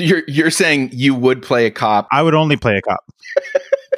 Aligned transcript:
So 0.00 0.06
you're 0.06 0.22
you're 0.26 0.50
saying 0.50 0.90
you 0.94 1.14
would 1.14 1.42
play 1.42 1.66
a 1.66 1.70
cop? 1.70 2.08
I 2.10 2.22
would 2.22 2.34
only 2.34 2.56
play 2.56 2.78
a 2.78 2.80
cop. 2.80 3.04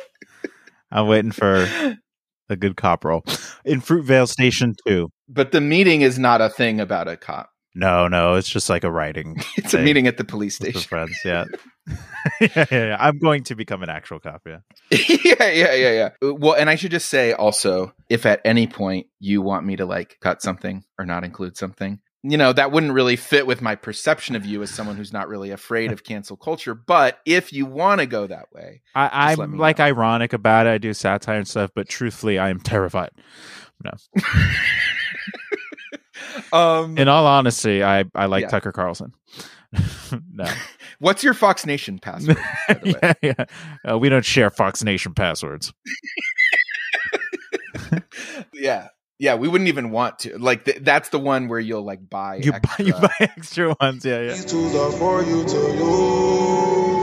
I'm 0.91 1.07
waiting 1.07 1.31
for 1.31 1.69
a 2.49 2.57
good 2.57 2.77
cop 2.77 3.05
role 3.05 3.23
in 3.65 3.81
Fruitvale 3.81 4.29
Station 4.29 4.75
too. 4.85 5.11
But 5.29 5.53
the 5.53 5.61
meeting 5.61 6.01
is 6.01 6.19
not 6.19 6.41
a 6.41 6.49
thing 6.49 6.81
about 6.81 7.07
a 7.07 7.17
cop. 7.17 7.51
No, 7.77 8.09
no, 8.09 8.35
it's 8.35 8.49
just 8.49 8.69
like 8.69 8.83
a 8.83 8.91
writing. 8.91 9.41
It's 9.57 9.75
a 9.75 9.79
meeting 9.79 10.09
at 10.09 10.17
the 10.17 10.25
police 10.25 10.57
station. 10.57 10.81
friends. 10.81 11.17
Yeah. 11.25 11.45
yeah, 12.41 12.49
yeah, 12.57 12.67
yeah. 12.71 12.97
I'm 12.99 13.19
going 13.19 13.45
to 13.45 13.55
become 13.55 13.85
an 13.85 13.89
actual 13.89 14.19
cop. 14.19 14.43
Yeah. 14.45 14.59
yeah, 14.91 15.51
yeah, 15.51 15.75
yeah, 15.75 15.93
yeah. 15.93 16.09
Uh, 16.21 16.35
well, 16.35 16.55
and 16.55 16.69
I 16.69 16.75
should 16.75 16.91
just 16.91 17.11
say 17.11 17.33
also, 17.33 17.95
if 18.11 18.27
at 18.27 18.41
any 18.45 18.67
point 18.67 19.07
you 19.21 19.41
want 19.41 19.65
me 19.65 19.77
to 19.77 19.87
like 19.87 20.19
cut 20.21 20.43
something 20.43 20.83
or 20.99 21.07
not 21.07 21.23
include 21.23 21.57
something, 21.57 22.01
you 22.25 22.37
know, 22.37 22.53
that 22.53 22.71
wouldn't 22.73 22.93
really 22.93 23.17
fit 23.17 23.47
with 23.47 23.61
my 23.61 23.75
perception 23.75 24.37
of 24.37 24.47
you 24.47 24.63
as 24.63 24.71
someone 24.71 24.97
who's 24.97 25.13
not 25.13 25.29
really 25.29 25.51
afraid 25.51 25.91
of 25.91 26.05
cancel 26.05 26.37
culture. 26.37 26.75
But 26.75 27.19
if 27.27 27.53
you 27.53 27.67
want 27.67 28.01
to 28.01 28.07
go 28.07 28.27
that 28.29 28.47
way, 28.53 28.83
I, 28.95 29.07
Just 29.29 29.39
let 29.39 29.45
I'm 29.45 29.53
me 29.53 29.59
like 29.59 29.79
know. 29.79 29.85
ironic 29.87 30.33
about 30.33 30.67
it. 30.67 30.71
I 30.71 30.79
do 30.79 30.93
satire 30.95 31.37
and 31.39 31.49
stuff, 31.49 31.71
but 31.75 31.89
truthfully, 31.89 32.39
I 32.39 32.51
am 32.51 32.61
terrified. 32.61 33.11
um, 36.53 36.97
In 36.99 37.09
all 37.09 37.27
honesty, 37.27 37.83
I, 37.83 38.05
I 38.15 38.27
like 38.27 38.43
Yeah. 38.43 38.49
Tucker 38.49 38.73
Carlson. 38.73 39.13
no. 40.33 40.45
what's 40.99 41.25
your 41.25 41.35
Fox 41.35 41.67
Nation 41.67 41.99
password? 41.99 42.37
By 42.69 42.75
the 42.75 42.93
way? 43.03 43.13
yeah, 43.23 43.35
yeah. 43.39 43.45
Uh, 43.93 43.99
we 43.99 44.09
don't 44.09 44.25
share 44.25 44.51
Fox 44.51 44.85
Nation 44.85 45.15
passwords. 45.15 45.73
yeah. 48.53 48.89
Yeah, 49.19 49.35
we 49.37 49.47
wouldn't 49.47 49.69
even 49.69 49.91
want 49.91 50.21
to. 50.21 50.37
Like, 50.39 50.65
th- 50.65 50.79
that's 50.81 51.11
the 51.11 51.19
one 51.19 51.49
where 51.49 51.61
you'll 51.61 51.85
like 51.85 52.09
buy. 52.09 52.37
You 52.37 52.53
buy, 52.53 52.59
you 52.79 52.95
extra- 52.95 53.01
buy 53.01 53.15
extra 53.21 53.77
ones. 53.81 54.05
Yeah, 54.05 54.21
yeah. 54.23 54.29
These 54.33 54.47
tools 54.47 54.75
are 54.75 54.93
for 54.93 55.23
you 55.23 55.45
to 55.45 55.57
use. 55.57 57.03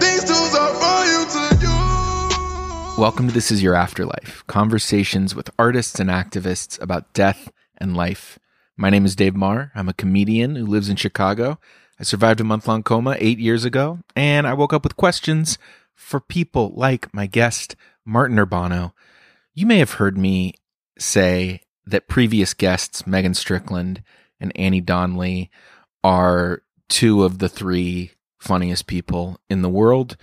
These 0.00 0.24
tools 0.24 0.54
are 0.54 0.74
for 0.74 1.04
you 1.04 1.24
to 1.34 1.56
use. 1.60 2.98
Welcome 2.98 3.26
to 3.28 3.34
This 3.34 3.50
Is 3.50 3.62
Your 3.62 3.74
Afterlife 3.74 4.44
conversations 4.46 5.34
with 5.34 5.50
artists 5.58 5.98
and 5.98 6.08
activists 6.10 6.80
about 6.80 7.12
death 7.12 7.50
and 7.78 7.96
life. 7.96 8.38
My 8.76 8.90
name 8.90 9.04
is 9.04 9.16
Dave 9.16 9.34
Maher. 9.34 9.72
I'm 9.74 9.88
a 9.88 9.94
comedian 9.94 10.54
who 10.56 10.66
lives 10.66 10.88
in 10.88 10.96
Chicago. 10.96 11.58
I 11.98 12.02
survived 12.02 12.40
a 12.40 12.44
month 12.44 12.66
long 12.66 12.82
coma 12.82 13.16
eight 13.18 13.38
years 13.38 13.64
ago, 13.64 14.00
and 14.16 14.46
I 14.46 14.54
woke 14.54 14.72
up 14.72 14.82
with 14.82 14.96
questions 14.96 15.58
for 15.94 16.20
people 16.20 16.72
like 16.74 17.12
my 17.14 17.26
guest, 17.26 17.76
Martin 18.04 18.36
Urbano. 18.36 18.92
You 19.54 19.66
may 19.66 19.78
have 19.78 19.92
heard 19.92 20.18
me 20.18 20.54
say 20.98 21.60
that 21.86 22.08
previous 22.08 22.54
guests, 22.54 23.06
Megan 23.06 23.34
Strickland 23.34 24.02
and 24.40 24.52
Annie 24.56 24.80
Donnelly, 24.80 25.50
are 26.02 26.62
two 26.88 27.24
of 27.24 27.38
the 27.38 27.48
three 27.48 28.12
funniest 28.38 28.86
people 28.86 29.38
in 29.48 29.62
the 29.62 29.70
world 29.70 30.16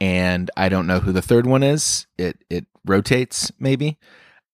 and 0.00 0.50
I 0.56 0.68
don't 0.68 0.86
know 0.86 1.00
who 1.00 1.12
the 1.12 1.22
third 1.22 1.46
one 1.46 1.62
is. 1.62 2.06
It 2.16 2.38
it 2.48 2.66
rotates 2.84 3.50
maybe. 3.58 3.98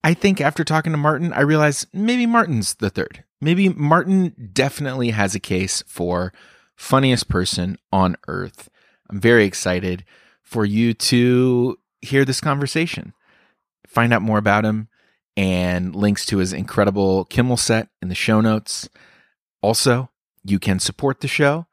I 0.02 0.14
think 0.14 0.40
after 0.40 0.64
talking 0.64 0.92
to 0.92 0.98
Martin, 0.98 1.32
I 1.32 1.40
realized 1.40 1.88
maybe 1.92 2.26
Martin's 2.26 2.74
the 2.74 2.90
third. 2.90 3.24
Maybe 3.40 3.68
Martin 3.68 4.50
definitely 4.52 5.10
has 5.10 5.34
a 5.34 5.40
case 5.40 5.82
for 5.86 6.32
funniest 6.76 7.28
person 7.28 7.78
on 7.92 8.16
earth. 8.28 8.68
I'm 9.10 9.20
very 9.20 9.44
excited 9.44 10.04
for 10.42 10.64
you 10.64 10.94
to 10.94 11.78
hear 12.00 12.24
this 12.24 12.40
conversation. 12.40 13.12
Find 13.86 14.12
out 14.12 14.22
more 14.22 14.38
about 14.38 14.64
him 14.64 14.88
and 15.36 15.94
links 15.94 16.26
to 16.26 16.38
his 16.38 16.52
incredible 16.52 17.24
Kimmel 17.26 17.56
set 17.56 17.88
in 18.00 18.08
the 18.08 18.14
show 18.14 18.40
notes. 18.40 18.88
Also, 19.62 20.10
you 20.44 20.58
can 20.58 20.78
support 20.78 21.20
the 21.20 21.28
show 21.28 21.66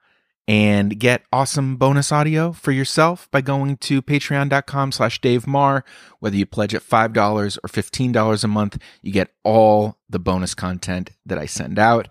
and 0.47 0.99
get 0.99 1.23
awesome 1.31 1.77
bonus 1.77 2.11
audio 2.11 2.51
for 2.51 2.71
yourself 2.71 3.29
by 3.31 3.41
going 3.41 3.77
to 3.77 4.01
patreon.com 4.01 4.91
slash 4.91 5.21
dave 5.21 5.45
maher 5.45 5.83
whether 6.19 6.35
you 6.35 6.45
pledge 6.45 6.73
at 6.73 6.81
$5 6.81 7.57
or 7.63 7.67
$15 7.67 8.43
a 8.43 8.47
month 8.47 8.77
you 9.01 9.11
get 9.11 9.33
all 9.43 9.97
the 10.09 10.19
bonus 10.19 10.55
content 10.55 11.11
that 11.25 11.37
i 11.37 11.45
send 11.45 11.77
out 11.77 12.07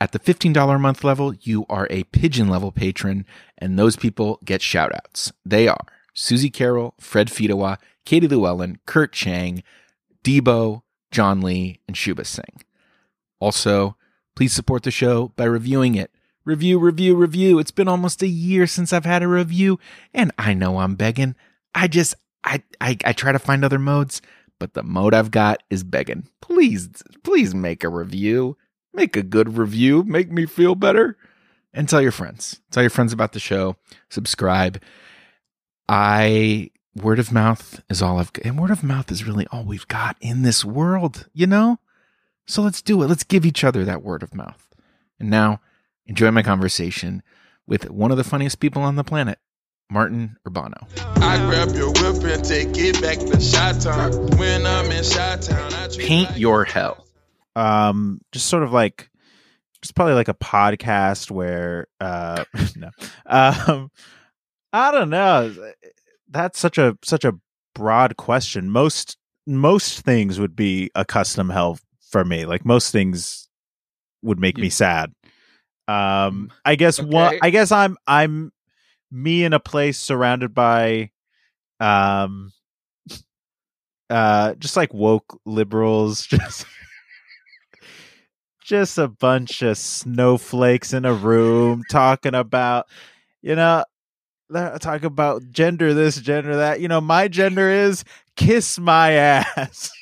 at 0.00 0.12
the 0.12 0.18
$15 0.18 0.74
a 0.74 0.78
month 0.78 1.04
level 1.04 1.34
you 1.34 1.66
are 1.68 1.86
a 1.90 2.04
pigeon 2.04 2.48
level 2.48 2.72
patron 2.72 3.24
and 3.58 3.78
those 3.78 3.96
people 3.96 4.38
get 4.44 4.62
shout 4.62 4.94
outs 4.94 5.32
they 5.44 5.68
are 5.68 5.86
susie 6.14 6.50
carroll 6.50 6.94
fred 6.98 7.28
Fidawa, 7.28 7.78
katie 8.04 8.28
llewellyn 8.28 8.78
kurt 8.86 9.12
chang 9.12 9.62
debo 10.24 10.82
john 11.10 11.40
lee 11.40 11.80
and 11.86 11.96
shuba 11.96 12.24
singh 12.24 12.62
also 13.40 13.96
please 14.34 14.52
support 14.52 14.82
the 14.82 14.90
show 14.90 15.28
by 15.36 15.44
reviewing 15.44 15.94
it 15.94 16.10
Review, 16.44 16.78
review, 16.78 17.16
review. 17.16 17.58
It's 17.58 17.70
been 17.70 17.86
almost 17.86 18.22
a 18.22 18.26
year 18.26 18.66
since 18.66 18.92
I've 18.92 19.04
had 19.04 19.22
a 19.22 19.28
review, 19.28 19.78
and 20.14 20.32
I 20.38 20.54
know 20.54 20.78
I'm 20.78 20.94
begging. 20.94 21.36
I 21.74 21.86
just, 21.86 22.14
I, 22.42 22.62
I, 22.80 22.96
I 23.04 23.12
try 23.12 23.30
to 23.30 23.38
find 23.38 23.62
other 23.62 23.78
modes, 23.78 24.22
but 24.58 24.72
the 24.72 24.82
mode 24.82 25.12
I've 25.12 25.30
got 25.30 25.62
is 25.68 25.84
begging. 25.84 26.28
Please, 26.40 26.88
please 27.22 27.54
make 27.54 27.84
a 27.84 27.90
review. 27.90 28.56
Make 28.92 29.16
a 29.16 29.22
good 29.22 29.56
review. 29.56 30.02
Make 30.04 30.30
me 30.30 30.46
feel 30.46 30.74
better. 30.74 31.16
And 31.72 31.88
tell 31.88 32.02
your 32.02 32.12
friends. 32.12 32.60
Tell 32.70 32.82
your 32.82 32.90
friends 32.90 33.12
about 33.12 33.32
the 33.32 33.38
show. 33.38 33.76
Subscribe. 34.08 34.82
I, 35.88 36.70
word 36.96 37.18
of 37.18 37.32
mouth 37.32 37.82
is 37.88 38.02
all 38.02 38.18
I've 38.18 38.32
got. 38.32 38.44
And 38.44 38.58
word 38.58 38.70
of 38.70 38.82
mouth 38.82 39.10
is 39.12 39.24
really 39.24 39.46
all 39.52 39.64
we've 39.64 39.88
got 39.88 40.16
in 40.20 40.42
this 40.42 40.64
world, 40.64 41.28
you 41.32 41.46
know? 41.46 41.78
So 42.46 42.62
let's 42.62 42.82
do 42.82 43.00
it. 43.02 43.06
Let's 43.06 43.24
give 43.24 43.46
each 43.46 43.62
other 43.62 43.84
that 43.84 44.02
word 44.02 44.24
of 44.24 44.34
mouth. 44.34 44.66
And 45.20 45.30
now, 45.30 45.60
enjoy 46.06 46.32
my 46.32 46.42
conversation 46.42 47.22
with 47.66 47.88
one 47.88 48.10
of 48.10 48.16
the 48.16 48.24
funniest 48.24 48.58
people 48.58 48.82
on 48.82 48.96
the 48.96 49.04
planet, 49.04 49.38
Martin 49.88 50.36
Urbano. 50.48 50.88
I 51.22 51.38
grab 51.38 51.74
your 51.76 51.92
whip 51.92 52.24
and 52.24 52.44
take 52.44 52.76
it 52.76 53.00
back 53.00 53.18
to 53.18 53.40
Shot 53.40 53.80
Town. 53.80 54.12
When 54.38 54.66
I'm 54.66 54.90
in 54.90 55.04
Shot 55.04 55.42
Town, 55.42 55.72
I 55.74 55.88
Paint 55.96 56.36
your 56.36 56.64
hell. 56.64 57.06
Um 57.56 58.20
just 58.32 58.46
sort 58.46 58.62
of 58.62 58.72
like 58.72 59.10
just 59.82 59.94
probably 59.94 60.14
like 60.14 60.28
a 60.28 60.34
podcast 60.34 61.30
where 61.30 61.86
uh 62.00 62.44
no 62.76 62.90
um 63.26 63.90
i 64.72 64.90
don't 64.92 65.10
know. 65.10 65.54
That's 66.28 66.60
such 66.60 66.78
a 66.78 66.96
such 67.02 67.24
a 67.24 67.34
broad 67.74 68.16
question. 68.16 68.70
Most 68.70 69.16
most 69.46 70.02
things 70.02 70.38
would 70.38 70.54
be 70.54 70.90
a 70.94 71.04
custom 71.04 71.48
hell 71.50 71.78
for 72.10 72.24
me. 72.24 72.44
Like 72.46 72.64
most 72.64 72.92
things 72.92 73.48
would 74.22 74.38
make 74.38 74.56
me 74.56 74.70
sad. 74.70 75.12
Um 75.88 76.52
i 76.64 76.76
guess 76.76 77.00
one 77.02 77.28
Okay. 77.34 77.38
i 77.42 77.50
guess 77.50 77.72
i'm 77.72 77.96
i'm 78.06 78.52
me 79.10 79.42
in 79.42 79.52
a 79.52 79.58
place 79.58 79.98
surrounded 79.98 80.54
by 80.54 81.10
um 81.80 82.52
uh 84.08 84.54
just 84.54 84.76
like 84.76 84.92
woke 84.94 85.40
liberals 85.44 86.26
just 86.26 86.64
just 88.70 88.98
a 88.98 89.08
bunch 89.08 89.62
of 89.62 89.76
snowflakes 89.76 90.92
in 90.92 91.04
a 91.04 91.12
room 91.12 91.82
talking 91.90 92.36
about 92.36 92.86
you 93.42 93.56
know 93.56 93.84
they're 94.48 94.78
about 95.02 95.42
gender 95.50 95.92
this 95.92 96.20
gender 96.20 96.54
that. 96.56 96.80
You 96.80 96.86
know 96.86 97.00
my 97.00 97.26
gender 97.26 97.68
is 97.68 98.04
kiss 98.36 98.78
my 98.78 99.10
ass. 99.12 99.90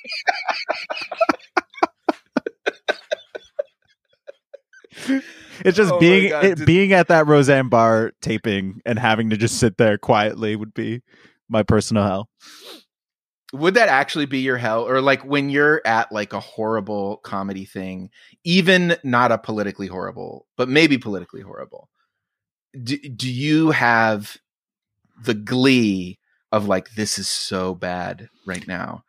It's 5.65 5.77
just 5.77 5.93
Oh 5.93 5.99
being 5.99 6.31
God, 6.31 6.45
it, 6.45 6.67
being 6.67 6.93
at 6.93 7.09
that 7.09 7.27
roseanne 7.27 7.69
barr 7.69 8.13
taping 8.21 8.81
and 8.87 8.97
having 8.97 9.31
to 9.31 9.37
just 9.37 9.59
sit 9.59 9.77
there 9.77 9.99
quietly 9.99 10.55
would 10.55 10.73
be 10.73 11.03
my 11.49 11.65
personal 11.65 12.05
hell 12.05 12.29
Would 13.53 13.75
that 13.75 13.89
actually 13.89 14.27
be 14.27 14.41
your 14.41 14.59
hell? 14.59 14.87
Or 14.87 15.01
like 15.01 15.25
when 15.25 15.49
you're 15.49 15.81
at 15.87 16.13
like 16.13 16.33
a 16.33 16.41
horrible 16.41 17.19
comedy 17.19 17.65
thing, 17.65 18.11
even 18.45 18.97
not 19.03 19.33
a 19.33 19.39
politically 19.39 19.87
horrible, 19.87 20.47
but 20.57 20.69
maybe 20.69 20.99
politically 20.99 21.41
horrible, 21.41 21.89
do, 22.83 22.99
do 22.99 23.31
you 23.31 23.71
have 23.71 24.37
the 25.25 25.35
glee 25.35 26.19
of 26.53 26.67
like, 26.67 26.95
this 26.95 27.19
is 27.19 27.29
so 27.29 27.75
bad 27.75 28.29
right 28.47 28.67
now? 28.69 29.05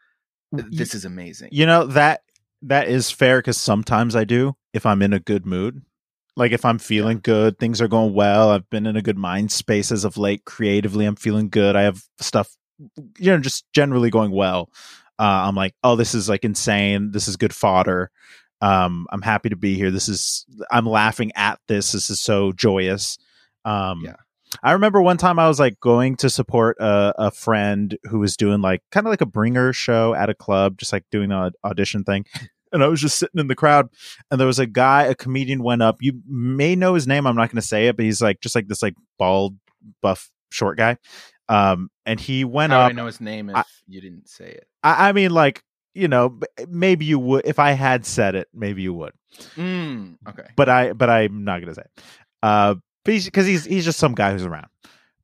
This 0.52 0.96
is 0.96 1.06
amazing. 1.06 1.50
You 1.52 1.66
know 1.66 1.86
that 1.88 2.22
that 2.64 2.88
is 2.88 3.12
fair 3.12 3.40
because 3.40 3.58
sometimes 3.58 4.16
I 4.16 4.24
do 4.24 4.56
if 4.74 4.86
I'm 4.86 5.02
in 5.02 5.14
a 5.14 5.20
good 5.20 5.46
mood. 5.46 5.84
Like 6.36 6.52
if 6.52 6.64
I'm 6.66 6.80
feeling 6.80 7.20
good, 7.22 7.60
things 7.60 7.82
are 7.82 7.88
going 7.88 8.14
well. 8.14 8.50
I've 8.50 8.70
been 8.70 8.88
in 8.88 8.96
a 8.96 9.02
good 9.02 9.18
mind 9.18 9.52
space 9.52 9.92
as 9.92 10.06
of 10.06 10.18
late. 10.18 10.46
Creatively, 10.46 11.06
I'm 11.06 11.18
feeling 11.18 11.50
good. 11.50 11.76
I 11.76 11.82
have 11.82 12.04
stuff, 12.20 12.56
you 13.18 13.32
know, 13.32 13.40
just 13.40 13.66
generally 13.74 14.10
going 14.10 14.32
well. 14.32 14.70
Uh, 15.18 15.48
I'm 15.48 15.56
like, 15.56 15.76
oh, 15.84 15.96
this 15.96 16.16
is 16.16 16.30
like 16.30 16.46
insane. 16.46 17.12
This 17.12 17.28
is 17.28 17.36
good 17.36 17.54
fodder. 17.54 18.10
Um, 18.62 19.08
I'm 19.12 19.22
happy 19.22 19.50
to 19.50 19.56
be 19.56 19.76
here. 19.76 19.92
This 19.92 20.10
is 20.10 20.46
I'm 20.72 20.86
laughing 20.86 21.32
at 21.36 21.60
this. 21.68 21.92
This 21.92 22.10
is 22.10 22.20
so 22.20 22.52
joyous. 22.52 23.18
Um, 23.66 24.02
Yeah. 24.04 24.16
I 24.64 24.72
remember 24.72 25.00
one 25.02 25.18
time 25.18 25.38
I 25.38 25.48
was 25.48 25.60
like 25.60 25.80
going 25.80 26.16
to 26.18 26.30
support 26.30 26.78
a, 26.80 27.14
a 27.18 27.32
friend 27.32 27.96
who 28.06 28.20
was 28.20 28.36
doing 28.36 28.62
like 28.62 28.82
kind 28.92 29.06
of 29.06 29.12
like 29.12 29.22
a 29.22 29.28
bringer 29.28 29.74
show 29.74 30.16
at 30.16 30.30
a 30.30 30.34
club, 30.34 30.80
just 30.80 30.92
like 30.92 31.06
doing 31.12 31.32
an 31.32 31.52
audition 31.64 32.04
thing. 32.04 32.26
and 32.72 32.84
I 32.84 32.88
was 32.88 33.02
just 33.02 33.20
sitting 33.20 33.40
in 33.40 33.48
the 33.48 33.56
crowd, 33.56 33.90
and 34.32 34.40
there 34.40 34.48
was 34.48 34.60
a 34.60 34.66
guy, 34.66 35.04
a 35.04 35.16
comedian, 35.16 35.64
went 35.64 35.82
up. 35.82 35.98
You 36.00 36.22
may 36.28 36.76
know 36.76 36.96
his 36.96 37.08
name. 37.08 37.28
I'm 37.28 37.36
not 37.36 37.50
going 37.50 37.62
to 37.62 37.68
say 37.68 37.88
it, 37.88 37.96
but 37.96 38.06
he's 38.06 38.22
like 38.22 38.42
just 38.42 38.56
like 38.56 38.68
this 38.68 38.82
like 38.82 38.96
bald, 39.18 39.56
buff, 40.02 40.30
short 40.50 40.78
guy. 40.78 40.98
Um, 41.50 41.90
and 42.06 42.20
he 42.20 42.46
went 42.46 42.72
How 42.72 42.82
up. 42.82 42.90
I 42.92 42.94
know 42.94 43.08
his 43.08 43.20
name 43.20 43.50
if 43.50 43.56
I- 43.58 43.64
you 43.88 44.00
didn't 44.02 44.30
say 44.30 44.46
it? 44.52 44.68
I, 44.84 45.10
I 45.10 45.12
mean, 45.12 45.32
like 45.32 45.64
you 45.96 46.08
know, 46.08 46.40
maybe 46.70 47.04
you 47.06 47.18
would 47.20 47.46
if 47.46 47.58
I 47.60 47.72
had 47.72 48.06
said 48.06 48.36
it. 48.36 48.48
Maybe 48.54 48.84
you 48.84 48.94
would, 48.94 49.12
Mm, 49.58 50.18
okay. 50.30 50.48
but 50.56 50.70
I, 50.70 50.94
but 50.94 51.10
I'm 51.10 51.44
not 51.44 51.62
going 51.62 51.74
to 51.74 51.76
say 51.76 51.82
it. 51.82 52.04
Uh, 52.44 52.76
because 53.04 53.48
he's 53.48 53.66
he's 53.66 53.86
just 53.86 53.98
some 54.00 54.14
guy 54.14 54.32
who's 54.32 54.44
around. 54.46 54.68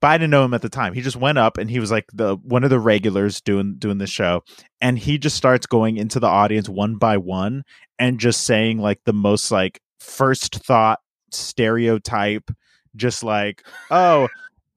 But 0.02 0.08
I 0.08 0.18
didn't 0.18 0.32
know 0.32 0.44
him 0.44 0.54
at 0.56 0.62
the 0.64 0.70
time. 0.70 0.94
He 0.94 1.02
just 1.02 1.16
went 1.16 1.38
up 1.38 1.58
and 1.58 1.70
he 1.70 1.80
was 1.80 1.92
like 1.92 2.06
the 2.14 2.36
one 2.38 2.64
of 2.64 2.70
the 2.72 2.80
regulars 2.80 3.42
doing 3.42 3.76
doing 3.78 4.00
the 4.00 4.08
show, 4.08 4.44
and 4.82 4.98
he 4.98 5.18
just 5.20 5.38
starts 5.38 5.68
going 5.68 5.98
into 5.98 6.20
the 6.20 6.28
audience 6.28 6.68
one 6.68 6.96
by 6.96 7.18
one 7.18 7.64
and 8.00 8.20
just 8.20 8.42
saying 8.42 8.80
like 8.80 9.00
the 9.06 9.14
most 9.14 9.52
like 9.52 9.80
first 10.00 10.56
thought 10.56 11.00
stereotype, 11.32 12.50
just 12.96 13.24
like 13.24 13.64
oh. 13.92 14.28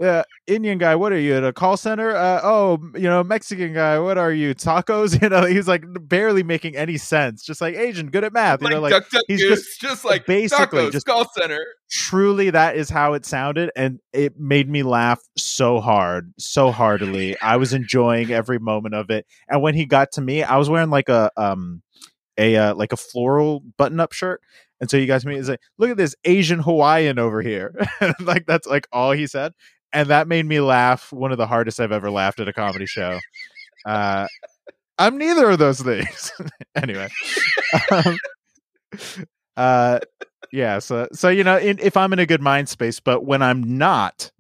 Uh, 0.01 0.23
Indian 0.47 0.79
guy, 0.79 0.95
what 0.95 1.13
are 1.13 1.19
you 1.19 1.35
at 1.35 1.45
a 1.45 1.53
call 1.53 1.77
center? 1.77 2.15
Uh, 2.15 2.41
oh, 2.45 2.79
you 2.95 3.03
know, 3.03 3.25
Mexican 3.25 3.75
guy, 3.75 3.99
what 3.99 4.17
are 4.17 4.33
you? 4.33 4.55
Tacos? 4.55 5.21
You 5.23 5.29
know, 5.29 5.45
he's 5.45 5.67
like 5.67 5.83
barely 6.09 6.43
making 6.45 6.77
any 6.77 6.97
sense. 6.97 7.43
Just 7.45 7.61
like 7.61 7.75
Asian, 7.75 8.09
good 8.11 8.23
at 8.23 8.33
math. 8.33 8.63
You 8.63 8.71
know, 8.71 8.81
like 8.81 8.93
Duck 8.93 9.11
Duck 9.11 9.25
he's 9.27 9.43
Goose, 9.43 9.67
just 9.67 9.81
just, 9.81 10.05
like 10.05 10.25
basically 10.27 10.83
tacos, 10.85 10.93
just- 10.93 11.07
call 11.07 11.29
center. 11.37 11.65
truly 11.91 12.51
that 12.51 12.77
is 12.77 12.89
how 12.89 13.15
it 13.15 13.25
sounded 13.27 13.71
and 13.75 13.99
it 14.13 14.39
made 14.39 14.69
me 14.69 14.83
laugh 14.83 15.21
so 15.37 15.81
hard 15.81 16.33
so 16.39 16.71
heartily 16.71 17.35
i 17.41 17.57
was 17.57 17.73
enjoying 17.73 18.31
every 18.31 18.59
moment 18.59 18.95
of 18.95 19.09
it 19.11 19.27
and 19.49 19.63
when 19.63 19.75
he 19.75 19.87
got 19.87 20.13
to 20.13 20.21
me 20.21 20.43
i 20.43 20.57
was 20.57 20.69
wearing 20.69 20.91
like 20.91 21.09
a 21.09 21.31
um 21.39 21.81
a 22.37 22.57
uh, 22.57 22.75
like 22.75 22.93
a 22.93 22.97
floral 22.97 23.61
button 23.79 23.99
up 24.01 24.13
shirt 24.13 24.43
and 24.81 24.91
so 24.91 24.97
you 24.99 25.07
guys 25.07 25.25
me 25.25 25.35
is 25.37 25.49
like 25.49 25.61
look 25.79 25.91
at 25.91 25.97
this 25.97 26.15
asian 26.25 26.59
hawaiian 26.61 27.19
over 27.19 27.41
here 27.43 27.75
like 28.21 28.45
that's 28.47 28.67
like 28.67 28.87
all 28.93 29.13
he 29.13 29.27
said 29.27 29.53
and 29.93 30.09
that 30.09 30.29
made 30.29 30.47
me 30.47 30.61
laugh 30.61 31.13
one 31.13 31.33
of 31.33 31.39
the 31.39 31.47
hardest 31.47 31.81
i've 31.81 31.93
ever 31.93 32.11
laughed 32.11 32.41
at 32.41 32.49
a 32.49 32.53
comedy 32.53 32.87
show. 32.87 33.19
Uh 33.87 34.27
i'm 34.99 35.19
neither 35.19 35.51
of 35.51 35.59
those 35.59 35.81
things. 35.81 36.33
Anyway 36.77 37.09
um, 37.91 38.17
uh 39.57 39.99
yeah 40.53 40.79
so 40.79 41.09
so 41.13 41.29
you 41.29 41.43
know 41.43 41.59
in, 41.59 41.79
if 41.81 41.97
i'm 41.97 42.13
in 42.13 42.19
a 42.19 42.27
good 42.27 42.41
mind 42.41 42.69
space 42.69 43.01
but 43.01 43.25
when 43.25 43.43
i'm 43.43 43.77
not 43.77 44.31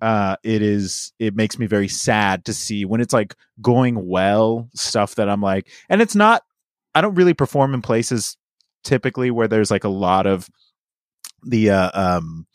uh 0.00 0.36
it 0.42 0.60
is 0.60 1.12
it 1.18 1.34
makes 1.34 1.58
me 1.58 1.66
very 1.66 1.88
sad 1.88 2.44
to 2.44 2.52
see 2.52 2.84
when 2.84 3.00
it's 3.00 3.12
like 3.12 3.34
going 3.62 4.06
well 4.08 4.68
stuff 4.74 5.14
that 5.14 5.28
i'm 5.28 5.40
like 5.40 5.68
and 5.88 6.02
it's 6.02 6.14
not 6.16 6.42
i 6.94 7.00
don't 7.00 7.14
really 7.14 7.34
perform 7.34 7.74
in 7.74 7.82
places 7.82 8.36
typically 8.84 9.30
where 9.30 9.48
there's 9.48 9.70
like 9.70 9.84
a 9.84 9.88
lot 9.88 10.26
of 10.26 10.48
the 11.44 11.70
uh 11.70 11.90
um 11.94 12.46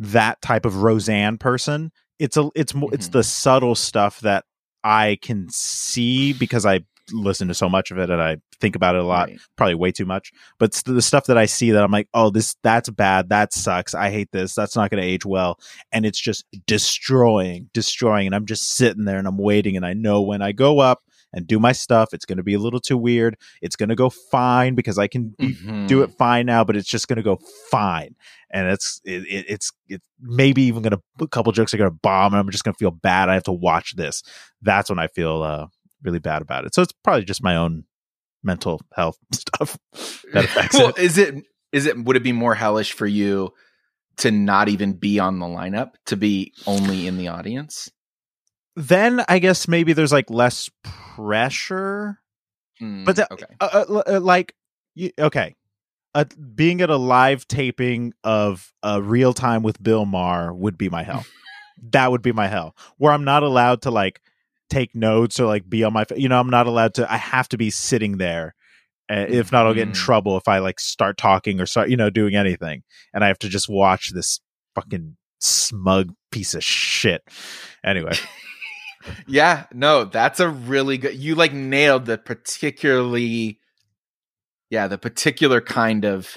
that 0.00 0.40
type 0.40 0.64
of 0.64 0.82
roseanne 0.82 1.38
person 1.38 1.92
it's 2.18 2.36
a 2.36 2.48
it's 2.54 2.74
mo- 2.74 2.88
it's 2.92 3.06
mm-hmm. 3.06 3.18
the 3.18 3.22
subtle 3.22 3.74
stuff 3.74 4.20
that 4.20 4.44
i 4.82 5.18
can 5.22 5.46
see 5.50 6.32
because 6.32 6.64
i 6.66 6.80
listen 7.12 7.48
to 7.48 7.54
so 7.54 7.68
much 7.68 7.90
of 7.90 7.98
it 7.98 8.08
and 8.08 8.22
i 8.22 8.36
think 8.60 8.76
about 8.76 8.94
it 8.94 9.00
a 9.00 9.04
lot 9.04 9.28
Right. 9.28 9.40
probably 9.56 9.74
way 9.74 9.90
too 9.92 10.04
much 10.06 10.32
but 10.58 10.66
it's 10.66 10.82
the 10.82 11.02
stuff 11.02 11.26
that 11.26 11.36
i 11.36 11.46
see 11.46 11.70
that 11.72 11.82
i'm 11.82 11.90
like 11.90 12.08
oh 12.14 12.30
this 12.30 12.56
that's 12.62 12.88
bad 12.88 13.28
that 13.30 13.52
sucks 13.52 13.94
i 13.94 14.10
hate 14.10 14.30
this 14.32 14.54
that's 14.54 14.76
not 14.76 14.90
going 14.90 15.02
to 15.02 15.08
age 15.08 15.26
well 15.26 15.58
and 15.92 16.06
it's 16.06 16.20
just 16.20 16.44
destroying 16.66 17.68
destroying 17.72 18.26
and 18.26 18.34
i'm 18.34 18.46
just 18.46 18.74
sitting 18.74 19.04
there 19.04 19.18
and 19.18 19.26
i'm 19.26 19.38
waiting 19.38 19.76
and 19.76 19.84
i 19.84 19.92
know 19.92 20.22
when 20.22 20.40
i 20.40 20.52
go 20.52 20.78
up 20.78 21.02
and 21.32 21.46
do 21.46 21.58
my 21.58 21.72
stuff 21.72 22.12
it's 22.12 22.24
going 22.24 22.36
to 22.36 22.42
be 22.42 22.54
a 22.54 22.58
little 22.58 22.80
too 22.80 22.96
weird 22.96 23.36
it's 23.62 23.76
going 23.76 23.88
to 23.88 23.94
go 23.94 24.10
fine 24.10 24.74
because 24.74 24.98
i 24.98 25.06
can 25.06 25.34
Mhm. 25.40 25.86
do 25.88 26.02
it 26.02 26.10
fine 26.18 26.46
now 26.46 26.64
but 26.64 26.76
it's 26.76 26.88
just 26.88 27.08
going 27.08 27.16
to 27.16 27.22
go 27.22 27.38
fine 27.70 28.14
and 28.52 28.68
it's 28.68 29.00
it, 29.04 29.22
it, 29.28 29.44
it's 29.48 29.72
it's 29.88 30.06
maybe 30.20 30.62
even 30.62 30.82
going 30.82 30.92
to 30.92 31.00
a 31.24 31.28
couple 31.28 31.52
jokes 31.52 31.72
are 31.74 31.78
going 31.78 31.90
to 31.90 31.98
bomb 32.02 32.32
and 32.32 32.40
i'm 32.40 32.50
just 32.50 32.64
going 32.64 32.74
to 32.74 32.78
feel 32.78 32.90
bad 32.90 33.28
i 33.28 33.34
have 33.34 33.42
to 33.44 33.52
watch 33.52 33.94
this 33.96 34.22
that's 34.62 34.90
when 34.90 34.98
i 34.98 35.06
feel 35.08 35.42
uh 35.42 35.66
really 36.02 36.18
bad 36.18 36.42
about 36.42 36.64
it 36.64 36.74
so 36.74 36.82
it's 36.82 36.92
probably 37.04 37.24
just 37.24 37.42
my 37.42 37.56
own 37.56 37.84
mental 38.42 38.80
health 38.94 39.18
stuff 39.32 39.78
that 40.32 40.44
affects 40.46 40.76
well, 40.78 40.88
it 40.88 40.98
is 40.98 41.18
it 41.18 41.34
is 41.72 41.86
it 41.86 42.02
would 42.04 42.16
it 42.16 42.22
be 42.22 42.32
more 42.32 42.54
hellish 42.54 42.92
for 42.92 43.06
you 43.06 43.52
to 44.16 44.30
not 44.30 44.68
even 44.68 44.92
be 44.94 45.18
on 45.18 45.38
the 45.38 45.46
lineup 45.46 45.92
to 46.06 46.16
be 46.16 46.52
only 46.66 47.06
in 47.06 47.16
the 47.16 47.28
audience? 47.28 47.90
Then 48.80 49.22
i 49.28 49.38
guess 49.38 49.68
maybe 49.68 49.92
there's 49.92 50.12
like 50.12 50.30
less 50.30 50.68
pressure. 50.84 52.18
Mm, 52.80 53.04
But 53.04 53.16
the- 53.16 53.32
okay, 53.32 53.44
uh, 53.60 53.84
uh, 53.88 54.02
uh, 54.16 54.20
like 54.20 54.54
you, 54.94 55.10
okay. 55.18 55.54
Uh, 56.12 56.24
being 56.56 56.80
at 56.80 56.90
a 56.90 56.96
live 56.96 57.46
taping 57.46 58.12
of 58.24 58.72
uh, 58.82 59.00
real 59.00 59.32
time 59.32 59.62
with 59.62 59.80
bill 59.80 60.04
maher 60.06 60.52
would 60.52 60.76
be 60.76 60.88
my 60.88 61.04
hell. 61.04 61.24
That 61.92 62.10
would 62.10 62.20
be 62.22 62.32
my 62.32 62.48
hell. 62.48 62.74
Where 62.98 63.12
i'm 63.12 63.22
not 63.24 63.42
allowed 63.44 63.82
to 63.82 63.90
like 63.92 64.20
take 64.70 64.94
notes 64.94 65.38
or 65.38 65.46
like 65.46 65.68
be 65.70 65.84
on 65.84 65.92
my 65.92 66.04
you 66.16 66.28
know 66.28 66.38
i'm 66.40 66.50
not 66.50 66.66
allowed 66.66 66.94
to 66.94 67.12
i 67.12 67.16
have 67.16 67.48
to 67.50 67.56
be 67.58 67.70
sitting 67.70 68.18
there 68.18 68.54
uh, 69.10 69.26
if 69.28 69.50
not 69.52 69.66
i'll 69.66 69.74
get 69.74 69.86
in 69.88 69.92
Mhm. 69.92 69.96
trouble 69.96 70.36
if 70.36 70.46
i 70.48 70.58
like 70.60 70.78
start 70.80 71.16
talking 71.16 71.60
or 71.60 71.66
start 71.66 71.90
you 71.90 71.96
know 71.96 72.08
doing 72.10 72.34
anything 72.36 72.82
and 73.14 73.24
i 73.24 73.28
have 73.28 73.38
to 73.40 73.48
just 73.48 73.68
watch 73.68 74.12
this 74.12 74.40
fucking 74.76 75.16
smug 75.40 76.12
piece 76.30 76.54
of 76.54 76.62
shit. 76.62 77.22
Anyway 77.84 78.12
yeah, 79.26 79.66
no, 79.72 80.04
that's 80.04 80.40
a 80.40 80.48
really 80.48 80.98
good. 80.98 81.14
You 81.14 81.34
like 81.34 81.52
nailed 81.52 82.06
the 82.06 82.18
particularly, 82.18 83.58
yeah, 84.70 84.86
the 84.88 84.98
particular 84.98 85.60
kind 85.60 86.04
of 86.04 86.36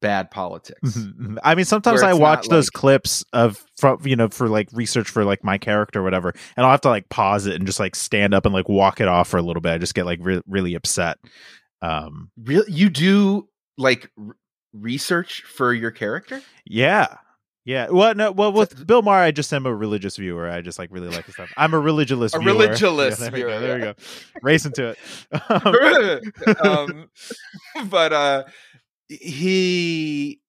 bad 0.00 0.30
politics. 0.32 0.96
Mhm. 0.96 1.38
I 1.44 1.54
mean, 1.54 1.64
sometimes 1.64 2.02
I 2.02 2.12
watch 2.12 2.48
those 2.48 2.66
like- 2.66 2.72
clips 2.72 3.24
of 3.32 3.64
from 3.78 4.00
you 4.04 4.16
know 4.16 4.28
for 4.28 4.48
like 4.48 4.68
research 4.72 5.08
for 5.08 5.24
like 5.24 5.44
my 5.44 5.58
character 5.58 6.00
or 6.00 6.02
whatever, 6.02 6.34
and 6.56 6.64
I'll 6.66 6.72
have 6.72 6.80
to 6.82 6.88
like 6.88 7.08
pause 7.08 7.46
it 7.46 7.54
and 7.54 7.66
just 7.66 7.78
like 7.80 7.94
stand 7.94 8.34
up 8.34 8.44
and 8.46 8.52
like 8.54 8.68
walk 8.68 9.00
it 9.00 9.08
off 9.08 9.28
for 9.28 9.36
a 9.36 9.42
little 9.42 9.60
bit. 9.60 9.72
I 9.72 9.78
just 9.78 9.94
get 9.94 10.06
like 10.06 10.18
re- 10.22 10.42
really 10.46 10.74
upset. 10.74 11.18
Um, 11.82 12.30
Real, 12.36 12.64
you 12.68 12.90
do 12.90 13.48
like 13.78 14.10
r- 14.18 14.36
research 14.72 15.42
for 15.42 15.72
your 15.72 15.90
character? 15.90 16.40
yeah, 16.64 17.16
yeah. 17.64 17.88
Well, 17.90 18.14
no, 18.14 18.32
well 18.32 18.52
with 18.52 18.86
Bill 18.86 19.02
Maher, 19.02 19.18
I 19.20 19.30
just 19.30 19.52
am 19.52 19.66
a 19.66 19.74
religious 19.74 20.16
viewer. 20.16 20.48
I 20.48 20.60
just 20.62 20.78
like 20.78 20.90
really 20.92 21.08
like 21.08 21.26
his 21.26 21.34
stuff. 21.34 21.52
I'm 21.56 21.74
a 21.74 21.78
religious 21.80 22.16
viewer. 22.16 22.26
A 22.34 22.38
viewer. 22.40 22.52
religious 22.54 22.80
Yeah, 23.20 23.30
there 23.30 23.32
we 23.32 23.38
viewer, 23.38 23.50
go. 23.50 23.60
There 23.60 23.76
we 23.76 23.82
go. 23.82 23.94
Race 24.42 24.66
into 24.66 24.88
it. 24.88 24.98
Um, 26.62 27.08
um, 27.76 27.88
but 27.88 28.12
uh, 28.12 28.44
he 29.08 30.40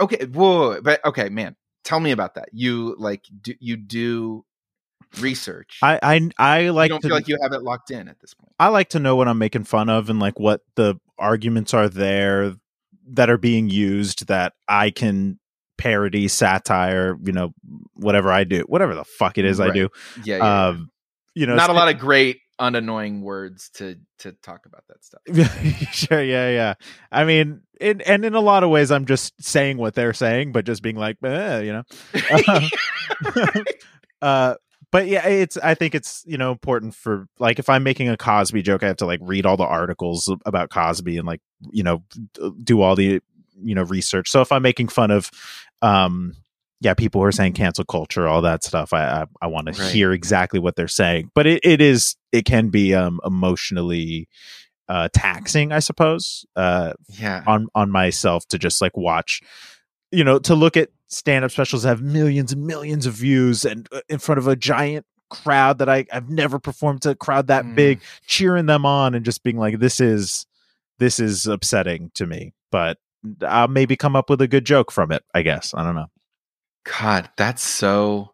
okay. 0.00 0.26
Whoa, 0.26 0.80
but 0.80 1.04
okay, 1.04 1.28
man. 1.28 1.56
Tell 1.84 2.00
me 2.00 2.10
about 2.10 2.34
that. 2.34 2.50
You 2.52 2.94
like 2.98 3.24
do 3.40 3.54
you 3.60 3.76
do 3.76 4.44
research? 5.20 5.78
I 5.82 5.98
I 6.02 6.30
I 6.38 6.68
like 6.68 6.88
you 6.88 6.94
don't 6.94 7.00
to 7.00 7.08
feel 7.08 7.16
like 7.16 7.28
you 7.28 7.38
have 7.42 7.52
it 7.52 7.62
locked 7.62 7.90
in 7.90 8.08
at 8.08 8.20
this 8.20 8.34
point. 8.34 8.52
I 8.58 8.68
like 8.68 8.90
to 8.90 8.98
know 8.98 9.16
what 9.16 9.26
I'm 9.26 9.38
making 9.38 9.64
fun 9.64 9.88
of 9.88 10.10
and 10.10 10.18
like 10.20 10.38
what 10.38 10.62
the 10.74 11.00
arguments 11.18 11.72
are 11.72 11.88
there 11.88 12.56
that 13.10 13.30
are 13.30 13.38
being 13.38 13.70
used 13.70 14.26
that 14.26 14.52
I 14.68 14.90
can 14.90 15.38
parody, 15.78 16.28
satire, 16.28 17.16
you 17.22 17.32
know, 17.32 17.54
whatever 17.94 18.30
I 18.30 18.44
do, 18.44 18.60
whatever 18.66 18.94
the 18.94 19.04
fuck 19.04 19.38
it 19.38 19.44
is 19.44 19.60
I 19.60 19.70
do. 19.70 19.88
Yeah, 20.24 20.36
yeah, 20.36 20.36
yeah. 20.36 20.66
Um, 20.68 20.90
you 21.34 21.46
know, 21.46 21.54
not 21.54 21.70
a 21.70 21.72
lot 21.72 21.88
of 21.88 21.98
great 21.98 22.40
unannoying 22.58 23.22
words 23.22 23.70
to 23.74 23.96
to 24.18 24.32
talk 24.32 24.66
about 24.66 24.84
that 24.88 25.04
stuff. 25.04 25.92
sure, 25.92 26.22
yeah, 26.22 26.50
yeah. 26.50 26.74
I 27.12 27.24
mean, 27.24 27.62
in, 27.80 28.00
and 28.02 28.24
in 28.24 28.34
a 28.34 28.40
lot 28.40 28.64
of 28.64 28.70
ways, 28.70 28.90
I'm 28.90 29.06
just 29.06 29.32
saying 29.42 29.78
what 29.78 29.94
they're 29.94 30.12
saying, 30.12 30.52
but 30.52 30.64
just 30.66 30.82
being 30.82 30.96
like, 30.96 31.16
eh, 31.24 31.60
you 31.60 31.72
know. 31.72 31.82
uh, 34.22 34.54
but 34.90 35.06
yeah, 35.06 35.26
it's. 35.28 35.56
I 35.58 35.74
think 35.74 35.94
it's 35.94 36.24
you 36.26 36.38
know 36.38 36.50
important 36.50 36.94
for 36.94 37.26
like 37.38 37.58
if 37.58 37.68
I'm 37.68 37.82
making 37.82 38.08
a 38.08 38.16
Cosby 38.16 38.62
joke, 38.62 38.82
I 38.82 38.86
have 38.86 38.96
to 38.96 39.06
like 39.06 39.20
read 39.22 39.46
all 39.46 39.56
the 39.56 39.64
articles 39.64 40.32
about 40.44 40.70
Cosby 40.70 41.18
and 41.18 41.26
like 41.26 41.40
you 41.70 41.82
know 41.82 42.02
do 42.62 42.80
all 42.80 42.96
the 42.96 43.20
you 43.62 43.74
know 43.74 43.82
research. 43.82 44.30
So 44.30 44.40
if 44.40 44.52
I'm 44.52 44.62
making 44.62 44.88
fun 44.88 45.10
of, 45.10 45.30
um, 45.82 46.34
yeah, 46.80 46.94
people 46.94 47.20
who 47.20 47.26
are 47.26 47.32
saying 47.32 47.54
cancel 47.54 47.84
culture, 47.84 48.28
all 48.28 48.42
that 48.42 48.62
stuff, 48.64 48.92
I 48.92 49.22
I, 49.22 49.24
I 49.42 49.46
want 49.48 49.74
to 49.74 49.82
hear 49.82 50.12
exactly 50.12 50.60
what 50.60 50.76
they're 50.76 50.88
saying. 50.88 51.30
But 51.34 51.46
it, 51.46 51.60
it 51.64 51.80
is 51.80 52.16
it 52.32 52.44
can 52.44 52.68
be 52.68 52.94
um 52.94 53.20
emotionally 53.24 54.28
uh 54.88 55.08
taxing, 55.12 55.72
I 55.72 55.80
suppose. 55.80 56.46
Uh, 56.56 56.92
yeah. 57.18 57.42
on 57.46 57.68
on 57.74 57.90
myself 57.90 58.46
to 58.48 58.58
just 58.58 58.80
like 58.80 58.96
watch 58.96 59.40
you 60.10 60.24
know 60.24 60.38
to 60.38 60.54
look 60.54 60.76
at 60.76 60.88
stand 61.08 61.44
up 61.44 61.50
specials 61.50 61.82
that 61.82 61.88
have 61.88 62.02
millions 62.02 62.52
and 62.52 62.66
millions 62.66 63.06
of 63.06 63.14
views 63.14 63.64
and 63.64 63.88
uh, 63.92 64.00
in 64.08 64.18
front 64.18 64.38
of 64.38 64.46
a 64.46 64.54
giant 64.56 65.04
crowd 65.30 65.78
that 65.78 65.88
I 65.88 66.06
I've 66.12 66.30
never 66.30 66.58
performed 66.58 67.02
to 67.02 67.10
a 67.10 67.14
crowd 67.14 67.48
that 67.48 67.64
Mm. 67.64 67.74
big 67.74 68.00
cheering 68.26 68.64
them 68.66 68.86
on 68.86 69.14
and 69.14 69.24
just 69.24 69.42
being 69.42 69.58
like 69.58 69.78
this 69.78 70.00
is 70.00 70.46
this 70.98 71.18
is 71.20 71.46
upsetting 71.46 72.10
to 72.14 72.26
me 72.26 72.54
but 72.72 72.96
I'll 73.46 73.68
maybe 73.68 73.96
come 73.96 74.16
up 74.16 74.30
with 74.30 74.40
a 74.40 74.48
good 74.48 74.64
joke 74.64 74.90
from 74.90 75.12
it 75.12 75.24
I 75.34 75.42
guess 75.42 75.74
I 75.74 75.82
don't 75.82 75.94
know 75.94 76.10
God, 76.84 77.28
that's 77.36 77.62
so. 77.62 78.32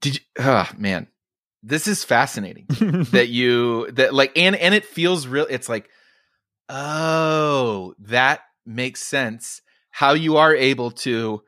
Did 0.00 0.14
you? 0.14 0.20
Oh 0.38 0.44
ah, 0.44 0.72
man, 0.78 1.08
this 1.62 1.86
is 1.86 2.04
fascinating 2.04 2.66
that 3.12 3.28
you 3.28 3.90
that 3.92 4.14
like 4.14 4.36
and 4.36 4.56
and 4.56 4.74
it 4.74 4.84
feels 4.84 5.26
real 5.26 5.46
it's 5.50 5.68
like 5.68 5.90
oh 6.68 7.94
that 7.98 8.40
makes 8.64 9.02
sense 9.02 9.60
how 9.90 10.12
you 10.12 10.36
are 10.36 10.54
able 10.54 10.90
to 10.90 11.42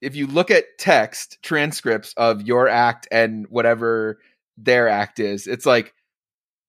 if 0.00 0.14
you 0.14 0.26
look 0.26 0.50
at 0.50 0.78
text 0.78 1.38
transcripts 1.42 2.14
of 2.16 2.42
your 2.42 2.68
act 2.68 3.08
and 3.10 3.46
whatever 3.48 4.18
their 4.56 4.88
act 4.88 5.18
is 5.18 5.46
it's 5.46 5.66
like 5.66 5.92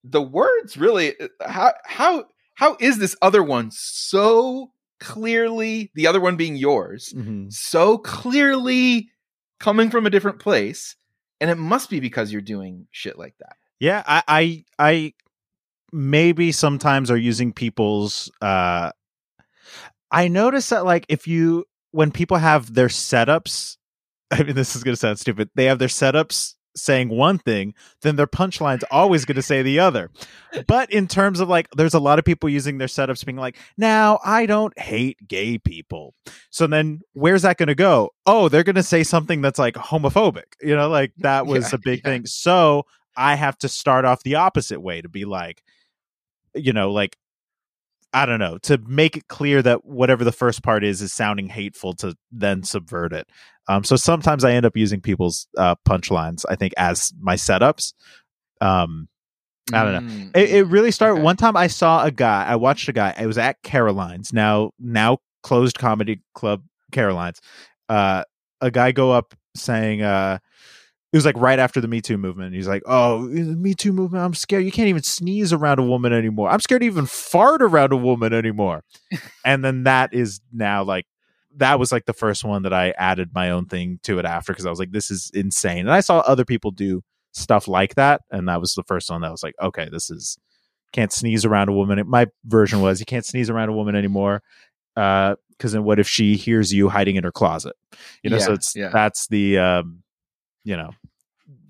the 0.04 0.22
words 0.22 0.76
really 0.76 1.18
uh, 1.18 1.28
how 1.46 1.72
how 1.84 2.24
how 2.56 2.76
is 2.80 2.98
this 2.98 3.16
other 3.22 3.42
one 3.42 3.70
so 3.72 4.72
clearly 5.00 5.90
the 5.94 6.06
other 6.06 6.20
one 6.20 6.36
being 6.36 6.56
yours 6.56 7.12
Mhm. 7.16 7.52
so 7.52 7.96
clearly 7.98 9.08
coming 9.60 9.88
from 9.90 10.04
a 10.06 10.10
different 10.10 10.38
place 10.40 10.96
and 11.40 11.50
it 11.50 11.56
must 11.58 11.88
be 11.90 12.00
because 12.00 12.32
you're 12.32 12.40
doing 12.42 12.86
shit 12.90 13.18
like 13.18 13.34
that 13.40 13.56
Yeah, 13.78 14.02
I, 14.06 14.22
I, 14.28 14.64
I 14.78 15.12
maybe 15.92 16.50
sometimes 16.52 17.10
are 17.10 17.16
using 17.16 17.52
people's. 17.52 18.30
uh 18.42 18.90
I 20.10 20.28
notice 20.28 20.68
that 20.70 20.84
like 20.84 21.04
if 21.08 21.26
you 21.26 21.64
when 21.90 22.10
people 22.10 22.36
have 22.36 22.72
their 22.74 22.88
setups, 22.88 23.76
I 24.30 24.42
mean 24.42 24.54
this 24.54 24.76
is 24.76 24.82
gonna 24.84 24.96
sound 24.96 25.18
stupid. 25.18 25.50
They 25.54 25.64
have 25.66 25.78
their 25.78 25.88
setups 25.88 26.54
saying 26.76 27.08
one 27.08 27.38
thing, 27.38 27.74
then 28.02 28.16
their 28.16 28.26
punchline's 28.26 28.84
always 28.90 29.24
gonna 29.24 29.42
say 29.42 29.62
the 29.62 29.78
other. 29.80 30.10
But 30.66 30.90
in 30.92 31.06
terms 31.08 31.40
of 31.40 31.48
like, 31.48 31.68
there's 31.76 31.94
a 31.94 32.00
lot 32.00 32.18
of 32.18 32.24
people 32.24 32.48
using 32.48 32.78
their 32.78 32.88
setups 32.88 33.24
being 33.24 33.36
like, 33.36 33.56
now 33.76 34.18
I 34.24 34.46
don't 34.46 34.78
hate 34.78 35.26
gay 35.26 35.58
people. 35.58 36.14
So 36.50 36.66
then 36.66 37.00
where's 37.12 37.42
that 37.42 37.56
gonna 37.58 37.74
go? 37.74 38.10
Oh, 38.26 38.48
they're 38.48 38.64
gonna 38.64 38.82
say 38.82 39.02
something 39.02 39.40
that's 39.40 39.58
like 39.58 39.74
homophobic. 39.74 40.44
You 40.60 40.76
know, 40.76 40.88
like 40.88 41.12
that 41.18 41.46
was 41.46 41.72
Yeah, 41.72 41.76
a 41.76 41.78
big 41.78 42.00
yeah. 42.04 42.10
thing. 42.10 42.26
So 42.26 42.84
I 43.16 43.34
have 43.34 43.58
to 43.58 43.68
start 43.68 44.04
off 44.04 44.22
the 44.22 44.34
opposite 44.36 44.80
way 44.80 45.00
to 45.00 45.08
be 45.08 45.24
like, 45.24 45.62
you 46.54 46.72
know, 46.72 46.92
like 46.92 47.16
I 48.16 48.24
don't 48.24 48.38
know, 48.38 48.56
to 48.62 48.78
make 48.86 49.18
it 49.18 49.28
clear 49.28 49.60
that 49.60 49.84
whatever 49.84 50.24
the 50.24 50.32
first 50.32 50.62
part 50.62 50.82
is 50.84 51.02
is 51.02 51.12
sounding 51.12 51.48
hateful 51.48 51.92
to 51.96 52.16
then 52.32 52.62
subvert 52.62 53.12
it. 53.12 53.28
Um, 53.68 53.84
so 53.84 53.96
sometimes 53.96 54.42
I 54.42 54.52
end 54.52 54.64
up 54.64 54.74
using 54.74 55.02
people's 55.02 55.46
uh, 55.58 55.74
punchlines, 55.86 56.44
I 56.48 56.56
think, 56.56 56.72
as 56.78 57.12
my 57.20 57.34
setups. 57.34 57.92
Um, 58.62 59.08
I 59.70 59.84
don't 59.84 59.92
know. 59.92 60.00
Mm, 60.00 60.30
it, 60.34 60.50
it 60.50 60.66
really 60.68 60.90
started 60.92 61.16
Okay. 61.16 61.24
one 61.24 61.36
time 61.36 61.56
I 61.58 61.66
saw 61.66 62.04
a 62.04 62.10
guy, 62.10 62.46
I 62.46 62.56
watched 62.56 62.88
a 62.88 62.92
guy, 62.94 63.12
I 63.18 63.26
was 63.26 63.36
at 63.36 63.62
Caroline's, 63.62 64.32
now 64.32 64.70
now 64.78 65.18
closed 65.42 65.78
comedy 65.78 66.22
club 66.34 66.62
Caroline's. 66.92 67.40
Uh, 67.88 68.24
a 68.62 68.70
guy 68.70 68.92
go 68.92 69.10
up 69.12 69.34
saying, 69.56 70.00
uh, 70.02 70.38
it 71.16 71.18
was 71.18 71.24
like 71.24 71.38
right 71.38 71.58
after 71.58 71.80
the 71.80 71.88
Me 71.88 72.02
Too 72.02 72.18
movement. 72.18 72.54
He's 72.54 72.68
like, 72.68 72.82
"Oh, 72.84 73.26
the 73.26 73.56
Me 73.56 73.72
Too 73.72 73.92
movement. 73.92 74.22
I'm 74.22 74.34
scared. 74.34 74.66
You 74.66 74.70
can't 74.70 74.88
even 74.88 75.02
sneeze 75.02 75.50
around 75.50 75.78
a 75.78 75.82
woman 75.82 76.12
anymore. 76.12 76.50
I'm 76.50 76.60
scared 76.60 76.82
to 76.82 76.86
even 76.86 77.06
fart 77.06 77.62
around 77.62 77.92
a 77.92 77.96
woman 77.96 78.34
anymore." 78.34 78.84
and 79.44 79.64
then 79.64 79.84
that 79.84 80.12
is 80.12 80.40
now 80.52 80.84
like 80.84 81.06
that 81.56 81.78
was 81.78 81.90
like 81.90 82.04
the 82.04 82.12
first 82.12 82.44
one 82.44 82.64
that 82.64 82.74
I 82.74 82.90
added 82.98 83.30
my 83.34 83.50
own 83.50 83.64
thing 83.64 83.98
to 84.02 84.18
it 84.18 84.26
after 84.26 84.52
because 84.52 84.66
I 84.66 84.70
was 84.70 84.78
like, 84.78 84.90
"This 84.90 85.10
is 85.10 85.30
insane." 85.32 85.80
And 85.80 85.92
I 85.92 86.00
saw 86.00 86.18
other 86.18 86.44
people 86.44 86.70
do 86.70 87.02
stuff 87.32 87.66
like 87.66 87.94
that, 87.94 88.20
and 88.30 88.46
that 88.48 88.60
was 88.60 88.74
the 88.74 88.84
first 88.84 89.10
one 89.10 89.22
that 89.22 89.30
was 89.30 89.42
like, 89.42 89.54
"Okay, 89.62 89.88
this 89.90 90.10
is 90.10 90.36
can't 90.92 91.12
sneeze 91.12 91.46
around 91.46 91.70
a 91.70 91.72
woman." 91.72 92.02
My 92.06 92.26
version 92.44 92.82
was, 92.82 93.00
"You 93.00 93.06
can't 93.06 93.24
sneeze 93.24 93.48
around 93.48 93.70
a 93.70 93.74
woman 93.74 93.96
anymore." 93.96 94.42
Uh, 94.96 95.36
because 95.56 95.72
then 95.72 95.84
what 95.84 95.98
if 95.98 96.06
she 96.06 96.36
hears 96.36 96.70
you 96.72 96.90
hiding 96.90 97.16
in 97.16 97.24
her 97.24 97.32
closet? 97.32 97.74
You 98.22 98.28
know, 98.28 98.38
so 98.38 98.52
it's 98.52 98.76
yeah. 98.76 98.90
that's 98.92 99.26
the 99.28 99.58
um, 99.58 100.02
you 100.66 100.76
know, 100.76 100.90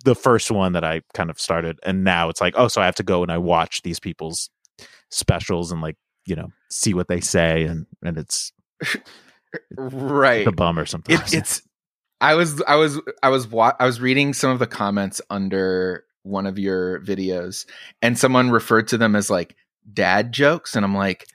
the 0.06 0.14
first 0.14 0.50
one 0.50 0.72
that 0.72 0.84
I 0.84 1.02
kind 1.12 1.28
of 1.28 1.38
started, 1.38 1.78
and 1.84 2.02
now 2.04 2.30
it's 2.30 2.40
like, 2.40 2.54
oh, 2.56 2.68
so 2.68 2.80
I 2.80 2.86
have 2.86 2.94
to 2.96 3.02
go 3.02 3.22
and 3.22 3.30
I 3.30 3.36
watch 3.38 3.82
these 3.82 4.00
people's 4.00 4.48
specials 5.10 5.70
and 5.70 5.82
like 5.82 5.96
you 6.24 6.34
know 6.34 6.48
see 6.70 6.94
what 6.94 7.08
they 7.08 7.20
say, 7.20 7.64
and 7.64 7.86
and 8.02 8.16
it's 8.16 8.52
right 9.76 10.44
the 10.44 10.52
bummer 10.52 10.86
sometimes. 10.86 11.32
it, 11.32 11.38
it's 11.38 11.62
i 12.20 12.34
was 12.34 12.62
i 12.68 12.74
was 12.76 13.00
i 13.22 13.28
was 13.28 13.46
wa- 13.48 13.72
i 13.80 13.86
was 13.86 14.00
reading 14.00 14.32
some 14.34 14.50
of 14.50 14.58
the 14.58 14.66
comments 14.66 15.20
under 15.30 16.04
one 16.24 16.46
of 16.46 16.58
your 16.58 17.00
videos 17.00 17.66
and 18.02 18.18
someone 18.18 18.50
referred 18.50 18.88
to 18.88 18.98
them 18.98 19.14
as 19.16 19.30
like 19.30 19.54
dad 19.92 20.32
jokes 20.32 20.74
and 20.76 20.84
i'm 20.84 20.94
like 20.94 21.26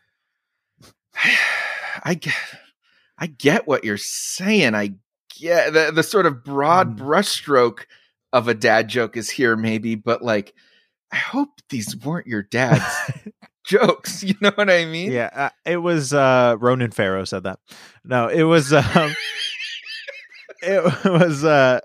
i 2.04 2.14
get 2.14 2.34
i 3.18 3.28
get 3.28 3.68
what 3.68 3.84
you're 3.84 3.98
saying 3.98 4.76
i 4.76 4.92
get 5.40 5.74
the, 5.74 5.92
the 5.94 6.04
sort 6.04 6.26
of 6.26 6.44
broad 6.44 6.98
Mm. 6.98 7.00
brushstroke 7.00 7.86
of 8.34 8.48
a 8.48 8.54
dad 8.54 8.88
joke 8.88 9.18
is 9.18 9.30
here 9.30 9.56
maybe 9.56 9.96
but 9.96 10.22
like 10.22 10.54
i 11.12 11.18
hope 11.18 11.50
these 11.70 11.96
weren't 11.98 12.28
your 12.28 12.44
dad's 12.44 12.84
jokes 13.66 14.24
you 14.24 14.34
know 14.42 14.52
what 14.56 14.70
i 14.70 14.86
mean 14.86 15.12
yeah, 15.12 15.30
uh, 15.34 15.50
it 15.66 15.78
was 15.78 16.14
uh 16.14 16.56
Ronan 16.60 16.92
Farrow 16.92 17.26
said 17.26 17.44
that. 17.44 17.60
No, 18.04 18.28
it 18.28 18.44
was 18.44 18.74
um 18.74 19.16
it 20.64 21.06
was 21.06 21.44
uh 21.44 21.80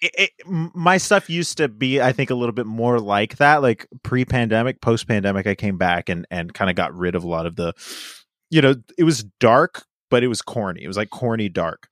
it, 0.00 0.12
it, 0.16 0.30
my 0.46 0.98
stuff 0.98 1.28
used 1.28 1.56
to 1.58 1.68
be 1.68 2.00
I 2.00 2.12
think 2.12 2.30
a 2.30 2.34
little 2.34 2.52
bit 2.52 2.66
more 2.66 3.00
like 3.00 3.38
that 3.38 3.62
like 3.62 3.86
pre-pandemic, 4.02 4.80
post-pandemic 4.80 5.46
I 5.46 5.54
came 5.54 5.78
back 5.78 6.08
and 6.08 6.26
and 6.30 6.52
kind 6.52 6.70
of 6.70 6.76
got 6.76 6.94
rid 6.94 7.14
of 7.14 7.24
a 7.24 7.28
lot 7.28 7.46
of 7.46 7.56
the 7.56 7.72
you 8.50 8.62
know, 8.62 8.74
it 8.96 9.04
was 9.04 9.24
dark 9.40 9.84
but 10.10 10.22
it 10.22 10.28
was 10.28 10.42
corny. 10.42 10.82
It 10.82 10.88
was 10.88 10.96
like 10.96 11.10
corny 11.10 11.48
dark. 11.48 11.88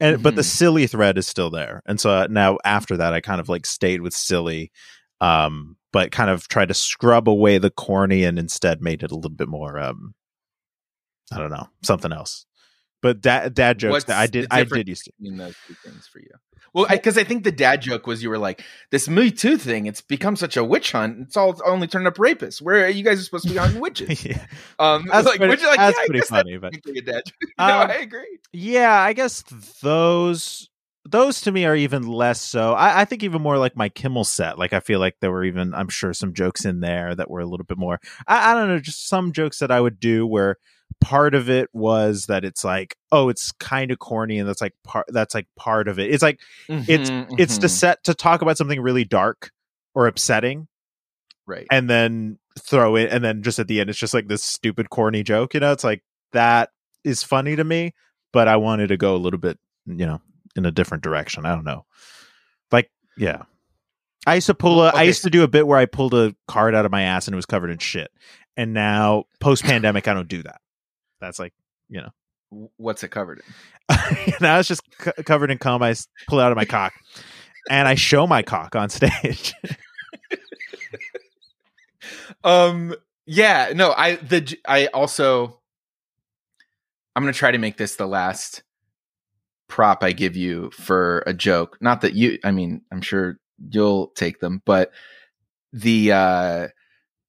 And 0.00 0.22
but 0.22 0.36
the 0.36 0.42
Mhm. 0.42 0.46
silly 0.46 0.86
thread 0.86 1.18
is 1.18 1.26
still 1.26 1.50
there. 1.50 1.82
And 1.86 2.00
so 2.00 2.10
uh, 2.10 2.26
now 2.30 2.58
after 2.64 2.96
that 2.96 3.12
I 3.14 3.20
kind 3.20 3.40
of 3.40 3.48
like 3.48 3.66
stayed 3.66 4.00
with 4.00 4.14
silly 4.14 4.70
um 5.20 5.76
but 5.92 6.12
kind 6.12 6.30
of 6.30 6.46
tried 6.48 6.68
to 6.68 6.74
scrub 6.74 7.28
away 7.28 7.58
the 7.58 7.70
corny 7.70 8.22
and 8.24 8.38
instead 8.38 8.80
made 8.82 9.02
it 9.02 9.10
a 9.10 9.16
little 9.16 9.30
bit 9.30 9.48
more 9.48 9.78
um 9.80 10.14
I 11.32 11.38
don't 11.38 11.50
know, 11.50 11.68
something 11.82 12.12
else. 12.12 12.46
But 13.00 13.20
dad 13.20 13.54
dad 13.54 13.78
jokes 13.78 13.92
What's 13.92 14.04
that 14.06 14.18
I 14.18 14.26
did 14.26 14.46
I 14.50 14.64
did 14.64 14.88
used 14.88 15.04
to 15.04 15.12
between 15.18 15.38
those 15.38 15.54
two 15.66 15.74
things 15.84 16.06
for 16.06 16.18
you? 16.20 16.30
Well, 16.74 16.86
because 16.90 17.16
I, 17.16 17.24
think 17.24 17.44
the 17.44 17.50
dad 17.52 17.80
joke 17.80 18.06
was 18.06 18.22
you 18.22 18.28
were 18.28 18.38
like 18.38 18.62
this 18.90 19.08
Me 19.08 19.30
Too 19.30 19.56
thing. 19.56 19.86
It's 19.86 20.02
become 20.02 20.36
such 20.36 20.56
a 20.56 20.62
witch 20.62 20.92
hunt. 20.92 21.18
It's 21.22 21.36
all 21.36 21.58
only 21.64 21.86
turning 21.86 22.06
up 22.06 22.16
rapists. 22.16 22.60
Where 22.60 22.88
you 22.88 23.02
guys 23.02 23.18
are 23.18 23.22
supposed 23.22 23.46
to 23.46 23.50
be 23.52 23.56
hunting 23.56 23.80
witches. 23.80 24.24
yeah. 24.24 24.44
Um, 24.78 25.06
That's 25.10 25.26
like, 25.26 25.38
pretty- 25.38 25.64
like, 25.64 25.76
that's 25.78 25.98
yeah, 25.98 26.06
pretty 26.06 26.20
funny, 26.26 26.58
but- 26.58 26.74
a 26.74 27.00
dad 27.00 27.22
joke. 27.24 27.34
Um, 27.58 27.68
no, 27.68 27.74
I 27.74 27.98
agree. 28.00 28.38
Yeah, 28.52 28.92
I 28.92 29.12
guess 29.14 29.42
those 29.82 30.68
those 31.10 31.40
to 31.42 31.52
me 31.52 31.64
are 31.64 31.76
even 31.76 32.06
less 32.06 32.40
so. 32.40 32.72
I, 32.72 33.00
I 33.00 33.04
think 33.04 33.22
even 33.22 33.42
more 33.42 33.58
like 33.58 33.76
my 33.76 33.88
Kimmel 33.88 34.24
set. 34.24 34.58
Like 34.58 34.72
I 34.72 34.80
feel 34.80 35.00
like 35.00 35.16
there 35.20 35.30
were 35.30 35.44
even 35.44 35.74
I'm 35.74 35.88
sure 35.88 36.12
some 36.12 36.34
jokes 36.34 36.64
in 36.64 36.80
there 36.80 37.14
that 37.14 37.30
were 37.30 37.40
a 37.40 37.46
little 37.46 37.64
bit 37.66 37.78
more. 37.78 38.00
I, 38.26 38.52
I 38.52 38.54
don't 38.54 38.68
know, 38.68 38.78
just 38.78 39.08
some 39.08 39.32
jokes 39.32 39.58
that 39.58 39.70
I 39.70 39.80
would 39.80 40.00
do 40.00 40.26
where 40.26 40.56
part 41.00 41.34
of 41.34 41.48
it 41.50 41.68
was 41.72 42.26
that 42.26 42.44
it's 42.44 42.64
like 42.64 42.96
oh 43.12 43.28
it's 43.28 43.52
kind 43.52 43.90
of 43.90 43.98
corny 43.98 44.38
and 44.38 44.48
that's 44.48 44.62
like 44.62 44.74
part 44.84 45.06
that's 45.08 45.34
like 45.34 45.46
part 45.56 45.86
of 45.88 45.98
it. 45.98 46.10
It's 46.10 46.22
like 46.22 46.40
it's 46.68 47.10
Mhm, 47.10 47.38
it's 47.38 47.58
to 47.58 47.68
set 47.68 48.02
to 48.04 48.14
talk 48.14 48.42
about 48.42 48.56
something 48.58 48.80
really 48.80 49.04
dark 49.04 49.50
or 49.94 50.06
upsetting 50.06 50.68
right. 51.46 51.66
and 51.70 51.88
then 51.88 52.38
throw 52.58 52.96
it 52.96 53.10
and 53.10 53.22
then 53.24 53.42
just 53.42 53.58
at 53.58 53.68
the 53.68 53.80
end 53.80 53.88
it's 53.90 53.98
just 53.98 54.14
like 54.14 54.28
this 54.28 54.42
stupid 54.42 54.90
corny 54.90 55.22
joke 55.22 55.54
you 55.54 55.60
know 55.60 55.72
it's 55.72 55.84
like 55.84 56.02
that 56.32 56.70
is 57.04 57.22
funny 57.22 57.54
to 57.54 57.62
me 57.64 57.94
but 58.32 58.48
i 58.48 58.56
wanted 58.56 58.88
to 58.88 58.96
go 58.96 59.14
a 59.14 59.18
little 59.18 59.38
bit 59.38 59.58
you 59.86 60.04
know 60.06 60.20
in 60.58 60.66
a 60.66 60.70
different 60.72 61.02
direction 61.02 61.46
i 61.46 61.54
don't 61.54 61.64
know 61.64 61.86
like 62.72 62.90
yeah 63.16 63.42
i 64.26 64.34
used 64.34 64.46
to 64.48 64.54
pull 64.54 64.82
a 64.82 64.92
I 64.92 65.04
Okay, 65.04 65.06
used 65.06 65.22
to 65.22 65.30
do 65.30 65.42
a 65.44 65.48
bit 65.48 65.66
where 65.66 65.78
i 65.78 65.86
pulled 65.86 66.14
a 66.14 66.34
card 66.48 66.74
out 66.74 66.84
of 66.84 66.92
my 66.92 67.02
ass 67.02 67.26
and 67.28 67.34
it 67.34 67.36
was 67.36 67.46
covered 67.46 67.70
in 67.70 67.78
shit 67.78 68.10
and 68.56 68.74
now 68.74 69.24
post 69.40 69.64
pandemic 69.64 70.06
i 70.08 70.14
don't 70.14 70.28
do 70.28 70.42
that 70.42 70.60
that's 71.20 71.38
like 71.38 71.54
you 71.88 72.00
know, 72.02 72.10
What's 72.76 73.02
it 73.04 73.10
covered 73.10 73.40
in? 73.88 73.96
now 74.40 74.58
it's 74.58 74.68
just 74.68 74.82
c- 75.02 75.22
covered 75.24 75.50
in 75.50 75.58
cum 75.58 75.82
I 75.82 75.94
pull 76.28 76.40
it 76.40 76.42
out 76.42 76.52
of 76.52 76.56
my 76.56 76.64
cock 76.66 76.92
and 77.70 77.88
i 77.88 77.94
show 77.94 78.26
my 78.26 78.42
cock 78.42 78.74
on 78.76 78.88
stage 78.90 79.54
Um. 82.44 82.94
Yeah. 83.26 83.72
No. 83.74 83.92
I 83.96 84.16
the 84.16 84.56
I 84.66 84.86
also. 84.86 85.60
I'm 87.16 87.22
gonna 87.22 87.32
try 87.32 87.50
to 87.50 87.58
make 87.58 87.76
this 87.76 87.96
the 87.96 88.06
last 88.06 88.62
prop 89.68 90.02
I 90.02 90.12
give 90.12 90.36
you 90.36 90.70
for 90.72 91.22
a 91.26 91.34
joke. 91.34 91.78
Not 91.80 92.00
that 92.02 92.14
you. 92.14 92.38
I 92.44 92.50
mean, 92.50 92.82
I'm 92.92 93.02
sure 93.02 93.38
you'll 93.70 94.08
take 94.08 94.40
them, 94.40 94.62
but 94.64 94.90
the 95.72 96.12
uh 96.12 96.68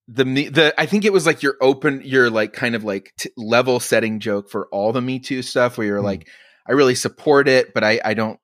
the 0.07 0.25
me 0.25 0.49
the 0.49 0.73
I 0.79 0.85
think 0.85 1.05
it 1.05 1.13
was 1.13 1.25
like 1.25 1.43
your 1.43 1.55
open 1.61 2.01
your 2.03 2.29
like 2.29 2.53
kind 2.53 2.75
of 2.75 2.83
like 2.83 3.13
t- 3.17 3.29
level 3.37 3.79
setting 3.79 4.19
joke 4.19 4.49
for 4.49 4.67
all 4.71 4.91
the 4.91 5.01
Me 5.01 5.19
Too 5.19 5.41
stuff 5.41 5.77
where 5.77 5.85
you're 5.87 5.99
Hmm. 5.99 6.05
like 6.05 6.27
I 6.67 6.71
really 6.73 6.95
support 6.95 7.47
it, 7.47 7.73
but 7.73 7.83
I 7.83 7.99
I 8.03 8.13
don't 8.13 8.39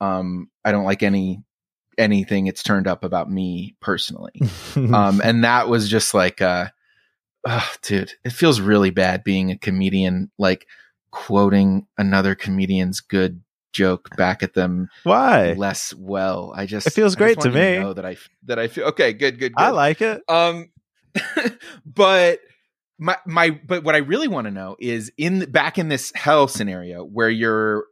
um 0.00 0.50
I 0.64 0.72
don't 0.72 0.84
like 0.84 1.02
any 1.02 1.42
anything 1.96 2.46
it's 2.46 2.62
turned 2.62 2.86
up 2.86 3.02
about 3.04 3.28
me 3.30 3.74
personally 3.80 4.40
um 4.76 5.20
and 5.24 5.42
that 5.42 5.68
was 5.68 5.88
just 5.88 6.14
like 6.14 6.40
uh 6.40 6.68
oh, 7.44 7.72
dude 7.82 8.12
it 8.24 8.30
feels 8.30 8.60
really 8.60 8.90
bad 8.90 9.24
being 9.24 9.50
a 9.50 9.58
comedian 9.58 10.30
like 10.38 10.66
quoting 11.10 11.86
another 11.96 12.34
comedian's 12.34 13.00
good 13.00 13.42
joke 13.72 14.14
back 14.16 14.42
at 14.42 14.54
them 14.54 14.88
Why? 15.04 15.52
less 15.52 15.94
well. 15.94 16.52
I 16.56 16.66
just 16.66 16.86
It 16.86 16.92
feels 16.92 17.14
I 17.16 17.18
great 17.18 17.40
to 17.40 17.50
me. 17.50 17.78
know 17.78 17.92
that 17.92 18.04
I 18.06 18.16
that 18.46 18.58
I 18.58 18.68
feel 18.68 18.86
okay. 18.86 19.12
Good, 19.12 19.38
good, 19.38 19.54
good. 19.54 19.62
I 19.62 19.70
like 19.70 20.00
it. 20.02 20.22
Um, 20.28 20.70
but 21.86 22.40
my 22.98 23.16
my 23.26 23.50
but 23.50 23.84
what 23.84 23.94
I 23.94 23.98
really 23.98 24.28
want 24.28 24.46
to 24.46 24.50
know 24.50 24.76
is 24.80 25.12
in 25.16 25.50
back 25.50 25.78
in 25.78 25.88
this 25.88 26.12
hell 26.14 26.48
scenario 26.48 27.04
where 27.04 27.30
you're 27.30 27.84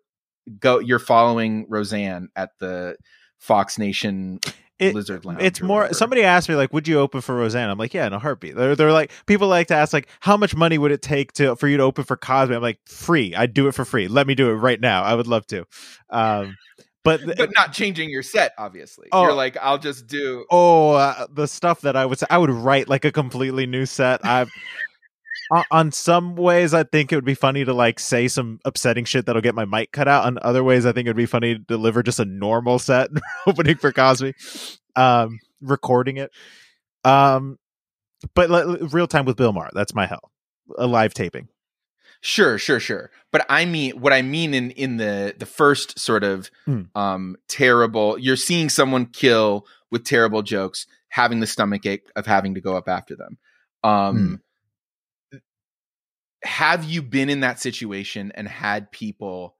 go 0.58 0.78
you're 0.78 0.99
following 0.99 1.66
Roseanne 1.68 2.28
at 2.37 2.50
the 2.58 2.96
Fox 3.38 3.78
Nation 3.78 4.40
It- 4.78 4.95
Lizard 4.95 5.25
Lounge. 5.25 5.40
It's 5.42 5.62
more. 5.62 5.92
Somebody 5.95 6.23
asked 6.23 6.49
me 6.49 6.54
like, 6.54 6.73
"Would 6.73 6.87
you 6.87 6.99
open 7.00 7.21
for 7.23 7.35
Roseanne?" 7.35 7.71
I'm 7.71 7.78
like, 7.78 7.95
"Yeah, 7.95 8.06
in 8.06 8.12
a 8.12 8.18
heartbeat." 8.18 8.54
They're, 8.56 8.76
they're 8.76 8.92
like, 8.92 9.11
people 9.26 9.49
like 9.49 9.68
to 9.68 9.75
ask 9.75 9.92
like, 9.92 10.09
"How 10.21 10.37
much 10.37 10.54
money 10.54 10.76
would 10.76 10.92
it 10.92 11.00
take 11.02 11.33
to 11.35 11.56
for 11.56 11.66
you 11.68 11.76
to 11.78 11.83
open 11.83 12.04
for 12.04 12.16
Cosby?" 12.16 12.54
I'm 12.54 12.61
like, 12.62 12.78
"Free. 12.87 13.35
I'd 13.35 13.54
do 13.54 13.68
it 13.68 13.73
for 13.73 13.85
free. 13.87 14.06
Let 14.09 14.26
me 14.26 14.35
do 14.35 14.50
it 14.50 14.54
right 14.54 14.80
now. 14.80 15.02
I 15.02 15.14
would 15.14 15.26
love 15.26 15.47
to." 15.47 15.64
Um, 16.11 16.56
but 17.04 17.21
but 17.38 17.50
not 17.54 17.73
changing 17.73 18.11
your 18.11 18.23
set. 18.23 18.52
Obviously, 18.59 19.09
Oh. 19.12 19.23
you're 19.23 19.33
like 19.33 19.56
I'll 19.62 19.78
just 19.78 20.06
do. 20.09 20.45
oh, 20.50 20.92
uh, 20.92 21.26
the 21.33 21.47
stuff 21.47 21.80
that 21.80 21.97
I 21.97 22.04
would 22.04 22.18
say, 22.18 22.26
I 22.28 22.37
would 22.37 22.50
write 22.50 22.88
like 22.88 23.04
a 23.06 23.12
completely 23.12 23.66
new 23.66 23.87
set. 23.87 24.25
I. 24.26 24.47
on- 25.50 25.64
On 25.70 25.92
some 25.92 26.34
ways, 26.36 26.74
I 26.74 26.82
think 26.84 27.12
it 27.12 27.16
would 27.16 27.24
be 27.24 27.34
funny 27.34 27.64
to 27.64 27.72
like 27.72 27.98
say 28.00 28.28
some 28.28 28.58
upsetting 28.64 29.04
shit 29.04 29.26
that'll 29.26 29.42
get 29.42 29.54
my 29.54 29.64
mic 29.64 29.92
cut 29.92 30.08
out. 30.08 30.24
On 30.24 30.38
other 30.42 30.64
ways, 30.64 30.86
I 30.86 30.92
think 30.92 31.06
it 31.06 31.10
would 31.10 31.16
be 31.16 31.26
funny 31.26 31.54
to 31.54 31.58
deliver 31.60 32.02
just 32.02 32.18
a 32.20 32.24
normal 32.24 32.78
set 32.78 33.10
opening 33.46 33.76
for 33.76 33.92
Cosby, 33.92 34.34
um, 34.96 35.38
recording 35.60 36.16
it. 36.16 36.30
Um, 37.04 37.58
but 38.34 38.50
like, 38.50 38.66
real 38.92 39.06
time 39.06 39.24
with 39.24 39.36
Bill 39.36 39.52
Maher, 39.52 39.70
that's 39.72 39.94
my 39.94 40.06
hell. 40.06 40.30
A 40.78 40.86
live 40.86 41.14
taping. 41.14 41.48
Sure, 42.22 42.58
sure, 42.58 42.80
sure. 42.80 43.10
But 43.30 43.46
I 43.48 43.66
mean, 43.66 44.00
what 44.00 44.12
I 44.12 44.22
mean 44.22 44.52
in 44.54 44.70
in 44.72 44.96
the 44.96 45.34
the 45.38 45.46
first 45.46 45.98
sort 45.98 46.24
of 46.24 46.50
Hmm. 46.64 46.82
um 46.94 47.36
terrible, 47.48 48.18
you're 48.18 48.36
seeing 48.36 48.68
someone 48.68 49.06
kill 49.06 49.66
with 49.92 50.02
terrible 50.04 50.42
jokes, 50.42 50.86
having 51.10 51.38
the 51.40 51.46
stomach 51.46 51.86
ache 51.86 52.08
of 52.16 52.26
having 52.26 52.54
to 52.54 52.60
go 52.60 52.76
up 52.76 52.88
after 52.88 53.14
them. 53.14 53.38
Um, 53.84 54.40
have 56.46 56.84
you 56.84 57.02
been 57.02 57.28
in 57.28 57.40
that 57.40 57.60
situation 57.60 58.32
and 58.34 58.48
had 58.48 58.90
people? 58.90 59.56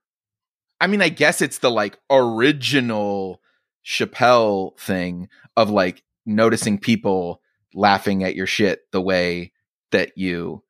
I 0.81 0.87
mean, 0.87 1.03
I 1.03 1.09
guess 1.09 1.43
it's 1.43 1.59
the 1.59 1.71
like 1.71 1.99
original 2.11 3.41
Chappelle 3.85 4.79
thing 4.79 5.29
of 5.57 5.71
like 5.71 6.03
noticing 6.25 6.79
people 6.79 7.41
laughing 7.75 8.25
at 8.25 8.35
your 8.35 8.47
shit 8.47 8.81
the 8.93 9.01
way 9.01 9.53
that 9.93 10.17
you 10.17 10.63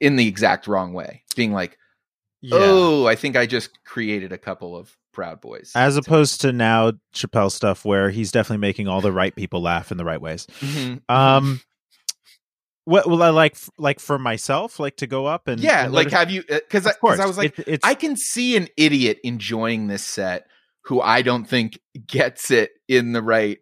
in 0.00 0.16
the 0.16 0.26
exact 0.26 0.66
wrong 0.66 0.92
way 0.94 1.22
being 1.36 1.52
like 1.52 1.76
oh 2.50 3.06
i 3.06 3.14
think 3.14 3.36
i 3.36 3.46
just 3.46 3.84
created 3.84 4.32
a 4.32 4.38
couple 4.38 4.74
of 4.76 4.96
proud 5.12 5.40
boys 5.40 5.72
As 5.74 5.96
opposed 5.96 6.40
to 6.40 6.52
now 6.52 6.92
Chappelle 7.14 7.52
stuff 7.52 7.84
where 7.84 8.10
he's 8.10 8.32
definitely 8.32 8.60
making 8.62 8.88
all 8.88 9.00
the 9.00 9.12
right 9.12 9.34
people 9.34 9.60
laugh 9.60 9.92
in 9.92 9.98
the 9.98 10.04
right 10.04 10.20
ways. 10.20 10.46
Mhm. 10.60 11.02
Um, 11.08 11.60
what 12.84 13.08
will 13.08 13.22
I 13.22 13.30
like? 13.30 13.56
Like 13.78 14.00
for 14.00 14.18
myself, 14.18 14.80
like 14.80 14.96
to 14.98 15.06
go 15.06 15.26
up 15.26 15.48
and 15.48 15.60
yeah 15.60 15.84
and 15.84 15.92
like 15.92 16.10
have 16.10 16.30
you 16.30 16.42
because 16.48 16.86
Of 16.86 16.98
course, 17.00 17.20
i 17.20 17.26
was 17.26 17.38
like 17.38 17.58
it, 17.60 17.80
i 17.84 17.94
can 17.94 18.16
see 18.16 18.56
an 18.56 18.68
idiot 18.76 19.18
enjoying 19.22 19.86
this 19.86 20.04
set 20.04 20.46
who 20.84 21.00
i 21.00 21.22
don't 21.22 21.44
think 21.44 21.78
gets 22.06 22.50
it 22.50 22.72
in 22.88 23.12
the 23.12 23.22
right 23.22 23.58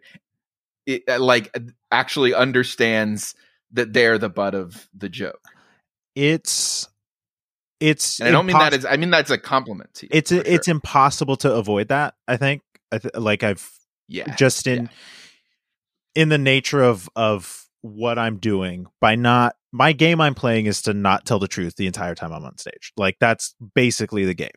it, 0.86 1.02
uh, 1.08 1.18
like 1.18 1.56
actually 1.90 2.34
understands 2.34 3.34
that 3.72 3.92
they're 3.92 4.18
the 4.18 4.30
butt 4.30 4.54
of 4.54 4.88
the 4.94 5.08
joke 5.08 5.44
it's 6.14 6.88
it's 7.78 8.20
and 8.20 8.28
i 8.28 8.32
don't 8.32 8.46
mean 8.46 8.58
that 8.58 8.72
impos- 8.72 8.78
as 8.78 8.86
i 8.86 8.96
mean 8.96 9.10
that's 9.10 9.30
a 9.30 9.38
compliment 9.38 9.92
to 9.94 10.06
you 10.06 10.10
it's 10.12 10.30
for 10.30 10.36
it's 10.38 10.66
sure. 10.66 10.72
impossible 10.72 11.36
to 11.36 11.52
avoid 11.52 11.88
that. 11.88 12.14
I 12.26 12.36
think. 12.36 12.62
I 12.92 12.98
th- 12.98 13.14
like 13.14 13.42
I've 13.42 13.70
yeah 14.08 14.34
just 14.34 14.66
in 14.66 14.90
in 16.14 16.28
the 16.28 16.38
nature 16.38 16.82
of 16.82 17.08
of 17.14 17.68
what 17.82 18.18
I'm 18.18 18.38
doing 18.38 18.86
by 19.00 19.14
not 19.14 19.54
my 19.72 19.92
game 19.92 20.20
I'm 20.20 20.34
playing 20.34 20.66
is 20.66 20.82
to 20.82 20.92
not 20.94 21.24
tell 21.26 21.38
the 21.38 21.48
truth 21.48 21.76
the 21.76 21.86
entire 21.86 22.14
time 22.14 22.32
I'm 22.32 22.44
on 22.44 22.58
stage. 22.58 22.92
Like 22.96 23.16
that's 23.20 23.54
basically 23.74 24.24
the 24.24 24.34
game. 24.34 24.50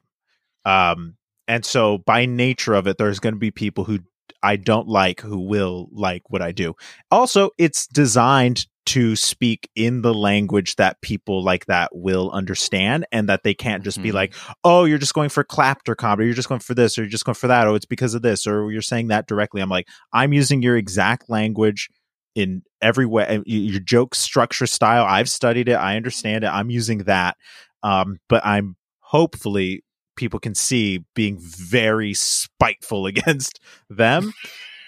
Um 0.65 1.15
and 1.47 1.65
so 1.65 1.97
by 1.99 2.25
nature 2.25 2.73
of 2.73 2.87
it 2.87 2.97
there's 2.97 3.19
going 3.19 3.33
to 3.35 3.39
be 3.39 3.51
people 3.51 3.83
who 3.83 3.99
I 4.41 4.55
don't 4.57 4.87
like 4.87 5.21
who 5.21 5.39
will 5.39 5.87
like 5.91 6.23
what 6.29 6.41
I 6.41 6.51
do. 6.51 6.75
Also, 7.11 7.51
it's 7.57 7.87
designed 7.87 8.65
to 8.85 9.15
speak 9.15 9.69
in 9.75 10.01
the 10.01 10.13
language 10.13 10.75
that 10.75 10.99
people 11.01 11.41
like 11.41 11.67
that 11.67 11.89
will 11.95 12.29
understand 12.31 13.05
and 13.13 13.29
that 13.29 13.43
they 13.43 13.53
can't 13.53 13.81
just 13.85 14.01
be 14.01 14.09
Mhm. 14.09 14.13
like, 14.15 14.33
oh, 14.65 14.83
you're 14.83 14.97
just 14.97 15.13
going 15.13 15.29
for 15.29 15.45
clapter 15.45 15.95
comedy, 15.95 16.25
you're 16.25 16.35
just 16.35 16.49
going 16.49 16.59
for 16.59 16.73
this, 16.73 16.97
or 16.97 17.03
you're 17.03 17.09
just 17.09 17.23
going 17.23 17.35
for 17.35 17.47
that, 17.47 17.65
oh, 17.65 17.75
it's 17.75 17.85
because 17.85 18.13
of 18.13 18.21
this, 18.21 18.45
or 18.45 18.69
you're 18.73 18.81
saying 18.81 19.07
that 19.07 19.25
directly. 19.25 19.61
I'm 19.61 19.69
like, 19.69 19.87
I'm 20.11 20.33
using 20.33 20.61
your 20.61 20.75
exact 20.75 21.29
language 21.29 21.89
in 22.35 22.63
every 22.81 23.05
way, 23.05 23.41
your 23.45 23.79
joke 23.79 24.15
structure 24.15 24.65
style. 24.67 25.05
I've 25.05 25.29
studied 25.29 25.69
it, 25.69 25.73
I 25.75 25.95
understand 25.95 26.43
it. 26.43 26.47
I'm 26.47 26.69
using 26.69 26.99
that. 26.99 27.37
Um, 27.83 28.19
but 28.29 28.45
I'm 28.45 28.75
hopefully 28.99 29.83
people 30.15 30.39
can 30.39 30.55
see 30.55 31.03
being 31.15 31.37
very 31.39 32.13
spiteful 32.13 33.05
against 33.07 33.59
them. 33.89 34.33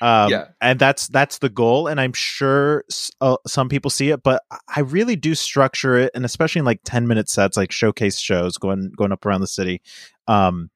Um, 0.01 0.29
Yeah. 0.29 0.47
and 0.59 0.77
that's 0.77 1.07
that's 1.07 1.37
the 1.37 1.49
goal, 1.49 1.87
and 1.87 2.01
I'm 2.01 2.11
sure 2.13 2.83
uh, 3.21 3.37
some 3.47 3.69
people 3.69 3.89
see 3.89 4.09
it, 4.09 4.23
but 4.23 4.43
I 4.67 4.81
really 4.81 5.15
do 5.15 5.33
structure 5.35 5.95
it, 5.97 6.11
and 6.13 6.25
especially 6.25 6.59
in 6.59 6.65
like 6.65 6.81
ten 6.83 7.07
minute 7.07 7.29
sets, 7.29 7.55
like 7.55 7.71
showcase 7.71 8.19
shows 8.19 8.57
going 8.57 8.91
going 8.97 9.13
up 9.13 9.25
around 9.25 9.41
the 9.41 9.47
city. 9.47 9.81
Um, 10.27 10.69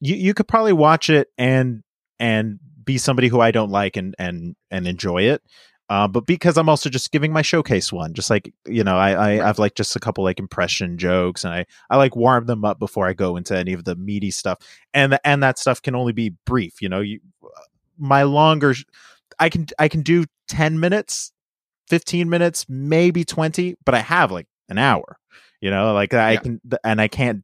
you 0.00 0.16
you 0.16 0.34
could 0.34 0.48
probably 0.48 0.74
watch 0.74 1.08
it 1.08 1.28
and 1.38 1.82
and 2.20 2.58
be 2.84 2.98
somebody 2.98 3.28
who 3.28 3.40
I 3.40 3.52
don't 3.52 3.70
like 3.70 3.96
and 3.96 4.14
and 4.18 4.54
and 4.70 4.86
enjoy 4.86 5.22
it. 5.22 5.42
Uh, 5.90 6.06
but 6.06 6.26
because 6.26 6.58
I'm 6.58 6.68
also 6.68 6.90
just 6.90 7.10
giving 7.12 7.32
my 7.32 7.40
showcase 7.42 7.92
one, 7.92 8.12
just 8.12 8.28
like 8.30 8.52
you 8.66 8.84
know, 8.84 8.96
I, 8.98 9.10
I 9.12 9.16
Right. 9.38 9.40
I've 9.40 9.58
like 9.58 9.74
just 9.74 9.96
a 9.96 10.00
couple 10.00 10.22
like 10.24 10.38
impression 10.38 10.98
jokes, 10.98 11.44
and 11.44 11.54
I 11.54 11.64
I 11.90 11.96
like 11.96 12.14
warm 12.14 12.46
them 12.46 12.64
up 12.64 12.78
before 12.78 13.06
I 13.06 13.12
go 13.14 13.36
into 13.36 13.56
any 13.56 13.72
of 13.72 13.84
the 13.84 13.96
meaty 13.96 14.30
stuff, 14.30 14.58
and 14.92 15.18
and 15.24 15.42
that 15.42 15.58
stuff 15.58 15.80
can 15.80 15.94
only 15.94 16.12
be 16.12 16.34
brief. 16.44 16.82
You 16.82 16.88
know, 16.90 17.00
you 17.00 17.20
my 17.98 18.22
longer, 18.24 18.74
I 19.38 19.48
can 19.48 19.66
I 19.78 19.88
can 19.88 20.02
do 20.02 20.24
ten 20.46 20.78
minutes, 20.78 21.32
fifteen 21.88 22.28
minutes, 22.28 22.66
maybe 22.68 23.24
twenty, 23.24 23.76
but 23.86 23.94
I 23.94 24.00
have 24.00 24.30
like 24.30 24.46
an 24.68 24.78
hour. 24.78 25.18
You 25.60 25.70
know, 25.70 25.94
like 25.94 26.12
I 26.14 26.32
Yeah. 26.34 26.40
can, 26.40 26.60
and 26.84 27.00
I 27.00 27.08
can't 27.08 27.42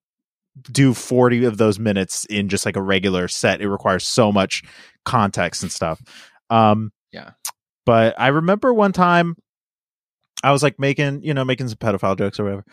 do 0.70 0.94
40 0.94 1.44
of 1.46 1.57
those 1.59 1.80
minutes 1.80 2.24
in 2.26 2.48
just 2.48 2.64
like 2.64 2.76
a 2.76 2.83
regular 2.83 3.26
set. 3.26 3.61
It 3.61 3.68
requires 3.68 4.07
so 4.07 4.30
much 4.30 4.62
context 5.04 5.64
and 5.64 5.72
stuff. 5.72 6.00
Um, 6.48 6.92
Yeah. 7.11 7.30
But 7.87 8.18
I 8.18 8.29
remember 8.29 8.73
one 8.73 8.92
time 8.92 9.37
I 10.42 10.53
was 10.53 10.62
like 10.62 10.79
making, 10.79 11.23
you 11.23 11.35
know, 11.35 11.44
making 11.44 11.68
some 11.68 11.79
pedophile 11.79 12.18
jokes 12.18 12.38
or 12.38 12.44
whatever. 12.44 12.64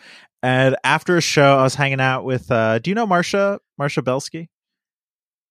And 0.42 0.76
after 0.84 1.16
a 1.16 1.20
show, 1.20 1.58
I 1.58 1.62
was 1.62 1.74
hanging 1.74 2.00
out 2.00 2.24
with, 2.24 2.50
uh, 2.50 2.78
do 2.78 2.90
you 2.90 2.94
know 2.94 3.06
Marcia, 3.06 3.60
Marcia 3.78 4.02
Belsky? 4.02 4.48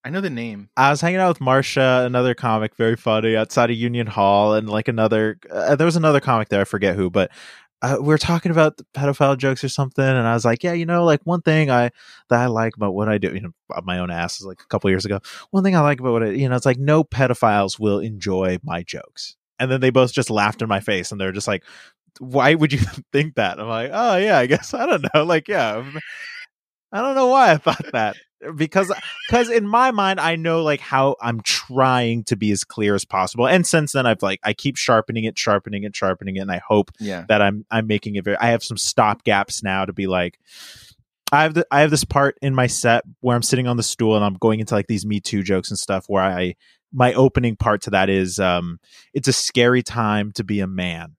i 0.04 0.10
know 0.10 0.20
the 0.20 0.30
name 0.30 0.68
I 0.76 0.90
was 0.90 1.00
hanging 1.00 1.20
out 1.20 1.28
with 1.28 1.40
Marcia, 1.40 2.02
another 2.04 2.34
comic, 2.34 2.76
very 2.76 2.96
funny, 2.96 3.36
outside 3.36 3.70
of 3.70 3.76
Union 3.76 4.06
Hall, 4.06 4.54
and 4.54 4.68
like 4.68 4.88
another. 4.88 5.38
Uh, 5.50 5.76
there 5.76 5.84
was 5.84 5.96
another 5.96 6.20
comic 6.20 6.48
there, 6.48 6.60
I 6.60 6.64
forget 6.64 6.96
who, 6.96 7.08
but 7.08 7.30
uh, 7.82 7.96
we 8.00 8.06
were 8.06 8.18
talking 8.18 8.50
about 8.52 8.76
the 8.76 8.84
pedophile 8.94 9.36
jokes 9.38 9.62
or 9.64 9.68
something, 9.68 10.04
and 10.04 10.26
I 10.26 10.34
was 10.34 10.44
like, 10.44 10.62
"Yeah, 10.64 10.72
you 10.72 10.86
know, 10.86 11.04
like 11.04 11.20
one 11.24 11.42
thing 11.42 11.70
I 11.70 11.90
that 12.30 12.40
I 12.40 12.46
like 12.46 12.76
about 12.76 12.94
what 12.94 13.08
I 13.08 13.18
do, 13.18 13.32
you 13.34 13.40
know, 13.40 13.52
about 13.70 13.84
my 13.84 13.98
own 13.98 14.10
ass 14.10 14.40
is 14.40 14.46
like 14.46 14.60
a 14.60 14.66
couple 14.66 14.90
years 14.90 15.04
ago. 15.04 15.20
One 15.50 15.62
thing 15.64 15.76
I 15.76 15.80
like 15.80 16.00
about 16.00 16.12
what 16.12 16.22
I, 16.24 16.30
you 16.30 16.48
know, 16.48 16.56
it's 16.56 16.66
like 16.66 16.78
no 16.78 17.04
pedophiles 17.04 17.78
will 17.78 18.00
enjoy 18.00 18.58
my 18.62 18.82
jokes." 18.82 19.36
And 19.62 19.70
then 19.70 19.80
they 19.80 19.90
both 19.90 20.12
just 20.12 20.30
laughed 20.30 20.62
in 20.62 20.68
my 20.68 20.80
face, 20.80 21.12
and 21.12 21.20
they're 21.20 21.32
just 21.32 21.48
like, 21.48 21.64
"Why 22.18 22.54
would 22.54 22.72
you 22.72 22.80
think 23.12 23.36
that?" 23.36 23.60
I'm 23.60 23.68
like, 23.68 23.90
"Oh 23.92 24.16
yeah, 24.16 24.38
I 24.38 24.46
guess 24.46 24.74
I 24.74 24.86
don't 24.86 25.06
know. 25.14 25.24
Like, 25.24 25.48
yeah, 25.48 25.76
um, 25.76 25.98
I 26.92 27.00
don't 27.00 27.14
know 27.14 27.28
why 27.28 27.52
I 27.52 27.56
thought 27.56 27.92
that." 27.92 28.16
because 28.56 28.92
because 29.28 29.48
in 29.48 29.66
my 29.66 29.90
mind 29.90 30.18
i 30.18 30.34
know 30.34 30.62
like 30.62 30.80
how 30.80 31.14
i'm 31.20 31.40
trying 31.42 32.24
to 32.24 32.36
be 32.36 32.50
as 32.50 32.64
clear 32.64 32.94
as 32.94 33.04
possible 33.04 33.46
and 33.46 33.66
since 33.66 33.92
then 33.92 34.06
i've 34.06 34.22
like 34.22 34.40
i 34.42 34.52
keep 34.52 34.76
sharpening 34.76 35.24
it 35.24 35.38
sharpening 35.38 35.84
it 35.84 35.94
sharpening 35.94 36.36
it 36.36 36.40
and 36.40 36.50
i 36.50 36.58
hope 36.58 36.90
yeah 36.98 37.24
that 37.28 37.40
i'm 37.40 37.64
i'm 37.70 37.86
making 37.86 38.16
it 38.16 38.24
very 38.24 38.36
i 38.38 38.46
have 38.46 38.64
some 38.64 38.76
stop 38.76 39.22
gaps 39.22 39.62
now 39.62 39.84
to 39.84 39.92
be 39.92 40.06
like 40.06 40.38
i 41.32 41.42
have 41.42 41.54
the, 41.54 41.66
i 41.70 41.80
have 41.80 41.90
this 41.90 42.04
part 42.04 42.38
in 42.42 42.54
my 42.54 42.66
set 42.68 43.02
where 43.20 43.34
i'm 43.34 43.42
sitting 43.42 43.66
on 43.66 43.76
the 43.76 43.82
stool 43.82 44.14
and 44.14 44.24
i'm 44.24 44.34
going 44.34 44.60
into 44.60 44.74
like 44.74 44.86
these 44.86 45.04
me 45.04 45.18
too 45.20 45.42
jokes 45.42 45.70
and 45.70 45.78
stuff 45.78 46.04
where 46.06 46.22
i 46.22 46.54
my 46.92 47.12
opening 47.14 47.56
part 47.56 47.82
to 47.82 47.90
that 47.90 48.08
is 48.10 48.38
um 48.38 48.78
it's 49.14 49.28
a 49.28 49.32
scary 49.32 49.82
time 49.82 50.30
to 50.32 50.44
be 50.44 50.60
a 50.60 50.66
man 50.66 51.16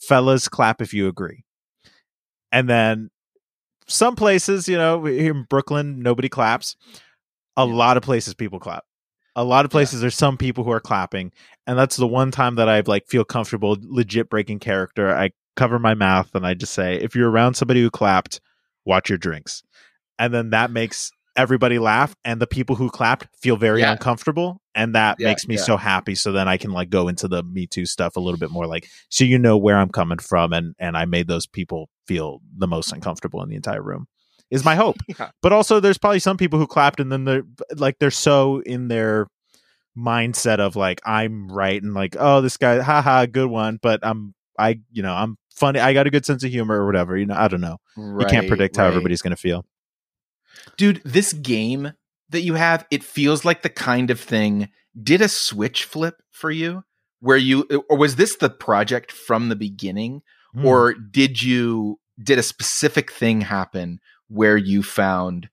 fellas 0.00 0.48
clap 0.48 0.82
if 0.82 0.92
you 0.92 1.08
agree 1.08 1.44
and 2.50 2.68
then 2.68 3.10
some 3.88 4.14
places, 4.14 4.68
you 4.68 4.76
know, 4.76 5.04
in 5.06 5.44
Brooklyn, 5.48 6.00
nobody 6.00 6.28
claps. 6.28 6.76
A 7.56 7.66
Yeah. 7.66 7.74
lot 7.74 7.96
of 7.96 8.02
places, 8.02 8.34
people 8.34 8.60
clap. 8.60 8.84
A 9.34 9.44
lot 9.44 9.64
of 9.64 9.70
Yeah. 9.70 9.74
places, 9.74 10.00
there's 10.00 10.14
some 10.14 10.36
people 10.36 10.62
who 10.64 10.70
are 10.70 10.80
clapping, 10.80 11.32
and 11.66 11.78
that's 11.78 11.96
the 11.96 12.06
one 12.06 12.30
time 12.30 12.54
that 12.56 12.68
I 12.68 12.82
like 12.86 13.08
feel 13.08 13.24
comfortable, 13.24 13.76
legit 13.80 14.28
breaking 14.30 14.60
character. 14.60 15.14
I 15.14 15.30
cover 15.56 15.78
my 15.78 15.94
mouth 15.94 16.34
and 16.34 16.46
I 16.46 16.54
just 16.54 16.72
say, 16.74 16.94
if 16.94 17.14
you're 17.16 17.30
around 17.30 17.54
somebody 17.54 17.82
who 17.82 17.90
clapped, 17.90 18.40
watch 18.84 19.08
your 19.08 19.18
drinks, 19.18 19.62
and 20.18 20.32
then 20.32 20.50
that 20.50 20.70
makes 20.80 21.10
everybody 21.34 21.78
laugh 21.78 22.14
and 22.26 22.42
the 22.42 22.46
people 22.46 22.76
who 22.76 22.90
clapped 22.90 23.26
feel 23.40 23.56
very 23.56 23.80
Yeah. 23.80 23.92
uncomfortable 23.92 24.60
and 24.74 24.94
that 24.94 25.16
Yeah, 25.18 25.28
makes 25.28 25.48
me 25.48 25.54
yeah. 25.54 25.62
so 25.62 25.78
happy 25.78 26.14
so 26.14 26.30
then 26.30 26.46
i 26.46 26.58
can 26.58 26.72
like 26.72 26.90
go 26.90 27.08
into 27.08 27.26
the 27.26 27.42
me 27.42 27.66
too 27.66 27.86
stuff 27.86 28.16
a 28.16 28.20
little 28.20 28.36
bit 28.38 28.50
more 28.50 28.66
like 28.66 28.86
so 29.08 29.24
you 29.24 29.38
know 29.38 29.56
where 29.56 29.78
i'm 29.78 29.88
coming 29.88 30.18
from 30.18 30.52
and 30.52 30.74
and 30.78 30.94
i 30.94 31.06
made 31.06 31.28
those 31.28 31.46
people 31.46 31.88
feel 32.06 32.42
the 32.58 32.66
most 32.68 32.92
uncomfortable 32.92 33.42
in 33.42 33.48
the 33.48 33.56
entire 33.56 33.80
room 33.80 34.06
is 34.50 34.62
my 34.62 34.74
hope 34.74 34.98
but 35.42 35.54
also 35.54 35.80
there's 35.80 35.96
probably 35.96 36.18
some 36.18 36.36
people 36.36 36.58
who 36.58 36.66
clapped 36.66 37.00
and 37.00 37.10
then 37.10 37.24
they're 37.24 37.44
like 37.76 37.98
they're 37.98 38.10
so 38.10 38.60
in 38.66 38.88
their 38.88 39.26
mindset 39.96 40.58
of 40.58 40.76
like 40.76 41.00
i'm 41.06 41.48
right 41.50 41.82
and 41.82 41.94
like 41.94 42.14
oh 42.18 42.42
this 42.42 42.58
guy 42.58 42.80
haha 42.80 43.24
good 43.24 43.48
one 43.48 43.78
but 43.80 44.00
i'm 44.02 44.34
i 44.58 44.78
you 44.90 45.02
know 45.02 45.14
i'm 45.14 45.38
funny 45.56 45.78
i 45.80 45.92
got 45.92 46.06
a 46.06 46.10
good 46.10 46.24
sense 46.26 46.42
of 46.44 46.50
humor 46.50 46.80
or 46.80 46.86
whatever 46.86 47.16
you 47.16 47.26
know 47.26 47.34
i 47.36 47.48
don't 47.48 47.60
know 47.60 47.78
you 47.96 48.24
can't 48.28 48.42
Right, 48.42 48.48
predict 48.48 48.76
how 48.76 48.84
right. 48.84 48.88
everybody's 48.90 49.22
going 49.22 49.30
to 49.30 49.36
feel 49.36 49.64
Dude, 50.76 51.00
this 51.04 51.32
game 51.32 51.92
that 52.30 52.42
you 52.42 52.54
have, 52.54 52.86
it 52.90 53.02
feels 53.02 53.44
like 53.44 53.62
the 53.62 53.68
kind 53.68 54.10
of 54.10 54.20
thing. 54.20 54.68
Did 55.00 55.20
a 55.20 55.28
switch 55.28 55.84
flip 55.84 56.22
for 56.30 56.50
you? 56.50 56.84
Where 57.20 57.36
you, 57.36 57.62
or 57.88 57.96
was 57.96 58.16
this 58.16 58.36
the 58.36 58.50
project 58.50 59.10
from 59.10 59.48
the 59.48 59.56
beginning? 59.56 60.22
Hmm. 60.54 60.66
Or 60.66 60.94
did 60.94 61.42
you, 61.42 61.98
did 62.22 62.38
a 62.38 62.42
specific 62.42 63.10
thing 63.10 63.40
happen 63.40 63.98
where 64.28 64.56
you 64.56 64.82
found 64.82 65.48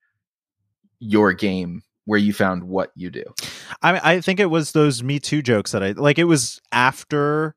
your 0.99 1.33
game, 1.33 1.83
where 2.05 2.19
you 2.19 2.33
found 2.33 2.63
what 2.63 2.91
you 2.95 3.09
do? 3.09 3.23
I 3.81 4.15
I 4.15 4.21
think 4.21 4.39
it 4.39 4.47
was 4.47 4.73
those 4.73 5.01
Me 5.01 5.19
Too 5.19 5.41
jokes 5.41 5.71
that 5.71 5.81
I 5.83 5.91
like. 5.91 6.19
It 6.19 6.25
was 6.25 6.59
after, 6.71 7.55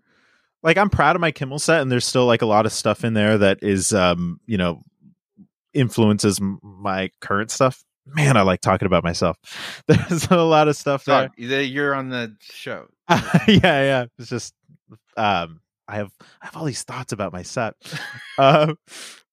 like, 0.63 0.77
I'm 0.77 0.91
proud 0.91 1.17
of 1.17 1.21
my 1.21 1.31
Kimmel 1.31 1.59
set, 1.59 1.81
and 1.81 1.91
there's 1.91 2.07
still 2.07 2.27
like 2.27 2.43
a 2.43 2.47
lot 2.47 2.67
of 2.67 2.73
stuff 2.73 3.05
in 3.05 3.15
there 3.15 3.39
that 3.39 3.59
is, 3.63 3.93
um, 3.93 4.41
you 4.47 4.57
know, 4.59 4.83
influences 5.75 6.41
m- 6.41 6.59
my 6.63 7.11
current 7.21 7.51
stuff. 7.51 7.83
Man, 8.07 8.37
I 8.37 8.43
like 8.43 8.61
talking 8.61 8.87
about 8.87 9.05
myself. 9.05 9.37
There's 9.87 10.29
a 10.29 10.43
lot 10.43 10.67
of 10.67 10.77
stuff 10.77 11.05
there. 11.05 11.31
You're 11.39 11.95
on 11.95 12.09
the 12.09 12.35
show. 12.41 12.89
yeah, 13.09 13.47
yeah. 13.47 14.05
It's 14.19 14.29
just, 14.29 14.55
um, 15.17 15.61
I 15.87 15.97
have 15.97 16.11
I 16.41 16.47
have 16.47 16.57
all 16.57 16.65
these 16.65 16.83
thoughts 16.83 17.13
about 17.13 17.33
my 17.33 17.43
set. 17.43 17.75
um, 18.39 18.77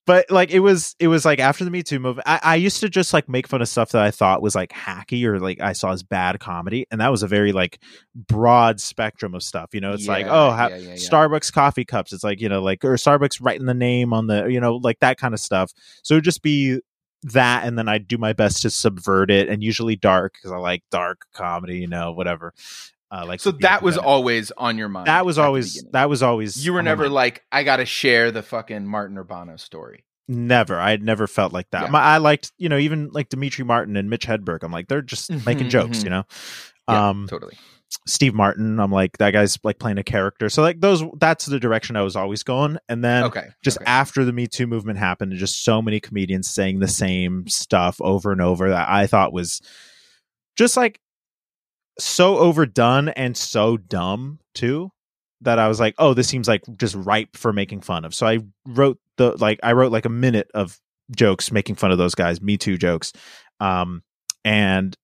but 0.05 0.31
like 0.31 0.51
it 0.51 0.59
was 0.59 0.95
it 0.99 1.07
was 1.07 1.23
like 1.23 1.39
after 1.39 1.63
the 1.63 1.71
Me 1.71 1.83
Too 1.83 1.99
movement, 1.99 2.27
I, 2.27 2.39
I 2.41 2.55
used 2.55 2.79
to 2.79 2.89
just 2.89 3.13
like 3.13 3.29
make 3.29 3.47
fun 3.47 3.61
of 3.61 3.67
stuff 3.67 3.91
that 3.91 4.01
I 4.01 4.11
thought 4.11 4.41
was 4.41 4.55
like 4.55 4.71
hacky 4.71 5.23
or 5.25 5.39
like 5.39 5.61
I 5.61 5.73
saw 5.73 5.91
as 5.91 6.03
bad 6.03 6.39
comedy, 6.39 6.87
and 6.89 6.99
that 6.99 7.09
was 7.09 7.21
a 7.21 7.27
very 7.27 7.51
like 7.51 7.79
broad 8.15 8.79
spectrum 8.79 9.35
of 9.35 9.43
stuff. 9.43 9.69
You 9.73 9.81
know, 9.81 9.93
it's 9.93 10.07
like 10.07 10.25
oh, 10.25 10.51
ha- 10.51 10.69
yeah, 10.71 10.77
yeah, 10.77 10.89
yeah. 10.89 10.95
Starbucks 10.95 11.53
coffee 11.53 11.85
cups. 11.85 12.11
It's 12.11 12.23
like 12.23 12.41
you 12.41 12.49
know, 12.49 12.61
like 12.61 12.83
or 12.83 12.93
Starbucks 12.93 13.39
writing 13.41 13.67
the 13.67 13.73
name 13.73 14.13
on 14.13 14.27
the 14.27 14.47
you 14.47 14.59
know 14.59 14.77
like 14.77 14.99
that 14.99 15.19
kind 15.19 15.33
of 15.33 15.39
stuff. 15.39 15.71
So 16.03 16.19
just 16.19 16.41
be 16.41 16.81
that, 17.23 17.65
and 17.65 17.77
then 17.77 17.87
I'd 17.87 18.07
do 18.07 18.17
my 18.17 18.33
best 18.33 18.63
to 18.63 18.69
subvert 18.69 19.29
it, 19.29 19.47
and 19.47 19.63
usually 19.63 19.95
dark 19.95 20.33
because 20.33 20.51
I 20.51 20.57
like 20.57 20.83
dark 20.89 21.25
comedy. 21.33 21.77
You 21.77 21.87
know, 21.87 22.13
whatever. 22.13 22.53
Uh, 23.11 23.25
like 23.25 23.39
So 23.39 23.51
that 23.51 23.81
was 23.81 23.97
always 23.97 24.51
on 24.51 24.77
your 24.77 24.87
mind. 24.89 25.07
That 25.07 25.25
was 25.25 25.37
always 25.39 25.83
that 25.93 26.09
was 26.09 26.21
always 26.21 26.63
You 26.63 26.73
were 26.73 26.83
never 26.83 27.09
like, 27.09 27.43
I 27.51 27.63
got 27.63 27.77
to 27.77 27.85
share 27.85 28.31
the 28.31 28.43
fucking 28.43 28.85
Martin 28.85 29.17
Urbano 29.17 29.59
story. 29.59 30.03
never. 30.27 30.79
I 30.79 30.91
had 30.91 31.01
never 31.01 31.25
felt 31.25 31.51
like 31.51 31.71
that. 31.71 31.83
Yeah. 31.85 31.89
My, 31.89 32.01
I 32.01 32.17
liked 32.17 32.51
you 32.59 32.69
know 32.69 32.77
even 32.77 33.09
like 33.11 33.29
Demetri 33.29 33.65
Martin 33.65 33.97
and 33.97 34.09
Mitch 34.11 34.27
Hedberg. 34.27 34.61
I'm 34.63 34.71
like 34.71 34.87
they're 34.87 35.01
just 35.01 35.31
making 35.45 35.67
Mhm, 35.67 35.69
jokes. 35.71 35.99
mhm. 35.99 36.03
You 36.03 36.09
know, 36.11 36.23
Yeah, 36.87 37.09
um, 37.09 37.27
totally. 37.29 37.57
Steve 38.05 38.35
Martin. 38.35 38.79
I'm 38.79 38.91
like 38.91 39.17
that 39.17 39.31
guy's 39.31 39.57
like 39.63 39.79
playing 39.79 39.97
a 39.97 40.03
character. 40.03 40.47
So 40.49 40.61
like 40.61 40.79
those 40.79 41.03
that's 41.19 41.47
the 41.47 41.59
direction 41.59 41.95
I 41.95 42.03
was 42.03 42.15
always 42.15 42.43
going. 42.43 42.77
And 42.87 43.03
then 43.03 43.23
Okay. 43.23 43.47
just 43.63 43.77
okay. 43.79 43.85
after 43.89 44.23
the 44.23 44.31
Me 44.31 44.45
Too 44.45 44.67
movement 44.67 44.99
happened, 44.99 45.31
and 45.31 45.39
just 45.39 45.63
so 45.63 45.81
many 45.81 45.99
comedians 45.99 46.47
saying 46.47 46.77
the 46.77 46.87
same 46.87 47.47
stuff 47.47 47.97
over 47.99 48.31
and 48.31 48.41
over 48.41 48.69
that 48.69 48.87
I 48.87 49.07
thought 49.07 49.33
was 49.33 49.59
just 50.55 50.77
like 50.77 50.99
so 51.99 52.37
overdone 52.37 53.09
and 53.09 53.35
so 53.35 53.77
dumb 53.77 54.39
too 54.53 54.91
that 55.41 55.59
I 55.59 55.67
was 55.67 55.79
like, 55.79 55.95
oh, 55.97 56.13
this 56.13 56.27
seems 56.27 56.47
like 56.47 56.63
just 56.77 56.95
ripe 56.95 57.37
for 57.37 57.53
making 57.53 57.81
fun 57.81 58.05
of. 58.05 58.13
So 58.13 58.27
I 58.27 58.39
wrote 58.65 58.99
the 59.17 59.37
like 59.37 59.59
I 59.63 59.73
wrote 59.73 59.91
like 59.91 60.05
a 60.05 60.09
minute 60.09 60.49
of 60.53 60.79
jokes 61.15 61.51
making 61.51 61.75
fun 61.75 61.91
of 61.91 61.97
those 61.97 62.15
guys, 62.15 62.41
Me 62.41 62.57
Too 62.57 62.77
jokes. 62.77 63.13
Um 63.59 64.03
and 64.43 64.95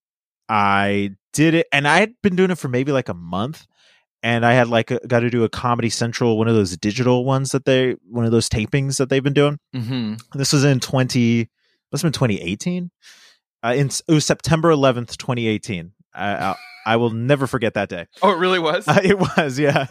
I 0.48 1.16
did 1.32 1.54
it 1.54 1.66
and 1.72 1.86
I 1.86 2.00
had 2.00 2.14
been 2.22 2.36
doing 2.36 2.50
it 2.50 2.58
for 2.58 2.68
maybe 2.68 2.92
like 2.92 3.08
a 3.08 3.14
month 3.14 3.66
and 4.22 4.44
I 4.44 4.54
had 4.54 4.68
like 4.68 4.92
got 5.06 5.20
to 5.20 5.30
do 5.30 5.44
a 5.44 5.48
Comedy 5.48 5.90
Central 5.90 6.38
one 6.38 6.48
of 6.48 6.54
those 6.54 6.76
digital 6.76 7.24
ones 7.24 7.52
that 7.52 7.64
they 7.64 7.96
one 8.08 8.24
of 8.24 8.32
those 8.32 8.48
tapings 8.48 8.98
that 8.98 9.08
they've 9.08 9.22
been 9.22 9.34
doing. 9.34 9.58
Mm-hmm. 9.74 10.14
This 10.38 10.52
was 10.52 10.64
in 10.64 10.80
20 10.80 11.48
must 11.92 12.02
have 12.02 12.12
been 12.12 12.18
2018. 12.18 12.90
Uh, 13.62 13.74
in 13.76 13.86
it 13.86 14.12
was 14.12 14.26
September 14.26 14.70
11th, 14.70 15.16
2018. 15.16 15.92
I, 16.14 16.34
I 16.34 16.54
I 16.86 16.96
will 16.96 17.10
never 17.10 17.46
forget 17.46 17.74
that 17.74 17.88
day. 17.90 18.06
Oh, 18.22 18.30
it 18.32 18.38
really 18.38 18.58
was? 18.60 18.86
Uh, 18.88 19.00
it 19.02 19.18
was, 19.18 19.58
yeah. 19.58 19.88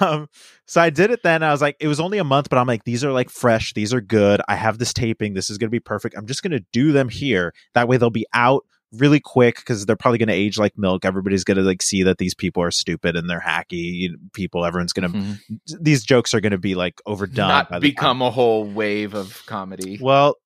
Um, 0.00 0.28
so 0.66 0.80
I 0.80 0.90
did 0.90 1.10
it 1.10 1.22
then. 1.22 1.42
I 1.42 1.52
was 1.52 1.60
like, 1.60 1.76
it 1.78 1.86
was 1.88 2.00
only 2.00 2.18
a 2.18 2.24
month, 2.24 2.48
but 2.48 2.58
I'm 2.58 2.66
like, 2.66 2.84
these 2.84 3.04
are 3.04 3.12
like 3.12 3.30
fresh. 3.30 3.74
These 3.74 3.92
are 3.92 4.00
good. 4.00 4.40
I 4.48 4.54
have 4.56 4.78
this 4.78 4.92
taping. 4.92 5.34
This 5.34 5.50
is 5.50 5.58
going 5.58 5.68
to 5.68 5.70
be 5.72 5.78
perfect. 5.80 6.16
I'm 6.16 6.26
just 6.26 6.42
going 6.42 6.52
to 6.52 6.64
do 6.72 6.90
them 6.92 7.08
here. 7.10 7.52
That 7.74 7.86
way 7.86 7.98
they'll 7.98 8.10
be 8.10 8.26
out 8.32 8.64
really 8.92 9.20
quick 9.20 9.56
because 9.56 9.86
they're 9.86 9.96
probably 9.96 10.18
going 10.18 10.28
to 10.28 10.34
age 10.34 10.58
like 10.58 10.76
milk. 10.76 11.04
Everybody's 11.04 11.44
going 11.44 11.56
to 11.56 11.62
like 11.62 11.80
see 11.82 12.02
that 12.02 12.18
these 12.18 12.34
people 12.34 12.62
are 12.62 12.70
stupid 12.70 13.16
and 13.16 13.28
they're 13.28 13.40
hacky 13.40 14.08
people. 14.34 14.64
Everyone's 14.64 14.92
going 14.92 15.10
to, 15.10 15.18
Mhm. 15.18 15.38
these 15.80 16.04
jokes 16.04 16.34
are 16.34 16.40
going 16.40 16.52
to 16.52 16.58
be 16.58 16.74
like 16.74 17.00
overdone. 17.06 17.48
Not 17.48 17.80
become 17.80 18.20
a 18.22 18.30
whole 18.30 18.64
wave 18.64 19.14
of 19.14 19.42
comedy. 19.46 19.98
Well, 20.00 20.36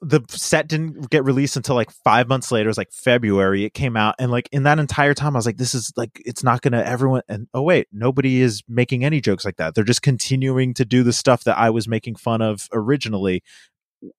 the 0.00 0.20
set 0.28 0.68
didn't 0.68 1.10
get 1.10 1.24
released 1.24 1.56
until 1.56 1.74
like 1.74 1.90
five 1.90 2.28
months 2.28 2.50
later. 2.50 2.68
It 2.68 2.70
was 2.70 2.78
like 2.78 2.92
February. 2.92 3.64
It 3.64 3.74
came 3.74 3.96
out, 3.96 4.14
and 4.18 4.30
like 4.30 4.48
in 4.52 4.64
that 4.64 4.78
entire 4.78 5.14
time, 5.14 5.34
I 5.34 5.38
was 5.38 5.46
like, 5.46 5.56
"This 5.56 5.74
is 5.74 5.92
like 5.96 6.20
it's 6.24 6.44
not 6.44 6.62
gonna 6.62 6.82
everyone." 6.82 7.22
And 7.28 7.48
oh 7.54 7.62
wait, 7.62 7.88
nobody 7.92 8.40
is 8.40 8.62
making 8.68 9.04
any 9.04 9.20
jokes 9.20 9.44
like 9.44 9.56
that. 9.56 9.74
They're 9.74 9.84
just 9.84 10.02
continuing 10.02 10.74
to 10.74 10.84
do 10.84 11.02
the 11.02 11.12
stuff 11.12 11.44
that 11.44 11.58
I 11.58 11.70
was 11.70 11.88
making 11.88 12.16
fun 12.16 12.42
of 12.42 12.68
originally. 12.72 13.42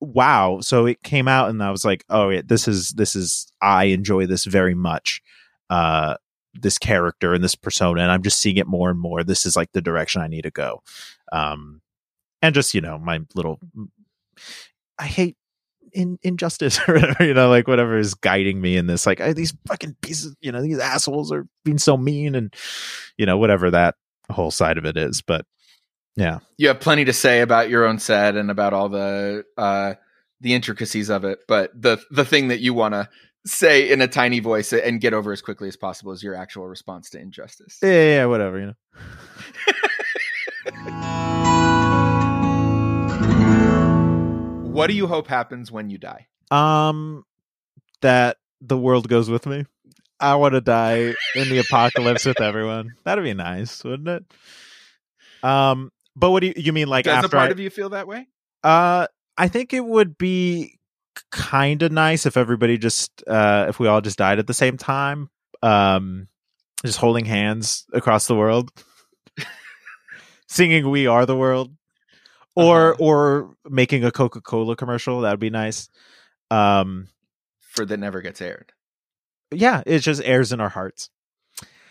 Wow! 0.02 0.60
So 0.62 0.86
it 0.86 1.04
came 1.04 1.28
out, 1.28 1.50
and 1.50 1.64
I 1.64 1.72
was 1.72 1.86
like, 1.86 2.04
"Oh, 2.10 2.30
yeah, 2.30 2.42
this 2.46 2.68
is 2.68 2.92
this 2.92 3.16
is 3.16 3.52
I 3.62 3.86
enjoy 3.86 4.26
this 4.28 4.46
very 4.46 4.76
much." 4.76 5.22
Uh, 5.70 6.16
this 6.54 6.78
character 6.78 7.34
and 7.34 7.44
this 7.44 7.56
persona, 7.56 8.02
and 8.02 8.12
I'm 8.12 8.24
just 8.24 8.40
seeing 8.40 8.58
it 8.58 8.68
more 8.68 8.90
and 8.90 9.00
more. 9.00 9.24
This 9.24 9.46
is 9.46 9.56
like 9.56 9.72
the 9.72 9.82
direction 9.82 10.22
I 10.22 10.28
need 10.28 10.42
to 10.44 10.52
go. 10.52 10.82
Um, 11.32 11.82
and 12.42 12.56
just 12.56 12.74
you 12.74 12.82
know, 12.82 12.98
my 12.98 13.22
little 13.36 13.60
I 15.00 15.06
hate 15.06 15.38
in 15.94 16.20
injustice 16.22 16.80
or 16.88 16.96
whatever, 16.96 17.26
you 17.26 17.34
know, 17.34 17.50
like 17.50 17.68
whatever 17.68 17.98
is 17.98 18.14
guiding 18.14 18.62
me 18.62 18.78
in 18.78 18.86
this. 18.88 19.06
Like 19.08 19.22
I, 19.22 19.34
these 19.34 19.54
fucking 19.68 19.96
pieces, 20.02 20.36
you 20.42 20.52
know, 20.52 20.62
these 20.62 20.80
assholes 20.80 21.32
are 21.32 21.48
being 21.66 21.80
so 21.80 21.98
mean, 21.98 22.36
and 22.36 22.54
you 23.18 23.26
know, 23.26 23.38
whatever 23.38 23.72
that 23.72 23.96
whole 24.30 24.52
side 24.52 24.78
of 24.78 24.86
it 24.86 24.98
is. 24.98 25.22
But 25.22 25.46
yeah, 26.16 26.40
you 26.58 26.68
have 26.68 26.80
plenty 26.80 27.06
to 27.06 27.14
say 27.14 27.42
about 27.42 27.70
your 27.70 27.86
own 27.86 27.98
set 27.98 28.36
and 28.36 28.52
about 28.52 28.74
all 28.74 28.90
the 28.90 29.46
uh 29.58 29.94
the 30.42 30.54
intricacies 30.54 31.10
of 31.10 31.24
it 31.26 31.40
but 31.48 31.72
the 31.80 31.98
the 32.12 32.26
thing 32.26 32.50
that 32.50 32.60
you 32.60 32.74
want 32.74 32.94
to 32.94 33.10
say 33.46 33.90
in 33.90 34.02
a 34.02 34.08
tiny 34.08 34.40
voice 34.40 34.74
and 34.74 35.02
get 35.02 35.14
over 35.14 35.32
as 35.32 35.42
quickly 35.42 35.68
as 35.68 35.78
possible 35.78 36.12
is 36.12 36.24
your 36.24 36.36
actual 36.36 36.68
response 36.68 37.10
to 37.10 37.20
injustice 37.20 37.78
yeah, 37.82 37.90
yeah, 37.90 38.16
yeah, 38.16 38.26
whatever, 38.26 38.60
you 38.60 38.74
what 44.80 44.88
do 44.88 44.96
you 44.96 45.08
hope 45.08 45.28
happens 45.28 45.72
when 45.72 45.90
you 45.90 45.98
die. 45.98 46.28
Um, 46.52 47.24
that 48.02 48.38
the 48.62 48.78
world 48.78 49.08
goes 49.08 49.30
with 49.30 49.46
me. 49.46 49.66
I 50.20 50.36
want 50.36 50.54
to 50.54 50.62
die 50.62 51.14
in 51.36 51.50
the 51.50 51.60
apocalypse 51.60 52.26
with 52.26 52.42
everyone. 52.42 52.94
That'd 53.06 53.24
be 53.24 53.34
nice, 53.34 53.84
wouldn't 53.84 54.08
it? 54.08 54.26
Um, 55.44 55.92
but 56.16 56.32
what 56.32 56.42
do 56.42 56.48
you, 56.48 56.54
you 56.58 56.74
mean? 56.74 56.88
Like 56.88 57.06
does 57.06 57.14
a 57.14 57.18
after 57.18 57.38
part 57.38 57.50
I, 57.50 57.52
of 57.52 57.60
you 57.60 57.70
feel 57.70 57.90
that 57.90 58.08
way 58.08 58.28
Uh, 58.64 59.08
I 59.38 59.48
think 59.48 59.74
it 59.74 59.86
would 59.86 60.18
be 60.18 60.78
kind 61.32 61.82
of 61.84 61.92
nice 61.92 62.26
if 62.26 62.36
everybody 62.36 62.78
just, 62.78 63.24
uh, 63.28 63.68
if 63.70 63.80
we 63.80 63.88
all 63.88 64.02
just 64.02 64.18
died 64.18 64.40
at 64.40 64.48
the 64.48 64.54
same 64.54 64.76
time, 64.76 65.30
um, 65.62 66.28
just 66.86 66.98
holding 66.98 67.26
hands 67.26 67.86
across 67.94 68.28
the 68.28 68.36
world, 68.36 68.72
singing 70.48 70.90
"We 70.90 71.08
Are 71.08 71.26
the 71.26 71.36
World," 71.38 71.72
or 72.60 72.94
Uh-huh. 72.94 73.04
or 73.04 73.56
making 73.70 74.04
a 74.04 74.12
Coca 74.12 74.42
Cola 74.42 74.76
commercial. 74.76 75.22
That 75.22 75.32
would 75.32 75.40
be 75.40 75.50
nice. 75.50 75.90
Um, 76.52 77.08
for 77.60 77.86
that 77.86 77.98
never 77.98 78.22
gets 78.22 78.42
aired 78.42 78.74
yeah, 79.52 79.82
it 79.88 80.00
just 80.00 80.22
airs 80.24 80.52
in 80.52 80.60
our 80.62 80.70
hearts. 80.70 81.10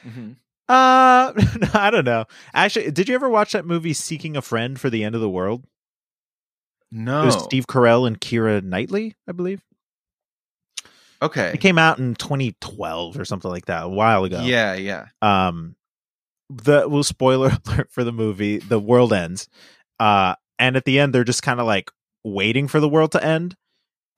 Mhm. 0.07 0.37
Uh, 0.69 1.33
I 1.75 1.91
don't 1.91 2.05
know. 2.05 2.25
Actually, 2.55 2.91
did 2.93 3.09
you 3.09 3.15
ever 3.17 3.29
watch 3.29 3.53
that 3.53 3.65
movie 3.67 3.93
"Seeking 3.93 4.37
a 4.37 4.43
Friend 4.43 4.79
for 4.79 4.91
the 4.91 5.03
End 5.03 5.15
of 5.17 5.21
the 5.21 5.29
World"? 5.31 5.65
no 6.93 7.23
It 7.23 7.27
was 7.27 7.43
Steve 7.43 7.67
Carell 7.67 8.07
and 8.07 8.21
Keira 8.21 8.63
Knightley, 8.63 9.17
I 9.29 9.33
believe. 9.33 9.63
okay 11.23 11.51
It 11.55 11.61
came 11.61 11.79
out 11.79 11.99
in 11.99 12.15
2012 12.15 13.19
or 13.19 13.25
something 13.25 13.51
like 13.51 13.67
that, 13.67 13.85
a 13.85 13.89
while 13.89 14.25
ago. 14.25 14.41
yeah 14.43 14.75
yeah 14.75 15.07
Um, 15.23 15.75
the 16.51 16.89
well, 16.89 17.03
spoiler 17.03 17.51
alert 17.67 17.91
for 17.91 18.05
the 18.05 18.13
movie: 18.13 18.59
the 18.59 18.79
world 18.81 19.13
ends. 19.13 19.49
Uh, 20.01 20.35
and 20.59 20.77
at 20.77 20.85
the 20.85 20.99
end, 20.99 21.15
they're 21.15 21.25
just 21.25 21.43
kind 21.43 21.61
of 21.61 21.67
like 21.67 21.91
waiting 22.25 22.69
for 22.69 22.81
the 22.81 22.89
world 22.89 23.13
to 23.13 23.25
end, 23.25 23.57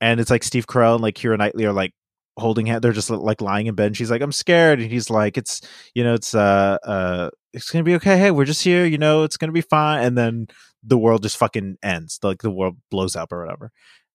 and 0.01 0.21
it's 0.21 0.31
like 0.31 0.45
Steve 0.45 0.67
Carell 0.67 0.95
and 0.95 1.03
like 1.03 1.15
Keira 1.17 1.39
Knightley 1.39 1.67
are 1.67 1.73
like 1.73 1.93
holding 2.39 2.67
hand. 2.67 2.83
They're 2.83 2.93
just 2.93 3.11
like 3.11 3.41
lying 3.41 3.67
in 3.67 3.75
bed. 3.75 3.89
And 3.89 3.97
she's 3.97 4.11
like, 4.11 4.23
"I'm 4.23 4.33
scared," 4.33 4.81
and 4.81 4.91
he's 4.91 5.11
like, 5.11 5.37
"It's 5.37 5.61
you 5.95 6.05
know, 6.05 6.15
it's 6.15 6.35
uh 6.35 6.79
uh, 6.85 7.31
it's 7.53 7.71
gonna 7.71 7.85
be 7.85 7.95
okay. 7.97 8.19
Hey, 8.19 8.31
we're 8.31 8.45
just 8.45 8.65
here. 8.65 8.85
You 8.85 8.99
know, 8.99 9.25
it's 9.25 9.37
gonna 9.37 9.53
be 9.53 9.61
fine." 9.61 10.05
And 10.05 10.19
then 10.19 10.49
the 10.83 10.99
world 10.99 11.23
just 11.23 11.37
fucking 11.37 11.77
ends. 11.83 12.19
Like 12.23 12.43
the 12.43 12.51
world 12.51 12.77
blows 12.91 13.17
up 13.17 13.33
or 13.33 13.45
whatever. 13.45 13.71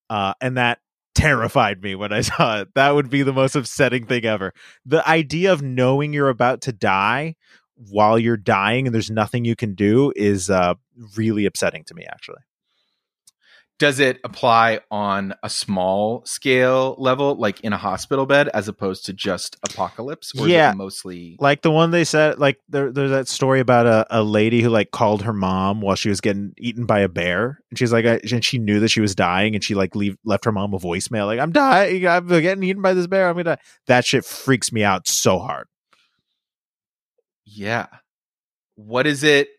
Uh, 0.09 0.33
and 0.41 0.57
that 0.57 0.79
terrified 1.15 1.81
me 1.81 1.95
when 1.95 2.11
I 2.11 2.21
saw 2.21 2.61
it. 2.61 2.69
That 2.75 2.91
would 2.91 3.09
be 3.09 3.23
the 3.23 3.33
most 3.33 3.55
upsetting 3.55 4.05
thing 4.05 4.25
ever. 4.25 4.53
The 4.85 5.07
idea 5.07 5.53
of 5.53 5.61
knowing 5.61 6.13
you're 6.13 6.29
about 6.29 6.61
to 6.61 6.73
die 6.73 7.35
while 7.75 8.17
you're 8.17 8.37
dying 8.37 8.87
and 8.87 8.93
there's 8.93 9.11
nothing 9.11 9.45
you 9.45 9.55
can 9.55 9.75
do 9.75 10.11
is 10.15 10.49
uh, 10.49 10.75
really 11.15 11.45
upsetting 11.45 11.83
to 11.85 11.93
me, 11.93 12.05
actually. 12.09 12.41
Does 13.77 13.99
it 13.99 14.21
apply 14.23 14.79
on 14.89 15.33
a 15.43 15.49
small 15.49 16.23
scale 16.25 16.95
level, 16.97 17.35
like 17.35 17.59
in 17.59 17.73
a 17.73 17.77
hospital 17.77 18.25
bed, 18.25 18.47
as 18.53 18.69
opposed 18.69 19.05
to 19.07 19.11
just 19.13 19.57
apocalypse? 19.63 20.31
Or 20.39 20.47
Yeah. 20.47 20.69
is 20.69 20.75
it 20.75 20.77
mostly. 20.77 21.35
Like 21.41 21.61
the 21.61 21.71
one 21.71 21.91
they 21.91 22.05
said, 22.05 22.39
like 22.39 22.57
there, 22.69 22.89
there's 22.89 23.11
that 23.11 23.27
story 23.27 23.59
about 23.59 23.85
a, 23.85 24.07
a 24.09 24.23
lady 24.23 24.61
who 24.61 24.69
like 24.69 24.91
called 24.91 25.23
her 25.23 25.33
mom 25.33 25.81
while 25.81 25.97
she 25.97 26.07
was 26.07 26.21
getting 26.21 26.53
eaten 26.57 26.85
by 26.85 26.99
a 27.01 27.09
bear, 27.09 27.59
and 27.69 27.77
she's 27.77 27.91
like, 27.91 28.05
I, 28.05 28.21
and 28.31 28.45
she 28.45 28.59
knew 28.59 28.79
that 28.79 28.87
she 28.91 29.01
was 29.01 29.13
dying, 29.13 29.55
and 29.55 29.61
she 29.63 29.75
like 29.75 29.93
leave, 29.93 30.15
left 30.23 30.45
her 30.45 30.53
mom 30.53 30.73
a 30.73 30.79
voicemail, 30.79 31.25
like, 31.25 31.39
"I'm 31.41 31.51
dying, 31.51 32.07
I'm 32.07 32.29
getting 32.29 32.63
eaten 32.63 32.81
by 32.81 32.93
this 32.93 33.07
bear, 33.07 33.27
I'm 33.27 33.35
gonna." 33.35 33.57
die." 33.57 33.61
That 33.87 34.05
shit 34.05 34.23
freaks 34.23 34.71
me 34.71 34.85
out 34.85 35.05
so 35.05 35.37
hard. 35.37 35.67
Yeah. 37.55 37.87
What 38.75 39.07
is 39.07 39.23
it? 39.23 39.49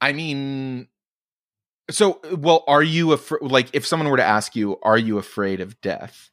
I 0.00 0.12
mean, 0.12 0.88
so, 1.90 2.20
well, 2.36 2.64
are 2.66 2.82
you 2.82 3.12
afraid? 3.12 3.42
Like, 3.42 3.68
if 3.72 3.86
someone 3.86 4.08
were 4.10 4.16
to 4.18 4.24
ask 4.24 4.54
you, 4.54 4.78
are 4.82 4.98
you 4.98 5.18
afraid 5.18 5.60
of 5.60 5.80
death? 5.80 6.30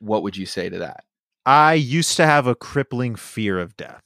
What 0.00 0.22
would 0.24 0.36
you 0.36 0.46
say 0.46 0.68
to 0.68 0.78
that? 0.78 1.04
I 1.46 1.74
used 1.74 2.16
to 2.16 2.26
have 2.26 2.46
a 2.46 2.54
crippling 2.54 3.14
fear 3.14 3.58
of 3.58 3.76
death. 3.76 4.02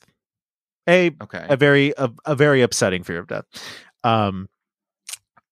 A 0.88 1.10
Okay. 1.22 1.46
a 1.48 1.56
very 1.56 1.92
a, 1.98 2.10
a 2.24 2.34
very 2.36 2.62
upsetting 2.62 3.02
fear 3.02 3.18
of 3.18 3.26
death. 3.26 3.44
Um 4.04 4.48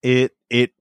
it 0.02 0.32
it 0.48 0.72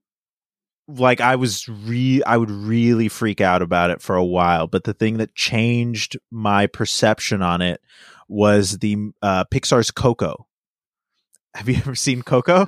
like 0.87 1.21
I 1.21 1.35
was 1.37 1.67
re 1.67 2.21
I 2.23 2.37
would 2.37 2.51
really 2.51 3.07
freak 3.07 3.41
out 3.41 3.61
about 3.61 3.89
it 3.89 4.01
for 4.01 4.15
a 4.15 4.23
while, 4.23 4.67
but 4.67 4.83
the 4.83 4.93
thing 4.93 5.17
that 5.17 5.33
changed 5.33 6.17
my 6.29 6.67
perception 6.67 7.41
on 7.41 7.61
it 7.61 7.81
was 8.27 8.77
the 8.79 9.11
uh 9.21 9.45
Pixar's 9.45 9.91
Coco. 9.91 10.47
Have 11.55 11.69
you 11.69 11.75
ever 11.77 11.95
seen 11.95 12.21
Coco? 12.21 12.67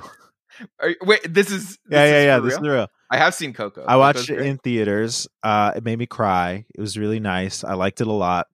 Are, 0.80 0.94
wait, 1.02 1.20
this 1.32 1.50
is. 1.50 1.68
This 1.68 1.78
yeah, 1.90 2.04
yeah, 2.04 2.18
is 2.18 2.24
yeah. 2.26 2.38
This 2.40 2.52
is 2.54 2.60
real? 2.60 2.62
the 2.70 2.76
real. 2.76 2.86
I 3.10 3.18
have 3.18 3.34
seen 3.34 3.52
Coco. 3.52 3.84
I 3.86 3.96
watched 3.96 4.30
it 4.30 4.40
in 4.40 4.58
theaters. 4.58 5.28
Uh 5.42 5.72
it 5.76 5.84
made 5.84 5.98
me 5.98 6.06
cry. 6.06 6.64
It 6.74 6.80
was 6.80 6.96
really 6.96 7.20
nice. 7.20 7.62
I 7.64 7.74
liked 7.74 8.00
it 8.00 8.06
a 8.06 8.12
lot. 8.12 8.46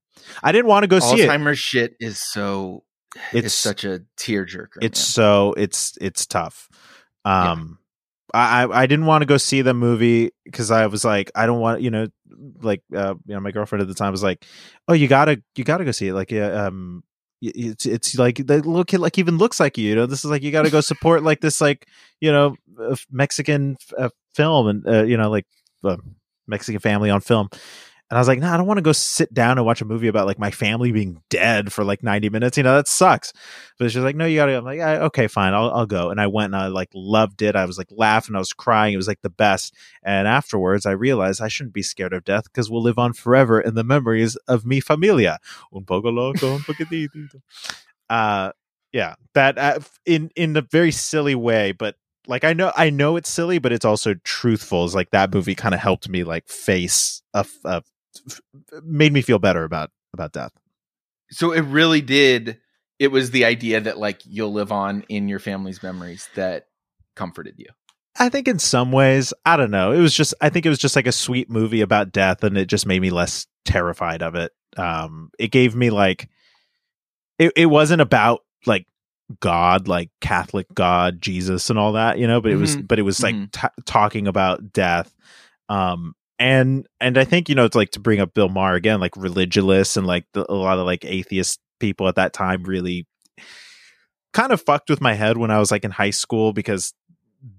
I 0.42 0.52
didn't 0.52 0.66
want 0.66 0.84
to 0.84 0.88
go 0.88 0.98
see 0.98 1.22
it. 1.22 1.28
Alzheimer's 1.28 1.58
shit 1.58 1.94
is 2.00 2.20
so. 2.20 2.84
It's, 3.32 3.46
It's 3.46 3.54
such 3.54 3.84
a 3.84 4.00
tearjerker. 4.18 4.78
it's 4.80 4.98
man. 4.98 5.04
so 5.04 5.54
it's 5.58 5.98
it's 6.00 6.24
tough 6.26 6.70
um 7.26 7.78
I, 8.34 8.66
I 8.66 8.86
didn't 8.86 9.06
want 9.06 9.22
to 9.22 9.26
go 9.26 9.36
see 9.36 9.62
the 9.62 9.74
movie 9.74 10.30
because 10.44 10.70
I 10.70 10.86
was 10.86 11.04
like 11.04 11.30
I 11.34 11.46
don't 11.46 11.60
want 11.60 11.82
you 11.82 11.90
know 11.90 12.06
like 12.62 12.82
uh 12.94 13.14
you 13.26 13.34
know 13.34 13.40
my 13.40 13.50
girlfriend 13.50 13.82
at 13.82 13.88
the 13.88 13.94
time 13.94 14.10
was 14.10 14.22
like 14.22 14.44
oh 14.88 14.94
you 14.94 15.06
gotta 15.08 15.42
you 15.56 15.64
gotta 15.64 15.84
go 15.84 15.90
see 15.90 16.08
it. 16.08 16.14
Like 16.14 16.30
yeah 16.30 16.66
um 16.66 17.02
it's 17.42 17.86
it's 17.86 18.16
like 18.16 18.36
the 18.36 18.56
little 18.58 18.84
kid 18.84 19.00
like 19.00 19.18
even 19.18 19.36
looks 19.36 19.58
like 19.58 19.76
you 19.76 19.88
you 19.88 19.94
know? 19.94 20.06
This 20.06 20.24
is 20.24 20.30
like 20.30 20.42
you 20.42 20.52
gotta 20.52 20.70
go 20.70 20.80
support 20.80 21.22
like 21.22 21.40
this 21.40 21.60
like 21.60 21.86
you 22.20 22.32
know 22.32 22.56
uh, 22.80 22.96
Mexican 23.10 23.76
uh, 23.98 24.10
film 24.34 24.68
and 24.68 24.88
uh, 24.88 25.02
you 25.02 25.16
know 25.16 25.30
like 25.30 25.46
Mexican 26.46 26.80
family 26.80 27.10
on 27.10 27.20
film 27.20 27.48
and 28.12 28.18
I 28.18 28.20
was 28.20 28.28
like, 28.28 28.40
no, 28.40 28.52
I 28.52 28.58
don't 28.58 28.66
want 28.66 28.76
to 28.76 28.82
go 28.82 28.92
sit 28.92 29.32
down 29.32 29.56
and 29.56 29.64
watch 29.64 29.80
a 29.80 29.86
movie 29.86 30.06
about 30.06 30.26
like 30.26 30.38
my 30.38 30.50
family 30.50 30.92
being 30.92 31.22
dead 31.30 31.72
for 31.72 31.82
like 31.82 32.02
90 32.02 32.28
minutes. 32.28 32.58
You 32.58 32.62
know, 32.62 32.76
that 32.76 32.86
sucks. 32.86 33.32
But 33.78 33.90
she's 33.90 34.02
like, 34.02 34.16
no, 34.16 34.26
you 34.26 34.36
gotta. 34.36 34.58
I'm 34.58 34.66
like, 34.66 34.80
"Ah, 34.82 35.04
okay, 35.06 35.28
fine, 35.28 35.54
I'll, 35.54 35.70
I'll 35.70 35.86
go. 35.86 36.10
And 36.10 36.20
I 36.20 36.26
went 36.26 36.52
and 36.52 36.56
I 36.62 36.66
like 36.66 36.90
loved 36.92 37.40
it. 37.40 37.56
I 37.56 37.64
was 37.64 37.78
like 37.78 37.88
laughing, 37.90 38.36
I 38.36 38.38
was 38.38 38.52
crying. 38.52 38.92
It 38.92 38.98
was 38.98 39.08
like 39.08 39.22
the 39.22 39.30
best. 39.30 39.74
And 40.02 40.28
afterwards, 40.28 40.84
I 40.84 40.90
realized 40.90 41.40
I 41.40 41.48
shouldn't 41.48 41.72
be 41.72 41.80
scared 41.80 42.12
of 42.12 42.22
death 42.24 42.44
because 42.44 42.70
we'll 42.70 42.82
live 42.82 42.98
on 42.98 43.14
forever 43.14 43.58
in 43.58 43.76
the 43.76 43.82
memories 43.82 44.36
of 44.46 44.66
mi 44.66 44.80
familia. 44.80 45.38
Un 45.74 45.86
poco 45.86 46.10
loco, 46.10 46.56
un 46.56 46.60
poquitito. 46.60 47.40
Uh, 48.10 48.52
yeah, 48.92 49.14
that 49.32 49.56
uh, 49.56 49.78
in 50.04 50.30
in 50.36 50.54
a 50.54 50.60
very 50.60 50.90
silly 50.90 51.34
way, 51.34 51.72
but 51.72 51.96
like 52.26 52.44
I 52.44 52.52
know 52.52 52.72
I 52.76 52.90
know 52.90 53.16
it's 53.16 53.30
silly, 53.30 53.58
but 53.58 53.72
it's 53.72 53.86
also 53.86 54.12
truthful. 54.22 54.84
Is 54.84 54.94
like 54.94 55.12
that 55.12 55.32
movie 55.32 55.54
kind 55.54 55.74
of 55.74 55.80
helped 55.80 56.10
me 56.10 56.22
like 56.22 56.46
face 56.46 57.22
a, 57.32 57.46
a 57.64 57.82
made 58.82 59.12
me 59.12 59.22
feel 59.22 59.38
better 59.38 59.64
about 59.64 59.90
about 60.14 60.32
death. 60.32 60.52
so 61.30 61.52
it 61.52 61.62
really 61.62 62.00
did. 62.00 62.58
It 62.98 63.08
was 63.08 63.30
the 63.30 63.44
idea 63.46 63.80
that 63.80 63.98
like 63.98 64.20
you'll 64.24 64.52
live 64.52 64.70
on 64.72 65.02
in 65.08 65.28
your 65.28 65.38
family's 65.38 65.82
memories 65.82 66.28
that 66.34 66.66
comforted 67.16 67.54
you. 67.58 67.66
I 68.18 68.28
think 68.28 68.46
in 68.46 68.58
some 68.58 68.92
ways, 68.92 69.32
I 69.46 69.56
don't 69.56 69.70
know. 69.70 69.92
It 69.92 70.00
was 70.00 70.14
just 70.14 70.34
I 70.40 70.50
think 70.50 70.66
it 70.66 70.68
was 70.68 70.78
just 70.78 70.94
like 70.96 71.06
a 71.06 71.12
sweet 71.12 71.48
movie 71.50 71.80
about 71.80 72.12
death 72.12 72.44
and 72.44 72.56
it 72.58 72.66
just 72.66 72.86
made 72.86 73.00
me 73.00 73.10
less 73.10 73.46
terrified 73.64 74.22
of 74.22 74.34
it. 74.34 74.52
Um 74.76 75.30
it 75.38 75.48
gave 75.48 75.74
me 75.74 75.90
like 75.90 76.28
it 77.38 77.52
it 77.56 77.66
wasn't 77.66 78.02
about 78.02 78.40
like 78.66 78.86
God, 79.40 79.88
like 79.88 80.10
Catholic 80.20 80.66
God, 80.74 81.22
Jesus 81.22 81.70
and 81.70 81.78
all 81.78 81.92
that, 81.92 82.18
you 82.18 82.26
know, 82.26 82.40
but 82.42 82.52
it 82.52 82.56
was 82.56 82.76
Mhm. 82.76 82.86
but 82.86 82.98
it 82.98 83.02
was 83.02 83.22
like 83.22 83.34
Mhm. 83.34 83.50
t- 83.50 83.82
talking 83.86 84.28
about 84.28 84.72
death. 84.72 85.12
Um 85.70 86.14
and 86.42 86.88
and 87.00 87.16
I 87.16 87.24
think 87.24 87.48
you 87.48 87.54
know 87.54 87.64
it's 87.64 87.76
like 87.76 87.92
to 87.92 88.00
bring 88.00 88.18
up 88.18 88.34
Bill 88.34 88.48
Maher 88.48 88.74
again, 88.74 88.98
like 88.98 89.16
religious 89.16 89.96
and 89.96 90.06
like 90.06 90.26
the, 90.32 90.50
a 90.50 90.54
lot 90.54 90.78
of 90.78 90.86
like 90.86 91.04
atheist 91.04 91.60
people 91.78 92.08
at 92.08 92.16
that 92.16 92.32
time 92.32 92.64
really 92.64 93.06
kind 94.32 94.50
of 94.50 94.60
fucked 94.60 94.90
with 94.90 95.00
my 95.00 95.14
head 95.14 95.36
when 95.36 95.52
I 95.52 95.60
was 95.60 95.70
like 95.70 95.84
in 95.84 95.92
high 95.92 96.10
school 96.10 96.52
because 96.52 96.94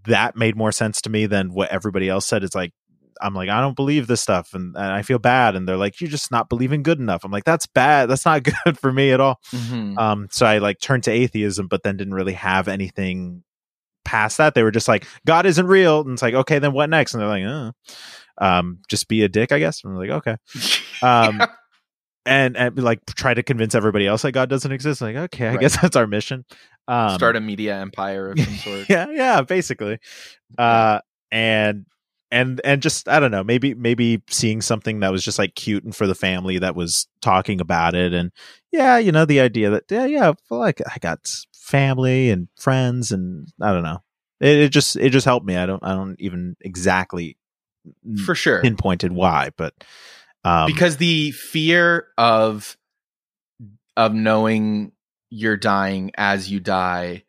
that 0.05 0.35
made 0.35 0.57
more 0.57 0.73
sense 0.73 1.01
to 1.03 1.09
me 1.09 1.27
than 1.27 1.53
what 1.53 1.69
everybody 1.69 2.09
else 2.09 2.25
said. 2.27 2.43
It's 2.43 2.55
like 2.55 2.73
I'm 3.21 3.33
like 3.33 3.47
I 3.47 3.61
don't 3.61 3.75
believe 3.75 4.07
this 4.07 4.19
stuff 4.19 4.53
and, 4.53 4.75
and 4.75 4.85
I 4.85 5.01
feel 5.01 5.19
bad 5.19 5.55
and 5.55 5.65
they're 5.65 5.77
like 5.77 6.01
you're 6.01 6.09
just 6.09 6.29
not 6.29 6.49
believing 6.49 6.83
good 6.83 6.99
enough. 6.99 7.23
I'm 7.23 7.31
like 7.31 7.45
that's 7.45 7.67
bad. 7.67 8.09
That's 8.09 8.25
not 8.25 8.43
good 8.65 8.77
for 8.77 8.91
me 8.91 9.13
at 9.13 9.21
all. 9.21 9.39
Mm-hmm. 9.53 9.97
Um 9.97 10.27
so 10.29 10.45
I 10.45 10.57
like 10.57 10.81
turned 10.81 11.03
to 11.03 11.11
atheism 11.11 11.67
but 11.67 11.83
then 11.83 11.95
didn't 11.95 12.15
really 12.15 12.33
have 12.33 12.67
anything 12.67 13.43
past 14.03 14.39
that. 14.39 14.55
They 14.55 14.63
were 14.63 14.71
just 14.71 14.89
like 14.89 15.07
God 15.25 15.45
isn't 15.45 15.67
real 15.67 16.01
and 16.01 16.11
it's 16.11 16.21
like 16.21 16.33
okay 16.33 16.59
then 16.59 16.73
what 16.73 16.89
next? 16.89 17.13
And 17.13 17.21
they're 17.21 17.29
like 17.29 17.45
oh. 17.45 17.71
Um 18.39 18.79
just 18.89 19.07
be 19.07 19.23
a 19.23 19.29
dick 19.29 19.51
I 19.51 19.59
guess. 19.59 19.83
And 19.83 19.93
I'm 19.93 19.99
like 19.99 20.09
okay. 20.09 20.35
Um 21.01 21.37
Yeah. 21.39 21.47
and 22.25 22.55
and 22.55 22.77
like 22.81 23.05
try 23.15 23.33
to 23.33 23.43
convince 23.43 23.75
everybody 23.75 24.07
else 24.07 24.21
that 24.21 24.31
God 24.31 24.49
doesn't 24.49 24.71
exist. 24.71 25.01
Like 25.01 25.15
okay, 25.15 25.47
I 25.47 25.51
Right. 25.51 25.59
guess 25.59 25.77
that's 25.81 25.95
our 25.95 26.07
mission. 26.07 26.45
Um 26.87 27.15
Start 27.15 27.35
a 27.35 27.41
media 27.41 27.75
empire 27.77 28.29
of 28.31 28.39
some 28.39 28.57
sort. 28.63 28.85
yeah 28.89 29.07
yeah 29.11 29.41
basically 29.41 29.99
uh 30.57 30.99
and 31.31 31.85
and 32.31 32.59
and 32.63 32.81
just 32.81 33.07
i 33.07 33.19
don't 33.19 33.31
know 33.31 33.43
maybe 33.43 33.73
maybe 33.73 34.21
seeing 34.29 34.61
something 34.61 34.99
that 35.01 35.11
was 35.11 35.23
just 35.23 35.37
like 35.39 35.55
cute 35.55 35.83
and 35.83 35.95
for 35.95 36.07
the 36.07 36.15
family 36.15 36.57
that 36.59 36.75
was 36.75 37.07
talking 37.21 37.61
about 37.61 37.93
it 37.95 38.13
and 38.13 38.31
yeah 38.71 38.97
you 38.97 39.11
know 39.11 39.23
the 39.25 39.39
idea 39.39 39.69
that 39.69 39.83
yeah 39.89 40.05
yeah 40.05 40.33
well, 40.49 40.59
like 40.59 40.81
i 40.87 40.97
got 40.99 41.19
family 41.53 42.29
and 42.29 42.47
friends 42.59 43.11
and 43.11 43.47
i 43.61 43.71
don't 43.71 43.83
know 43.83 43.99
it, 44.41 44.57
it 44.57 44.69
just 44.69 44.95
it 44.95 45.11
just 45.11 45.25
helped 45.25 45.45
me 45.45 45.55
i 45.55 45.65
don't 45.65 45.83
i 45.83 45.93
don't 45.93 46.15
even 46.19 46.55
exactly 46.61 47.37
For 48.25 48.35
sure. 48.35 48.61
pinpointed 48.61 49.11
why 49.11 49.51
but 49.57 49.73
um 50.43 50.67
because 50.67 50.97
the 50.97 51.31
fear 51.31 52.07
of 52.17 52.77
of 53.97 54.13
knowing 54.13 54.91
you're 55.29 55.57
dying 55.57 56.11
as 56.15 56.49
you 56.51 56.59
die 56.59 57.23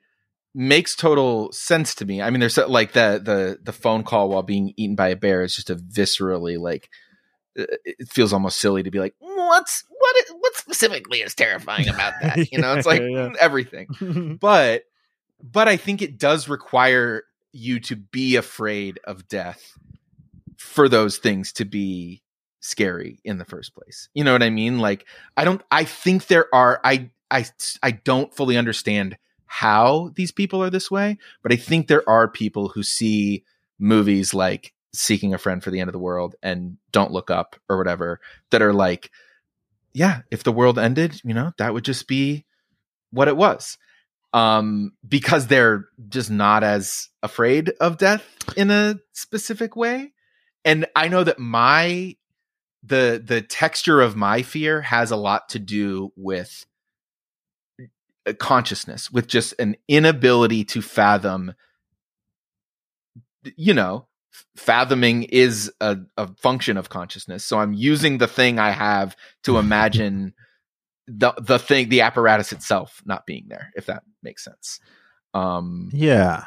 makes 0.55 0.95
total 0.95 1.51
sense 1.53 1.95
to 1.97 2.05
me. 2.05 2.23
I 2.23 2.31
mean, 2.31 2.40
there's 2.40 2.57
like 2.57 2.93
the 2.93 3.21
the 3.23 3.59
the 3.62 3.73
phone 3.73 4.05
call 4.05 4.29
while 4.29 4.43
being 4.43 4.73
eaten 4.77 4.95
by 4.95 5.09
a 5.09 5.17
bear 5.17 5.43
is 5.43 5.57
just 5.57 5.71
a 5.71 5.77
viscerally 5.77 6.59
like 6.59 6.88
uh, 7.59 7.64
it 7.85 8.09
feels 8.09 8.33
almost 8.33 8.61
silly 8.61 8.83
to 8.83 8.90
be 8.90 9.01
like 9.01 9.14
what's 9.19 9.85
what 9.88 10.17
what 10.38 10.57
specifically 10.57 11.21
is 11.21 11.35
terrifying 11.35 11.88
about 11.88 12.14
that 12.21 12.53
you 12.53 12.59
know 12.59 12.75
it's 12.75 12.87
like 12.87 13.03
Yeah. 13.03 13.31
everything 13.40 14.38
but 14.40 14.83
but 15.43 15.69
i 15.69 15.77
think 15.77 16.03
it 16.03 16.19
does 16.19 16.49
require 16.49 17.23
you 17.53 17.79
to 17.79 17.95
be 17.95 18.37
afraid 18.37 18.99
of 19.05 19.29
death 19.29 19.75
for 20.74 20.88
those 20.88 21.18
things 21.18 21.52
to 21.52 21.64
be 21.64 22.22
scary 22.60 23.20
in 23.24 23.38
the 23.38 23.44
first 23.44 23.74
place. 23.74 24.08
You 24.14 24.24
know 24.24 24.32
what 24.32 24.42
i 24.42 24.50
mean? 24.50 24.78
Like 24.78 25.06
i 25.37 25.44
don't 25.44 25.62
i 25.70 25.84
think 25.84 26.26
there 26.26 26.52
are 26.54 26.80
i 26.84 27.10
i 27.30 27.44
i 27.82 27.90
don't 27.90 28.34
fully 28.34 28.56
understand 28.56 29.16
how 29.46 30.10
these 30.16 30.32
people 30.32 30.62
are 30.62 30.70
this 30.70 30.90
way 30.90 31.16
but 31.42 31.52
i 31.52 31.56
think 31.56 31.87
there 31.87 32.08
are 32.08 32.26
people 32.26 32.70
who 32.70 32.82
see 32.82 33.44
movies 33.78 34.34
like 34.34 34.72
seeking 34.92 35.32
a 35.32 35.38
friend 35.38 35.62
for 35.62 35.70
the 35.70 35.78
end 35.78 35.88
of 35.88 35.92
the 35.92 35.98
world 35.98 36.34
and 36.42 36.76
don't 36.90 37.12
look 37.12 37.30
up 37.30 37.54
or 37.68 37.76
whatever 37.78 38.20
that 38.50 38.62
are 38.62 38.72
like 38.72 39.10
yeah 39.92 40.22
if 40.32 40.42
the 40.42 40.52
world 40.52 40.78
ended 40.78 41.20
you 41.22 41.34
know 41.34 41.52
that 41.58 41.72
would 41.72 41.84
just 41.84 42.08
be 42.08 42.44
what 43.14 43.28
it 43.28 43.37
was. 43.37 43.78
Um 44.32 44.92
because 45.06 45.46
they're 45.46 45.88
just 46.08 46.30
not 46.30 46.64
as 46.64 47.08
afraid 47.22 47.70
of 47.80 47.98
death 47.98 48.24
in 48.56 48.70
a 48.70 48.96
specific 49.12 49.76
way 49.76 50.12
and 50.64 50.87
i 50.96 51.09
know 51.09 51.24
that 51.24 51.38
my 51.38 52.16
the 52.83 53.22
the 53.24 53.40
texture 53.40 54.00
of 54.00 54.16
my 54.16 54.42
fear 54.42 54.81
has 54.83 55.11
a 55.11 55.16
lot 55.16 55.48
to 55.48 55.59
do 55.59 56.12
with 56.16 56.66
uh, 58.27 58.33
consciousness 58.38 59.11
with 59.11 59.27
just 59.27 59.55
an 59.59 59.77
inability 59.88 60.64
to 60.64 60.83
fathom 60.83 61.55
you 63.57 63.74
know 63.74 64.07
fathoming 64.57 65.22
is 65.24 65.72
a, 65.81 65.96
a 66.16 66.27
function 66.37 66.77
of 66.77 66.88
consciousness 66.88 67.44
so 67.44 67.59
i'm 67.59 67.72
using 67.72 68.18
the 68.18 68.27
thing 68.27 68.59
i 68.59 68.70
have 68.70 69.16
to 69.42 69.59
imagine 69.59 70.35
the 71.07 71.33
the 71.38 71.59
thing 71.59 71.88
the 71.88 72.00
apparatus 72.00 72.53
itself 72.53 73.03
not 73.05 73.27
being 73.27 73.44
there 73.48 73.70
if 73.77 73.87
that 73.87 74.03
makes 74.22 74.42
sense 74.44 74.81
um 75.35 75.90
Yeah. 75.92 76.46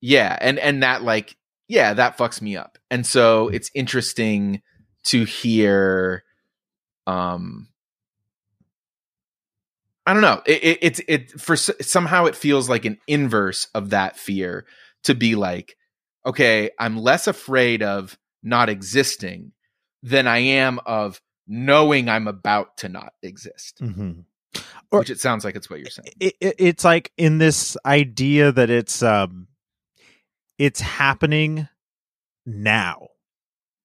yeah 0.00 0.36
and 0.40 0.58
and 0.58 0.82
that 0.82 1.02
like 1.02 1.36
yeah 1.68 1.94
that 1.94 2.16
fucks 2.18 2.40
me 2.40 2.56
up. 2.56 2.78
And 2.90 3.06
so 3.06 3.48
it's 3.48 3.70
interesting 3.74 4.62
to 5.04 5.24
hear 5.24 6.24
um 7.06 7.68
i 10.06 10.12
don't 10.12 10.22
know. 10.22 10.42
It, 10.46 10.62
it 10.64 10.78
it's 10.82 11.00
it 11.08 11.40
for 11.40 11.56
somehow 11.56 12.26
it 12.26 12.36
feels 12.36 12.68
like 12.68 12.84
an 12.84 12.98
inverse 13.06 13.66
of 13.74 13.90
that 13.90 14.16
fear 14.18 14.66
to 15.04 15.14
be 15.14 15.34
like 15.34 15.76
okay 16.24 16.70
i'm 16.78 16.96
less 16.98 17.26
afraid 17.26 17.82
of 17.82 18.18
not 18.42 18.68
existing 18.68 19.52
than 20.02 20.26
i 20.26 20.38
am 20.38 20.80
of 20.86 21.20
knowing 21.46 22.08
i'm 22.08 22.26
about 22.28 22.76
to 22.78 22.88
not 22.88 23.12
exist 23.22 23.78
hmm 23.78 24.12
Or- 24.90 25.00
which 25.00 25.10
it 25.10 25.20
sounds 25.20 25.44
like 25.44 25.54
it's 25.56 25.70
what 25.70 25.78
you're 25.80 25.90
saying. 25.90 26.12
it, 26.18 26.34
it, 26.40 26.54
it's 26.58 26.84
like 26.84 27.12
in 27.16 27.38
this 27.38 27.76
idea 27.86 28.50
that 28.52 28.70
it's 28.70 29.02
um 29.02 29.46
it's 30.58 30.80
happening 30.80 31.68
now 32.44 33.08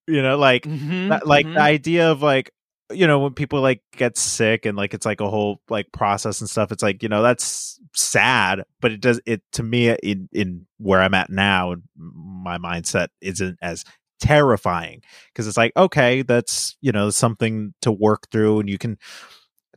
you 0.07 0.21
know 0.21 0.37
like 0.37 0.63
that, 1.09 1.25
like 1.25 1.45
Mhm. 1.45 1.53
the 1.55 1.61
idea 1.61 2.11
of 2.11 2.21
like 2.21 2.51
you 2.91 3.07
know 3.07 3.19
when 3.19 3.33
people 3.33 3.61
like 3.61 3.81
get 3.95 4.17
sick 4.17 4.65
and 4.65 4.77
like 4.77 4.93
it's 4.93 5.05
like 5.05 5.21
a 5.21 5.29
whole 5.29 5.61
like 5.69 5.91
process 5.91 6.41
and 6.41 6.49
stuff 6.49 6.71
it's 6.71 6.83
like 6.83 7.01
you 7.03 7.09
know 7.09 7.21
that's 7.21 7.79
sad 7.95 8.63
but 8.81 8.91
it 8.91 8.99
does 9.01 9.19
it 9.25 9.41
to 9.53 9.63
me 9.63 9.89
in 10.03 10.27
in 10.33 10.65
where 10.77 11.01
i'm 11.01 11.13
at 11.13 11.29
now 11.29 11.75
my 11.95 12.57
mindset 12.57 13.07
isn't 13.21 13.57
as 13.61 13.83
terrifying 14.19 15.01
because 15.29 15.47
it's 15.47 15.57
like 15.57 15.71
okay 15.75 16.21
that's 16.21 16.75
you 16.81 16.91
know 16.91 17.09
something 17.09 17.73
to 17.81 17.91
work 17.91 18.29
through 18.31 18.59
and 18.59 18.69
you 18.69 18.77
can 18.77 18.97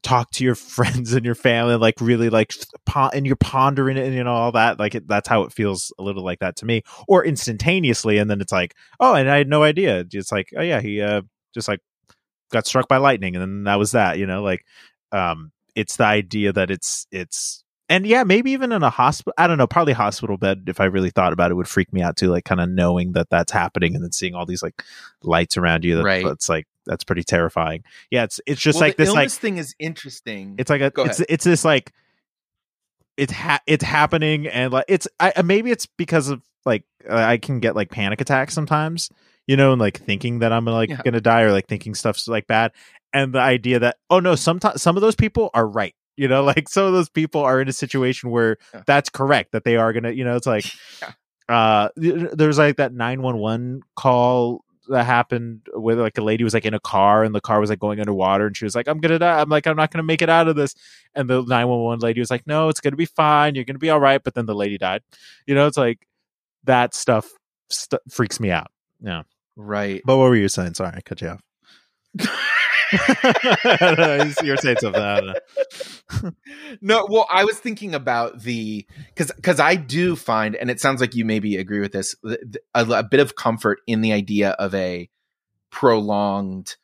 talk 0.05 0.31
to 0.31 0.45
your 0.45 0.55
friends 0.77 1.13
and 1.15 1.25
your 1.25 1.35
family 1.35 1.75
like 1.75 1.95
really 2.01 2.31
like 2.31 2.53
and 3.13 3.27
you're 3.27 3.35
pondering 3.35 3.97
it 3.97 4.05
and 4.07 4.15
you 4.15 4.23
know 4.23 4.33
all 4.33 4.53
that 4.53 4.79
like 4.79 4.95
it, 4.95 5.09
that's 5.09 5.27
how 5.29 5.43
it 5.43 5.53
feels 5.53 5.93
a 5.99 6.03
little 6.03 6.23
like 6.23 6.39
that 6.39 6.55
to 6.55 6.67
me 6.67 6.83
or 7.09 7.25
instantaneously 7.25 8.19
and 8.19 8.31
then 8.31 8.41
it's 8.41 8.53
like 8.53 8.75
oh 9.01 9.15
and 9.15 9.29
i 9.29 9.37
had 9.39 9.49
no 9.49 9.63
idea 9.65 10.05
it's 10.13 10.31
like 10.31 10.51
oh 10.57 10.63
yeah 10.63 10.81
he 10.81 11.01
uh 11.01 11.23
just 11.55 11.67
like 11.67 11.81
got 12.53 12.67
struck 12.67 12.87
by 12.87 12.99
lightning 12.99 13.35
and 13.35 13.43
then 13.43 13.65
that 13.65 13.77
was 13.79 13.93
that 13.93 14.19
you 14.19 14.27
know 14.27 14.43
like 14.43 14.65
um 15.11 15.51
it's 15.75 15.97
the 15.97 16.05
idea 16.05 16.53
that 16.53 16.71
it's 16.71 17.07
it's 17.11 17.65
and 17.89 18.07
yeah 18.07 18.23
maybe 18.25 18.51
even 18.53 18.71
in 18.73 18.83
a 18.83 18.91
hospital 18.91 19.33
i 19.39 19.47
don't 19.47 19.59
know 19.59 19.67
probably 19.67 19.93
hospital 19.93 20.37
bed 20.37 20.65
if 20.69 20.81
i 20.81 20.85
really 20.85 21.11
thought 21.11 21.33
about 21.33 21.51
it 21.51 21.55
would 21.55 21.67
freak 21.69 21.93
me 21.93 22.03
out 22.03 22.17
too 22.17 22.29
like 22.29 22.45
kind 22.45 22.61
of 22.61 22.69
knowing 22.69 23.13
that 23.13 23.29
that's 23.31 23.53
happening 23.53 23.95
and 23.95 24.05
then 24.05 24.13
seeing 24.13 24.35
all 24.35 24.47
these 24.47 24.63
like 24.63 24.83
lights 25.23 25.57
around 25.57 25.85
you 25.85 25.97
that, 25.97 26.05
Right. 26.05 26.25
that's 26.25 26.49
like 26.49 26.67
that's 26.87 27.05
pretty 27.05 27.23
terrifying 27.25 27.83
yeah 28.11 28.25
it's 28.25 28.41
it's 28.47 28.61
just 28.61 28.77
Well, 28.77 28.89
like 28.89 28.97
the 28.97 29.05
this 29.05 29.15
like 29.15 29.31
thing 29.31 29.57
is 29.59 29.75
interesting 29.79 30.55
it's 30.59 30.71
like 30.71 30.81
a 30.81 30.93
it's 30.99 31.21
it's 31.29 31.45
this 31.45 31.65
like 31.65 31.93
it's 33.17 33.33
ha- 33.33 33.61
it's 33.67 33.85
happening 33.85 34.47
and 34.49 34.73
like 34.73 34.87
it's 34.89 35.07
I 35.21 35.41
maybe 35.43 35.71
it's 35.71 35.87
because 35.87 36.29
of 36.29 36.43
like 36.67 36.85
I 37.09 37.37
can 37.37 37.61
get 37.61 37.77
like 37.77 37.91
panic 37.91 38.21
attacks 38.21 38.55
sometimes, 38.55 39.11
you 39.47 39.57
know, 39.57 39.73
and 39.73 39.81
like 39.81 39.99
thinking 40.01 40.41
that 40.41 40.53
I'm 40.53 40.65
like 40.65 40.91
Yeah. 40.91 41.01
gonna 41.05 41.21
die 41.21 41.43
or 41.43 41.53
like 41.53 41.69
thinking 41.69 41.95
stuff's 41.95 42.27
like 42.27 42.47
bad, 42.47 42.73
and 43.13 43.33
the 43.33 43.39
idea 43.41 43.79
that 43.81 43.99
oh 44.11 44.19
no, 44.21 44.35
sometimes 44.35 44.83
some 44.83 44.97
of 44.97 45.01
those 45.03 45.15
people 45.15 45.51
are 45.55 45.67
right. 45.67 45.95
You 46.17 46.27
know, 46.29 46.43
like 46.55 46.69
some 46.69 46.87
of 46.87 46.93
those 46.93 47.09
people 47.09 47.43
are 47.43 47.61
in 47.61 47.69
a 47.69 47.73
situation 47.73 48.31
where 48.31 48.57
Yeah. 48.73 48.83
that's 48.87 49.11
correct 49.11 49.53
that 49.53 49.65
they 49.65 49.77
are 49.77 49.93
gonna. 49.93 50.11
You 50.11 50.25
know, 50.25 50.35
it's 50.37 50.47
like 50.47 50.65
Yeah. 51.03 51.13
uh, 51.49 51.89
there's 51.97 52.59
like 52.59 52.77
that 52.79 52.93
nine 52.95 53.23
one 53.23 53.37
one 53.39 53.83
call 53.95 54.64
that 54.89 55.05
happened 55.05 55.67
where 55.75 55.97
like 55.97 56.19
a 56.19 56.23
lady 56.23 56.45
was 56.45 56.55
like 56.55 56.65
in 56.65 56.75
a 56.75 56.81
car 56.81 57.25
and 57.25 57.35
the 57.35 57.41
car 57.41 57.61
was 57.61 57.71
like 57.71 57.79
going 57.79 58.01
underwater 58.01 58.47
and 58.47 58.57
she 58.57 58.65
was 58.65 58.75
like 58.75 58.89
i'm 58.89 58.99
gonna 58.99 59.19
die. 59.19 59.41
I'm 59.41 59.49
like 59.49 59.67
i'm 59.67 59.77
not 59.77 59.91
gonna 59.91 60.03
make 60.03 60.23
it 60.23 60.29
out 60.29 60.49
of 60.49 60.57
this. 60.57 60.75
And 61.15 61.29
the 61.29 61.43
911 61.43 62.01
lady 62.01 62.21
was 62.21 62.31
like 62.31 62.47
no 62.47 62.69
it's 62.69 62.81
gonna 62.81 62.97
be 62.97 63.07
fine. 63.07 63.55
You're 63.55 63.65
gonna 63.65 63.79
be 63.79 63.91
all 63.91 64.01
right. 64.01 64.23
But 64.23 64.35
then 64.35 64.47
the 64.47 64.55
lady 64.55 64.79
died. 64.79 65.03
You 65.47 65.55
know 65.55 65.67
it's 65.67 65.77
like 65.77 66.07
that 66.65 66.95
stuff 66.95 67.31
st- 67.71 68.03
freaks 68.11 68.41
me 68.41 68.51
out. 68.51 68.71
Yeah. 69.01 69.23
Right. 69.57 70.03
But 70.05 70.17
what 70.17 70.25
were 70.25 70.37
you 70.37 70.49
saying? 70.49 70.75
Sorry 70.75 70.93
i 70.95 71.01
cut 71.01 71.21
you 71.21 71.29
off 71.29 71.43
I 72.99 73.77
don't 73.81 73.99
know, 73.99 74.33
you 74.43 74.51
were 74.51 74.57
saying 74.57 74.79
something 74.79 75.03
I 75.03 75.21
don't 75.21 75.27
know. 75.27 75.35
no 76.81 77.07
well 77.09 77.27
i 77.31 77.45
was 77.45 77.59
thinking 77.59 77.95
about 77.95 78.43
the 78.43 78.87
because 79.15 79.33
because 79.33 79.61
i 79.61 79.75
do 79.75 80.17
find 80.17 80.57
and 80.57 80.71
it 80.71 80.81
sounds 80.81 81.01
like 81.01 81.15
you 81.15 81.25
maybe 81.25 81.57
agree 81.57 81.81
with 81.81 81.93
this 81.93 82.15
th- 82.25 82.41
th- 82.41 82.65
a, 82.75 82.85
a 82.99 83.03
bit 83.03 83.21
of 83.21 83.37
comfort 83.37 83.81
in 83.87 84.01
the 84.01 84.13
idea 84.13 84.51
of 84.51 84.75
a 84.75 85.09
prolonged 85.71 86.77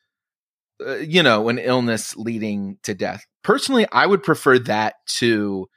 uh, 0.85 0.97
you 0.97 1.23
know 1.23 1.49
an 1.49 1.59
illness 1.59 2.17
leading 2.17 2.79
to 2.83 2.95
death 2.95 3.27
personally 3.43 3.87
i 3.93 4.07
would 4.07 4.23
prefer 4.23 4.59
that 4.59 4.95
to 5.07 5.69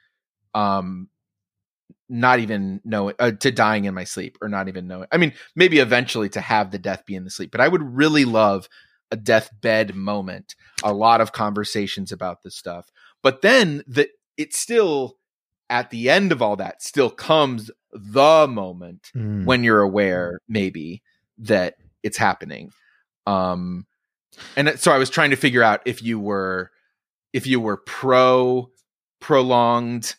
um 0.54 1.08
not 2.08 2.38
even 2.38 2.80
knowing 2.84 3.14
uh, 3.18 3.30
to 3.32 3.50
dying 3.50 3.84
in 3.86 3.94
my 3.94 4.04
sleep 4.04 4.36
or 4.42 4.48
not 4.48 4.68
even 4.68 4.86
knowing 4.86 5.08
i 5.12 5.16
mean 5.16 5.32
maybe 5.54 5.78
eventually 5.78 6.28
to 6.28 6.40
have 6.40 6.70
the 6.70 6.78
death 6.78 7.04
be 7.06 7.14
in 7.14 7.24
the 7.24 7.30
sleep 7.30 7.50
but 7.50 7.60
i 7.60 7.68
would 7.68 7.82
really 7.82 8.24
love 8.24 8.68
a 9.14 9.16
deathbed 9.16 9.94
moment 9.94 10.54
a 10.82 10.92
lot 10.92 11.20
of 11.20 11.32
conversations 11.32 12.10
about 12.12 12.42
this 12.42 12.56
stuff 12.56 12.90
but 13.22 13.40
then 13.42 13.82
the 13.86 14.08
it 14.36 14.52
still 14.52 15.16
at 15.70 15.90
the 15.90 16.10
end 16.10 16.32
of 16.32 16.42
all 16.42 16.56
that 16.56 16.82
still 16.82 17.10
comes 17.10 17.70
the 17.92 18.46
moment 18.50 19.10
Mm. 19.14 19.44
when 19.46 19.62
you're 19.64 19.80
aware 19.82 20.40
maybe 20.48 21.02
that 21.38 21.76
it's 22.02 22.18
happening 22.18 22.72
um 23.26 23.86
and 24.56 24.78
so 24.80 24.90
i 24.92 24.98
was 24.98 25.10
trying 25.10 25.30
to 25.30 25.36
figure 25.36 25.62
out 25.62 25.80
if 25.86 26.02
you 26.02 26.18
were 26.18 26.70
if 27.32 27.46
you 27.46 27.60
were 27.60 27.76
pro 27.78 28.68
prolonged 29.20 30.16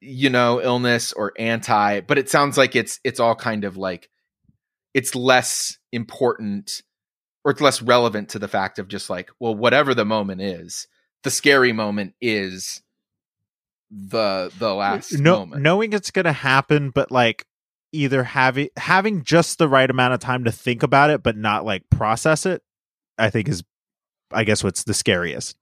you 0.00 0.30
know 0.30 0.60
illness 0.62 1.12
or 1.12 1.32
anti 1.38 2.00
but 2.00 2.16
it 2.18 2.28
sounds 2.30 2.56
like 2.56 2.76
it's 2.76 3.00
it's 3.04 3.18
all 3.20 3.34
kind 3.34 3.64
of 3.64 3.76
like 3.76 4.08
it's 4.94 5.14
less 5.14 5.78
important 5.92 6.82
or 7.44 7.52
it's 7.52 7.60
less 7.60 7.80
relevant 7.82 8.28
to 8.30 8.38
the 8.38 8.48
fact 8.48 8.78
of 8.78 8.88
just 8.88 9.10
like 9.10 9.30
well 9.38 9.54
whatever 9.54 9.94
the 9.94 10.04
moment 10.04 10.40
is 10.40 10.86
the 11.22 11.30
scary 11.30 11.72
moment 11.72 12.14
is 12.20 12.82
the 13.90 14.52
the 14.58 14.72
last 14.74 15.12
no, 15.18 15.40
moment 15.40 15.62
knowing 15.62 15.92
it's 15.92 16.10
gonna 16.10 16.32
happen, 16.32 16.90
but 16.90 17.10
like 17.10 17.44
either 17.92 18.22
having 18.22 18.68
having 18.76 19.24
just 19.24 19.58
the 19.58 19.68
right 19.68 19.90
amount 19.90 20.14
of 20.14 20.20
time 20.20 20.44
to 20.44 20.52
think 20.52 20.82
about 20.82 21.10
it, 21.10 21.22
but 21.22 21.36
not 21.36 21.64
like 21.64 21.88
process 21.90 22.46
it, 22.46 22.62
I 23.18 23.30
think 23.30 23.48
is, 23.48 23.64
I 24.30 24.44
guess, 24.44 24.62
what's 24.62 24.84
the 24.84 24.94
scariest. 24.94 25.56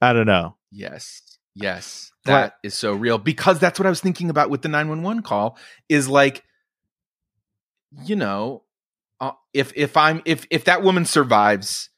I 0.00 0.12
don't 0.12 0.26
know. 0.26 0.56
Yes. 0.70 1.22
Yes. 1.54 2.10
But- 2.24 2.32
That 2.32 2.54
is 2.64 2.74
so 2.74 2.92
real 2.92 3.18
because 3.18 3.58
that's 3.58 3.78
what 3.78 3.86
I 3.86 3.90
was 3.90 4.00
thinking 4.00 4.30
about 4.30 4.50
with 4.50 4.62
the 4.62 4.68
911 4.68 5.22
call 5.22 5.58
is 5.88 6.08
like 6.08 6.42
you 8.04 8.16
know 8.16 8.62
uh, 9.22 9.32
if 9.54 9.72
if 9.74 9.96
I'm 9.96 10.20
if 10.24 10.46
if 10.50 10.64
that 10.64 10.82
woman 10.82 11.06
survives 11.06 11.88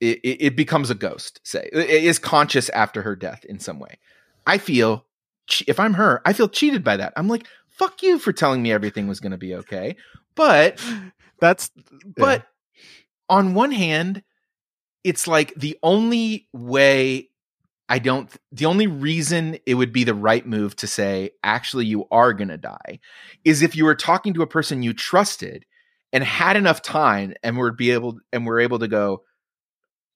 it, 0.00 0.20
it, 0.22 0.56
becomes 0.56 0.90
a 0.90 0.96
ghost 0.96 1.40
say 1.44 1.68
it 1.72 1.88
is 1.88 2.18
conscious 2.18 2.68
after 2.70 3.02
her 3.02 3.16
death 3.16 3.44
in 3.44 3.58
some 3.58 3.78
way. 3.78 3.98
I 4.46 4.58
feel 4.58 5.06
if 5.66 5.80
I'm 5.80 5.94
her, 5.94 6.22
I 6.24 6.32
feel 6.32 6.48
cheated 6.48 6.84
by 6.84 6.96
that. 6.98 7.12
I'm 7.16 7.28
like 7.28 7.46
fuck 7.68 8.02
you 8.02 8.18
for 8.18 8.32
telling 8.32 8.62
me 8.62 8.70
everything 8.70 9.08
was 9.08 9.20
going 9.20 9.32
to 9.32 9.38
be 9.38 9.54
okay. 9.56 9.96
But 10.34 10.80
That's 11.42 11.72
but 12.16 12.46
on 13.28 13.54
one 13.54 13.72
hand, 13.72 14.22
it's 15.02 15.26
like 15.26 15.52
the 15.56 15.76
only 15.82 16.46
way 16.52 17.30
I 17.88 17.98
don't, 17.98 18.30
the 18.52 18.66
only 18.66 18.86
reason 18.86 19.58
it 19.66 19.74
would 19.74 19.92
be 19.92 20.04
the 20.04 20.14
right 20.14 20.46
move 20.46 20.76
to 20.76 20.86
say, 20.86 21.30
actually, 21.42 21.86
you 21.86 22.06
are 22.12 22.32
going 22.32 22.48
to 22.48 22.58
die 22.58 23.00
is 23.44 23.60
if 23.60 23.74
you 23.74 23.84
were 23.84 23.96
talking 23.96 24.34
to 24.34 24.42
a 24.42 24.46
person 24.46 24.84
you 24.84 24.94
trusted 24.94 25.66
and 26.12 26.22
had 26.24 26.56
enough 26.56 26.82
time 26.82 27.34
and 27.42 27.56
were 27.56 27.72
be 27.72 27.90
able, 27.92 28.18
and 28.32 28.46
were 28.46 28.60
able 28.60 28.78
to 28.80 28.88
go, 28.88 29.22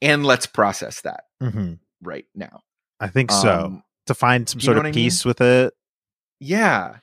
and 0.03 0.25
let's 0.27 0.47
process 0.47 1.01
that 1.03 1.25
Mhm. 1.43 1.79
right 2.03 2.27
now. 2.35 2.61
I 3.01 3.09
think 3.09 3.31
so. 3.33 3.65
Um, 3.67 3.83
to 4.07 4.15
find 4.15 4.49
some 4.49 4.61
sort 4.61 4.77
of 4.77 4.83
I 4.83 4.87
mean? 4.87 4.95
peace 4.95 5.25
with 5.25 5.41
it, 5.41 5.75
yeah. 6.41 6.99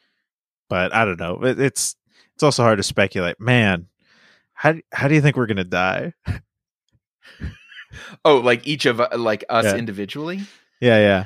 but 0.69 0.93
I 0.93 1.05
don't 1.05 1.19
know. 1.19 1.43
It, 1.43 1.59
it's 1.59 1.95
it's 2.35 2.43
also 2.43 2.63
hard 2.63 2.77
to 2.77 2.83
speculate. 2.83 3.39
Man, 3.39 3.87
how 4.53 4.75
how 4.91 5.07
do 5.07 5.15
you 5.15 5.21
think 5.21 5.35
we're 5.37 5.45
gonna 5.47 5.63
die? 5.63 6.13
Oh, 8.25 8.37
like 8.37 8.65
each 8.67 8.85
of 8.85 8.99
uh, 8.99 9.09
like 9.17 9.43
us 9.49 9.65
Yeah. 9.65 9.75
individually. 9.75 10.41
Yeah, 10.81 10.99
yeah. 10.99 11.25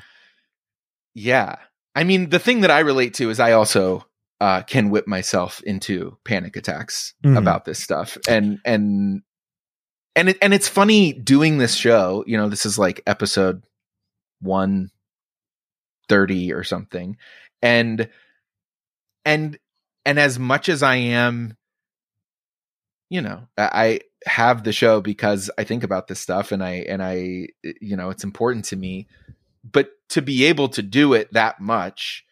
Yeah. 1.13 1.55
I 1.95 2.03
mean, 2.03 2.29
the 2.29 2.39
thing 2.39 2.61
that 2.61 2.71
I 2.71 2.79
relate 2.79 3.13
to 3.15 3.29
is 3.29 3.39
I 3.39 3.53
also 3.53 4.05
uh, 4.39 4.61
can 4.63 4.89
whip 4.89 5.07
myself 5.07 5.61
into 5.63 6.17
panic 6.23 6.55
attacks 6.55 7.13
Mhm. 7.23 7.37
about 7.37 7.65
this 7.65 7.81
stuff, 7.81 8.17
and 8.27 8.59
and 8.65 9.21
and 10.15 10.29
it, 10.29 10.37
and 10.41 10.53
it's 10.53 10.67
funny 10.67 11.13
doing 11.13 11.57
this 11.57 11.75
show. 11.75 12.23
You 12.27 12.37
know, 12.37 12.49
this 12.49 12.65
is 12.65 12.77
like 12.79 13.01
episode 13.07 13.63
one 14.41 14.89
thirty 16.09 16.53
or 16.53 16.63
something, 16.63 17.17
and 17.61 18.09
and 19.25 19.57
and 20.05 20.19
as 20.19 20.39
much 20.39 20.69
as 20.69 20.83
I 20.83 20.95
am, 20.95 21.57
you 23.09 23.21
know, 23.21 23.47
I 23.57 24.01
have 24.25 24.63
the 24.63 24.73
show 24.73 25.01
because 25.01 25.49
I 25.57 25.63
think 25.63 25.83
about 25.83 26.07
this 26.07 26.19
stuff, 26.19 26.51
and 26.51 26.63
I 26.63 26.85
and 26.87 27.01
I, 27.01 27.47
you 27.81 27.95
know, 27.97 28.09
it's 28.09 28.23
important 28.23 28.65
to 28.65 28.75
me. 28.75 29.07
But 29.69 29.89
to 30.09 30.21
be 30.21 30.45
able 30.45 30.69
to 30.69 30.81
do 30.81 31.13
it 31.13 31.33
that 31.33 31.59
much 31.59 32.23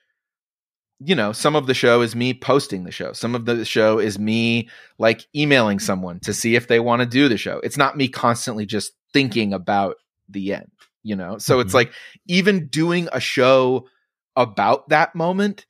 you 0.99 1.15
know, 1.15 1.31
some 1.31 1.55
of 1.55 1.67
the 1.67 1.73
show 1.73 2.01
is 2.01 2.15
me 2.15 2.33
posting 2.33 2.83
the 2.85 2.91
show. 2.91 3.11
Some 3.13 3.35
of 3.35 3.45
the 3.45 3.65
show 3.65 3.99
is 3.99 4.17
me 4.17 4.69
like 4.97 5.25
emailing 5.35 5.79
someone 5.79 6.19
to 6.21 6.33
see 6.33 6.55
if 6.55 6.67
they 6.67 6.79
want 6.79 7.01
to 7.01 7.05
do 7.05 7.27
the 7.27 7.37
show. 7.37 7.59
It's 7.63 7.77
not 7.77 7.97
me 7.97 8.07
constantly 8.07 8.65
just 8.65 8.93
thinking 9.11 9.53
about 9.53 9.97
the 10.29 10.53
end, 10.53 10.71
you 11.03 11.15
know? 11.15 11.37
So 11.37 11.55
mm-hmm. 11.55 11.61
it's 11.65 11.73
like 11.73 11.91
even 12.27 12.67
doing 12.67 13.09
a 13.11 13.19
show 13.19 13.87
about 14.35 14.89
that 14.89 15.15
moment 15.15 15.65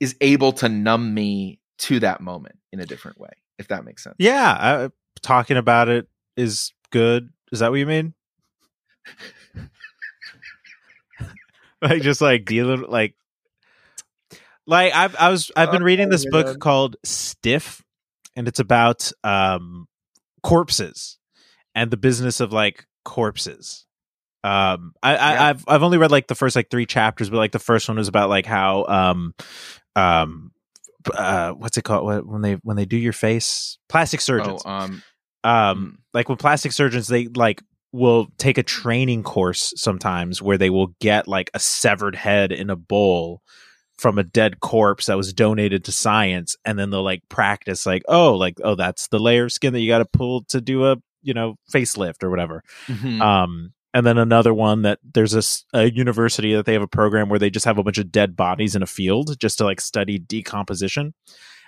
is 0.00 0.16
able 0.20 0.52
to 0.52 0.68
numb 0.68 1.12
me 1.12 1.60
to 1.78 2.00
that 2.00 2.20
moment 2.20 2.56
in 2.72 2.80
a 2.80 2.86
different 2.86 3.20
way, 3.20 3.30
if 3.58 3.68
that 3.68 3.84
makes 3.84 4.02
sense. 4.02 4.16
Yeah. 4.18 4.50
Uh, 4.52 4.88
talking 5.22 5.56
about 5.58 5.88
it 5.88 6.08
is 6.36 6.72
good. 6.90 7.30
Is 7.52 7.58
that 7.60 7.70
what 7.70 7.78
you 7.78 7.86
mean? 7.86 8.14
like 11.82 12.02
just 12.02 12.20
like 12.22 12.46
dealing 12.46 12.86
like 12.88 13.14
like 14.66 14.94
I've 14.94 15.16
I 15.16 15.30
was 15.30 15.50
I've 15.56 15.70
been 15.70 15.82
oh, 15.82 15.86
reading 15.86 16.08
this 16.08 16.26
book 16.28 16.58
called 16.60 16.96
Stiff, 17.04 17.82
and 18.36 18.48
it's 18.48 18.60
about 18.60 19.10
um 19.22 19.86
corpses 20.42 21.18
and 21.74 21.90
the 21.90 21.96
business 21.96 22.40
of 22.40 22.52
like 22.52 22.86
corpses. 23.04 23.86
Um, 24.42 24.92
I, 25.02 25.16
I 25.16 25.32
yeah. 25.32 25.44
I've 25.48 25.64
I've 25.68 25.82
only 25.82 25.98
read 25.98 26.10
like 26.10 26.26
the 26.26 26.34
first 26.34 26.56
like 26.56 26.70
three 26.70 26.86
chapters, 26.86 27.30
but 27.30 27.38
like 27.38 27.52
the 27.52 27.58
first 27.58 27.88
one 27.88 27.96
was 27.96 28.08
about 28.08 28.28
like 28.28 28.46
how 28.46 28.84
um 28.86 29.34
um 29.96 30.52
uh 31.12 31.52
what's 31.52 31.76
it 31.76 31.84
called 31.84 32.04
what, 32.04 32.26
when 32.26 32.42
they 32.42 32.54
when 32.62 32.76
they 32.76 32.86
do 32.86 32.96
your 32.96 33.12
face 33.12 33.78
plastic 33.88 34.20
surgeons 34.20 34.62
oh, 34.64 34.70
um 34.70 35.02
um 35.42 35.78
hmm. 35.78 35.94
like 36.14 36.28
when 36.28 36.38
plastic 36.38 36.72
surgeons 36.72 37.08
they 37.08 37.26
like 37.28 37.62
will 37.92 38.26
take 38.38 38.58
a 38.58 38.62
training 38.62 39.22
course 39.22 39.72
sometimes 39.76 40.40
where 40.40 40.58
they 40.58 40.70
will 40.70 40.88
get 41.00 41.28
like 41.28 41.50
a 41.54 41.60
severed 41.60 42.16
head 42.16 42.52
in 42.52 42.70
a 42.70 42.76
bowl 42.76 43.42
from 43.98 44.18
a 44.18 44.24
dead 44.24 44.60
corpse 44.60 45.06
that 45.06 45.16
was 45.16 45.32
donated 45.32 45.84
to 45.84 45.92
science 45.92 46.56
and 46.64 46.78
then 46.78 46.90
they'll 46.90 47.04
like 47.04 47.22
practice 47.28 47.86
like 47.86 48.02
oh 48.08 48.34
like 48.34 48.58
oh 48.64 48.74
that's 48.74 49.08
the 49.08 49.18
layer 49.18 49.44
of 49.44 49.52
skin 49.52 49.72
that 49.72 49.80
you 49.80 49.88
got 49.88 49.98
to 49.98 50.04
pull 50.04 50.42
to 50.44 50.60
do 50.60 50.86
a 50.86 50.96
you 51.22 51.34
know 51.34 51.54
facelift 51.72 52.22
or 52.22 52.30
whatever 52.30 52.62
mm-hmm. 52.86 53.22
um 53.22 53.72
and 53.92 54.04
then 54.04 54.18
another 54.18 54.52
one 54.52 54.82
that 54.82 54.98
there's 55.04 55.34
a, 55.34 55.78
a, 55.78 55.90
university 55.92 56.52
that 56.54 56.66
they 56.66 56.72
have 56.72 56.82
a 56.82 56.88
program 56.88 57.28
where 57.28 57.38
they 57.38 57.50
just 57.50 57.64
have 57.64 57.78
a 57.78 57.84
bunch 57.84 57.98
of 57.98 58.10
dead 58.10 58.34
bodies 58.34 58.74
in 58.74 58.82
a 58.82 58.86
field 58.86 59.38
just 59.38 59.58
to 59.58 59.64
like 59.64 59.80
study 59.80 60.18
decomposition 60.18 61.14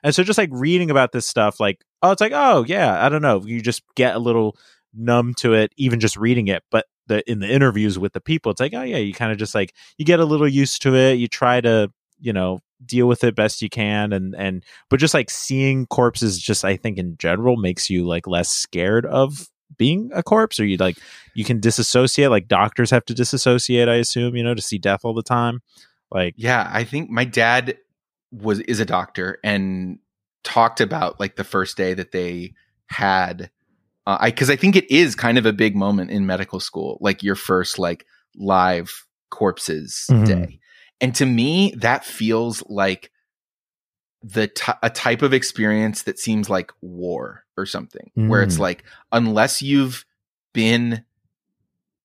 and 0.03 0.15
so 0.15 0.23
just 0.23 0.39
like 0.39 0.51
reading 0.53 0.91
about 0.91 1.13
this 1.13 1.27
stuff 1.27 1.61
like 1.61 1.85
oh 2.03 2.11
it's 2.11 2.21
like 2.21 2.33
oh 2.35 2.65
yeah 2.67 3.05
i 3.05 3.09
don't 3.09 3.23
know 3.23 3.43
you 3.45 3.63
just 3.63 3.83
get 3.95 4.17
a 4.17 4.21
little 4.21 4.57
numb 4.95 5.35
to 5.35 5.55
it 5.55 5.73
even 5.77 6.01
just 6.01 6.17
reading 6.17 6.49
it 6.49 6.63
but 6.71 6.87
the 7.07 7.29
in 7.31 7.39
the 7.39 7.49
interviews 7.49 7.99
with 7.99 8.13
the 8.13 8.21
people 8.21 8.51
it's 8.51 8.61
like 8.61 8.75
oh 8.75 8.83
yeah 8.83 8.97
you 8.97 9.13
kind 9.13 9.31
of 9.31 9.39
just 9.39 9.55
like 9.55 9.73
you 9.97 10.05
get 10.05 10.21
a 10.21 10.25
little 10.25 10.49
used 10.49 10.83
to 10.83 10.95
it 10.95 11.15
you 11.15 11.29
try 11.29 11.61
to 11.61 11.91
you 12.19 12.33
know 12.33 12.61
deal 12.85 13.07
with 13.07 13.25
it 13.25 13.35
best 13.35 13.63
you 13.63 13.71
can 13.71 14.13
and 14.13 14.35
and 14.37 14.65
but 14.91 15.01
just 15.01 15.15
like 15.15 15.31
seeing 15.31 15.87
corpses 15.87 16.39
just 16.39 16.65
i 16.65 16.77
think 16.77 16.99
in 16.99 17.17
general 17.17 17.57
makes 17.57 17.89
you 17.89 18.07
like 18.07 18.27
less 18.27 18.51
scared 18.51 19.07
of 19.07 19.49
being 19.79 20.11
a 20.15 20.23
corpse 20.23 20.61
or 20.61 20.65
you 20.65 20.77
like 20.77 20.99
you 21.35 21.45
can 21.45 21.61
disassociate 21.61 22.31
like 22.31 22.49
doctors 22.49 22.91
have 22.91 23.05
to 23.05 23.15
disassociate 23.15 23.89
i 23.89 23.95
assume 23.95 24.37
you 24.37 24.45
know 24.45 24.55
to 24.55 24.63
see 24.63 24.79
death 24.79 25.01
all 25.05 25.15
the 25.15 25.23
time 25.23 25.61
like 26.11 26.35
yeah 26.37 26.71
i 26.73 26.85
think 26.85 27.11
my 27.11 27.25
dad 27.25 27.77
was 28.31 28.61
is 28.61 28.81
a 28.81 28.85
doctor 28.85 29.39
and 29.43 29.99
talked 30.45 30.81
about 30.81 31.19
like 31.19 31.37
the 31.37 31.45
first 31.45 31.77
day 31.77 31.95
that 31.95 32.13
they 32.13 32.53
had 32.89 33.51
uh, 34.07 34.17
i 34.21 34.31
because 34.31 34.51
i 34.51 34.57
think 34.57 34.77
it 34.77 34.89
is 34.91 35.15
kind 35.15 35.39
of 35.39 35.47
a 35.47 35.53
big 35.53 35.75
moment 35.75 36.11
in 36.11 36.27
medical 36.27 36.61
school 36.61 36.99
like 37.01 37.23
your 37.23 37.35
first 37.35 37.79
like 37.79 38.07
live 38.37 39.07
corpses 39.31 40.07
mm-hmm. 40.11 40.25
day 40.25 40.61
and 41.01 41.15
to 41.17 41.27
me, 41.27 41.75
that 41.79 42.05
feels 42.05 42.63
like 42.69 43.11
the 44.23 44.49
t- 44.49 44.73
a 44.83 44.91
type 44.91 45.23
of 45.23 45.33
experience 45.33 46.03
that 46.03 46.19
seems 46.19 46.51
like 46.51 46.73
war 46.81 47.45
or 47.57 47.67
something, 47.67 48.11
mm. 48.17 48.29
where 48.29 48.43
it's 48.43 48.57
mm. 48.57 48.61
like 48.61 48.85
unless 49.13 49.63
you've 49.63 50.05
been 50.53 51.05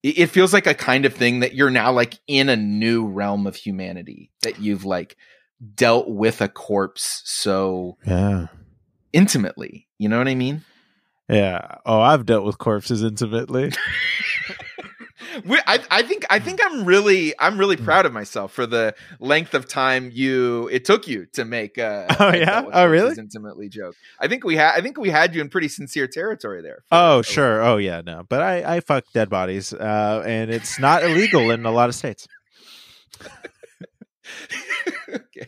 it 0.03 0.27
feels 0.27 0.51
like 0.51 0.65
a 0.65 0.73
kind 0.73 1.05
of 1.05 1.13
thing 1.13 1.41
that 1.41 1.53
you're 1.53 1.69
now 1.69 1.91
like 1.91 2.19
in 2.27 2.49
a 2.49 2.55
new 2.55 3.07
realm 3.07 3.45
of 3.45 3.55
humanity 3.55 4.31
that 4.41 4.59
you've 4.59 4.83
like 4.83 5.15
dealt 5.75 6.09
with 6.09 6.41
a 6.41 6.47
corpse 6.47 7.21
so 7.25 7.97
yeah 8.05 8.47
intimately 9.13 9.87
you 9.99 10.09
know 10.09 10.17
what 10.17 10.27
i 10.27 10.35
mean 10.35 10.63
yeah 11.29 11.75
oh 11.85 12.01
i've 12.01 12.25
dealt 12.25 12.43
with 12.43 12.57
corpses 12.57 13.03
intimately 13.03 13.71
I, 15.67 15.79
I 15.89 16.01
think 16.03 16.25
I 16.29 16.39
think 16.39 16.59
I'm 16.63 16.85
really 16.85 17.33
I'm 17.39 17.57
really 17.57 17.75
hmm. 17.75 17.85
proud 17.85 18.05
of 18.05 18.13
myself 18.13 18.51
for 18.51 18.65
the 18.65 18.95
length 19.19 19.53
of 19.53 19.67
time 19.67 20.09
you 20.13 20.69
it 20.71 20.85
took 20.85 21.07
you 21.07 21.25
to 21.33 21.45
make. 21.45 21.77
Uh, 21.77 22.07
oh 22.19 22.33
yeah, 22.33 22.65
oh 22.71 22.85
really? 22.85 23.15
Intimately 23.17 23.69
joke. 23.69 23.95
I 24.19 24.27
think 24.27 24.43
we 24.43 24.55
had 24.55 24.75
I 24.75 24.81
think 24.81 24.97
we 24.97 25.09
had 25.09 25.33
you 25.35 25.41
in 25.41 25.49
pretty 25.49 25.67
sincere 25.67 26.07
territory 26.07 26.61
there. 26.61 26.83
Oh 26.91 27.21
sure. 27.21 27.61
Oh 27.61 27.77
yeah. 27.77 28.01
No, 28.01 28.23
but 28.27 28.41
I 28.41 28.77
I 28.77 28.79
fuck 28.81 29.05
dead 29.13 29.29
bodies, 29.29 29.73
uh, 29.73 30.23
and 30.25 30.51
it's 30.51 30.79
not 30.79 31.03
illegal 31.03 31.51
in 31.51 31.65
a 31.65 31.71
lot 31.71 31.89
of 31.89 31.95
states. 31.95 32.27
okay. 35.09 35.47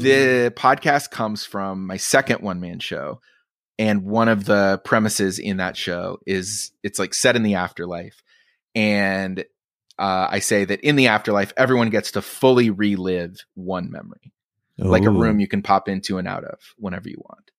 The 0.00 0.50
podcast 0.56 1.10
comes 1.10 1.44
from 1.44 1.86
my 1.86 1.98
second 1.98 2.40
one 2.40 2.58
man 2.58 2.78
show, 2.78 3.20
and 3.80 4.04
one 4.04 4.28
of 4.28 4.44
the 4.44 4.78
premises 4.84 5.38
in 5.38 5.56
that 5.56 5.74
show 5.74 6.18
is 6.26 6.70
it's 6.82 6.98
like 6.98 7.14
set 7.14 7.34
in 7.34 7.42
the 7.42 7.54
afterlife. 7.54 8.22
And 8.74 9.40
uh, 9.98 10.28
i 10.30 10.38
say 10.38 10.64
that 10.64 10.80
in 10.80 10.96
the 10.96 11.08
afterlife 11.08 11.52
everyone 11.58 11.90
gets 11.90 12.12
to 12.12 12.22
fully 12.22 12.70
relive 12.70 13.36
one 13.54 13.90
memory. 13.90 14.32
Ooh. 14.82 14.88
like 14.88 15.04
a 15.04 15.10
room 15.10 15.40
you 15.40 15.48
can 15.48 15.62
pop 15.62 15.88
into 15.88 16.16
and 16.18 16.28
out 16.28 16.44
of 16.44 16.58
whenever 16.78 17.08
you 17.08 17.18
want. 17.18 17.50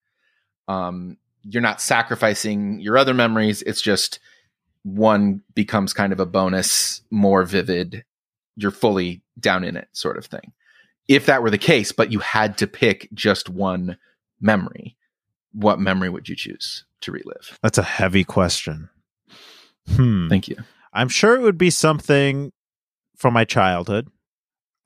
Um, 0.67 1.17
you're 1.43 1.61
not 1.61 1.81
sacrificing 1.81 2.79
your 2.79 2.97
other 2.97 3.13
memories. 3.13 3.61
It's 3.63 3.81
just 3.81 4.19
one 4.83 5.43
becomes 5.53 5.93
kind 5.93 6.13
of 6.13 6.19
a 6.19 6.25
bonus 6.25 7.01
more 7.11 7.43
vivid. 7.43 8.05
You're 8.55 8.71
fully 8.71 9.21
down 9.39 9.63
in 9.63 9.75
it 9.75 9.87
sort 9.91 10.17
of 10.17 10.25
thing. 10.25 10.53
If 11.07 11.25
that 11.25 11.41
were 11.41 11.49
the 11.49 11.57
case 11.57 11.91
but 11.91 12.11
you 12.11 12.19
had 12.19 12.59
to 12.59 12.67
pick 12.67 13.09
just 13.11 13.49
one 13.49 13.97
memory 14.39 14.97
what 15.53 15.79
memory 15.79 16.09
would 16.09 16.29
you 16.29 16.35
choose 16.35 16.85
to 17.01 17.11
relive? 17.11 17.57
That's 17.61 17.77
a 17.77 17.83
heavy 17.83 18.23
question. 18.23 18.89
Hmm. 19.89 20.29
Thank 20.29 20.47
you. 20.47 20.57
I'm 20.93 21.09
sure 21.09 21.35
it 21.35 21.41
would 21.41 21.57
be 21.57 21.69
something 21.69 22.51
from 23.17 23.33
my 23.33 23.45
childhood. 23.45 24.09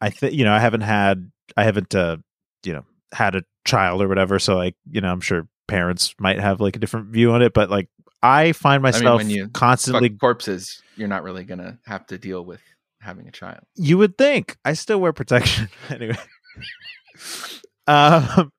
I 0.01 0.09
think 0.09 0.33
you 0.33 0.43
know 0.43 0.53
I 0.53 0.59
haven't 0.59 0.81
had 0.81 1.31
I 1.57 1.63
haven't 1.63 1.95
uh 1.95 2.17
you 2.63 2.73
know 2.73 2.85
had 3.13 3.35
a 3.35 3.43
child 3.65 4.01
or 4.01 4.07
whatever, 4.07 4.39
so 4.39 4.55
like 4.55 4.75
you 4.89 5.01
know 5.01 5.11
I'm 5.11 5.21
sure 5.21 5.47
parents 5.67 6.13
might 6.19 6.39
have 6.39 6.61
like 6.61 6.75
a 6.75 6.79
different 6.79 7.07
view 7.07 7.31
on 7.31 7.41
it, 7.41 7.53
but 7.53 7.69
like 7.69 7.89
I 8.21 8.51
find 8.51 8.81
myself 8.81 9.03
I 9.03 9.09
mean, 9.09 9.17
when 9.17 9.29
you 9.29 9.47
constantly 9.49 10.09
corpses. 10.09 10.81
You're 10.95 11.07
not 11.07 11.23
really 11.23 11.43
gonna 11.43 11.79
have 11.85 12.05
to 12.07 12.17
deal 12.17 12.43
with 12.43 12.61
having 13.01 13.27
a 13.27 13.31
child. 13.31 13.59
You 13.75 13.97
would 13.97 14.17
think. 14.17 14.57
I 14.63 14.73
still 14.73 14.99
wear 14.99 15.13
protection 15.13 15.69
anyway. 15.89 16.17
um, 17.87 18.51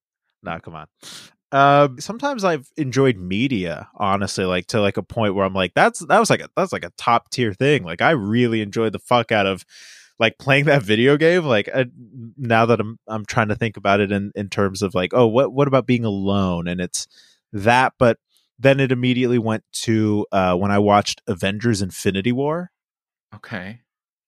no, 0.43 0.59
come 0.61 0.75
on. 0.75 0.87
Um, 1.53 2.01
sometimes 2.01 2.45
I've 2.45 2.69
enjoyed 2.77 3.17
media, 3.17 3.89
honestly, 3.95 4.45
like 4.45 4.67
to 4.69 4.81
like 4.81 4.97
a 4.97 5.03
point 5.03 5.35
where 5.35 5.45
I'm 5.45 5.55
like, 5.55 5.73
that's 5.75 6.01
that 6.01 6.19
was 6.19 6.31
like 6.31 6.41
a, 6.41 6.49
that's 6.57 6.73
like 6.73 6.85
a 6.85 6.93
top 6.97 7.31
tier 7.31 7.53
thing. 7.53 7.85
Like 7.85 8.03
I 8.03 8.11
really 8.11 8.61
enjoyed 8.61 8.93
the 8.93 8.99
fuck 8.99 9.31
out 9.31 9.47
of 9.47 9.65
like 10.19 10.39
playing 10.39 10.65
that 10.65 10.83
video 10.83 11.17
game. 11.17 11.45
Like 11.45 11.69
I, 11.75 11.87
now 12.37 12.67
that 12.67 12.81
I'm 12.81 12.99
I'm 13.07 13.25
trying 13.25 13.49
to 13.49 13.55
think 13.55 13.77
about 13.77 14.01
it 14.01 14.11
in 14.11 14.33
in 14.35 14.49
terms 14.49 14.83
of 14.83 14.95
like, 14.95 15.15
oh, 15.15 15.27
what 15.27 15.53
what 15.53 15.69
about 15.69 15.87
being 15.87 16.05
alone? 16.05 16.67
And 16.67 16.81
it's 16.81 17.07
that, 17.53 17.93
but 17.99 18.19
then 18.59 18.81
it 18.81 18.91
immediately 18.91 19.39
went 19.39 19.65
to 19.73 20.27
uh, 20.33 20.57
when 20.57 20.71
I 20.71 20.79
watched 20.79 21.23
Avengers: 21.27 21.81
Infinity 21.81 22.33
War. 22.33 22.71
Okay, 23.35 23.81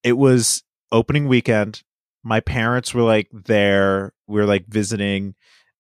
it 0.04 0.16
was 0.16 0.62
opening 0.92 1.26
weekend. 1.26 1.82
My 2.22 2.40
parents 2.40 2.94
were 2.94 3.02
like 3.02 3.28
there. 3.32 4.12
We 4.26 4.40
were 4.40 4.46
like 4.46 4.66
visiting. 4.66 5.34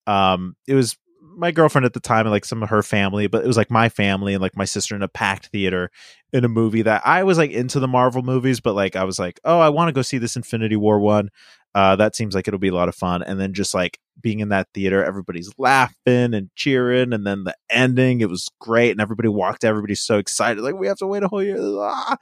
Um, 0.06 0.56
it 0.66 0.74
was 0.74 0.96
my 1.38 1.50
girlfriend 1.50 1.84
at 1.84 1.92
the 1.92 2.00
time 2.00 2.26
and 2.26 2.30
like 2.30 2.44
some 2.44 2.62
of 2.62 2.68
her 2.68 2.82
family, 2.82 3.26
but 3.26 3.44
it 3.44 3.46
was 3.46 3.56
like 3.56 3.70
my 3.70 3.88
family 3.88 4.34
and 4.34 4.42
like 4.42 4.56
my 4.56 4.64
sister 4.64 4.94
in 4.94 5.02
a 5.02 5.08
packed 5.08 5.46
theater 5.46 5.90
in 6.32 6.44
a 6.44 6.48
movie 6.48 6.82
that 6.82 7.02
I 7.06 7.22
was 7.22 7.38
like 7.38 7.50
into 7.50 7.80
the 7.80 7.88
Marvel 7.88 8.22
movies, 8.22 8.60
but 8.60 8.74
like 8.74 8.96
I 8.96 9.04
was 9.04 9.18
like, 9.18 9.40
oh, 9.44 9.60
I 9.60 9.68
want 9.68 9.88
to 9.88 9.92
go 9.92 10.02
see 10.02 10.18
this 10.18 10.36
Infinity 10.36 10.76
War 10.76 10.98
one. 10.98 11.30
Uh, 11.74 11.96
that 11.96 12.16
seems 12.16 12.34
like 12.34 12.48
it'll 12.48 12.58
be 12.58 12.68
a 12.68 12.74
lot 12.74 12.88
of 12.88 12.94
fun. 12.94 13.22
And 13.22 13.40
then 13.40 13.54
just 13.54 13.74
like 13.74 14.00
being 14.20 14.40
in 14.40 14.48
that 14.50 14.68
theater. 14.74 15.04
Everybody's 15.04 15.52
laughing 15.58 16.34
and 16.34 16.50
cheering, 16.54 17.12
and 17.12 17.26
then 17.26 17.44
the 17.44 17.54
ending, 17.70 18.20
it 18.20 18.28
was 18.28 18.48
great, 18.60 18.90
and 18.90 19.00
everybody 19.00 19.28
walked. 19.28 19.64
Everybody's 19.64 20.00
so 20.00 20.18
excited, 20.18 20.62
like 20.62 20.74
we 20.74 20.86
have 20.86 20.98
to 20.98 21.06
wait 21.06 21.22
a 21.22 21.28
whole 21.28 21.42
year. 21.42 21.58
Ah! 21.60 22.16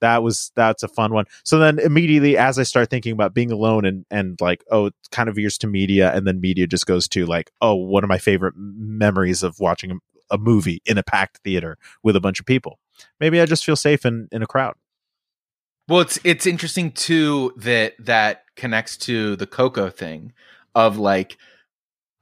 That 0.00 0.22
was 0.22 0.52
that's 0.54 0.82
a 0.82 0.88
fun 0.88 1.12
one. 1.12 1.24
So 1.44 1.58
then 1.58 1.78
immediately, 1.78 2.36
as 2.36 2.58
I 2.58 2.62
start 2.62 2.90
thinking 2.90 3.12
about 3.12 3.34
being 3.34 3.50
alone 3.50 3.84
and 3.84 4.04
and 4.10 4.40
like 4.40 4.64
oh, 4.70 4.86
it 4.86 4.94
kind 5.10 5.28
of 5.28 5.36
veers 5.36 5.58
to 5.58 5.66
media, 5.66 6.12
and 6.14 6.26
then 6.26 6.40
media 6.40 6.66
just 6.66 6.86
goes 6.86 7.08
to 7.08 7.26
like 7.26 7.50
oh, 7.60 7.74
one 7.74 8.04
of 8.04 8.08
my 8.08 8.18
favorite 8.18 8.54
memories 8.56 9.42
of 9.42 9.58
watching 9.60 9.90
a, 9.92 9.96
a 10.30 10.38
movie 10.38 10.80
in 10.84 10.98
a 10.98 11.02
packed 11.02 11.38
theater 11.44 11.76
with 12.02 12.16
a 12.16 12.20
bunch 12.20 12.40
of 12.40 12.46
people. 12.46 12.78
Maybe 13.20 13.40
I 13.40 13.46
just 13.46 13.64
feel 13.64 13.76
safe 13.76 14.04
in 14.04 14.28
in 14.32 14.42
a 14.42 14.46
crowd. 14.46 14.74
Well, 15.88 16.00
it's 16.00 16.18
it's 16.22 16.46
interesting 16.46 16.92
too 16.92 17.54
that 17.56 17.94
that 17.98 18.44
connects 18.56 18.96
to 18.98 19.36
the 19.36 19.46
Coco 19.46 19.88
thing 19.88 20.32
of 20.78 20.96
like 20.96 21.36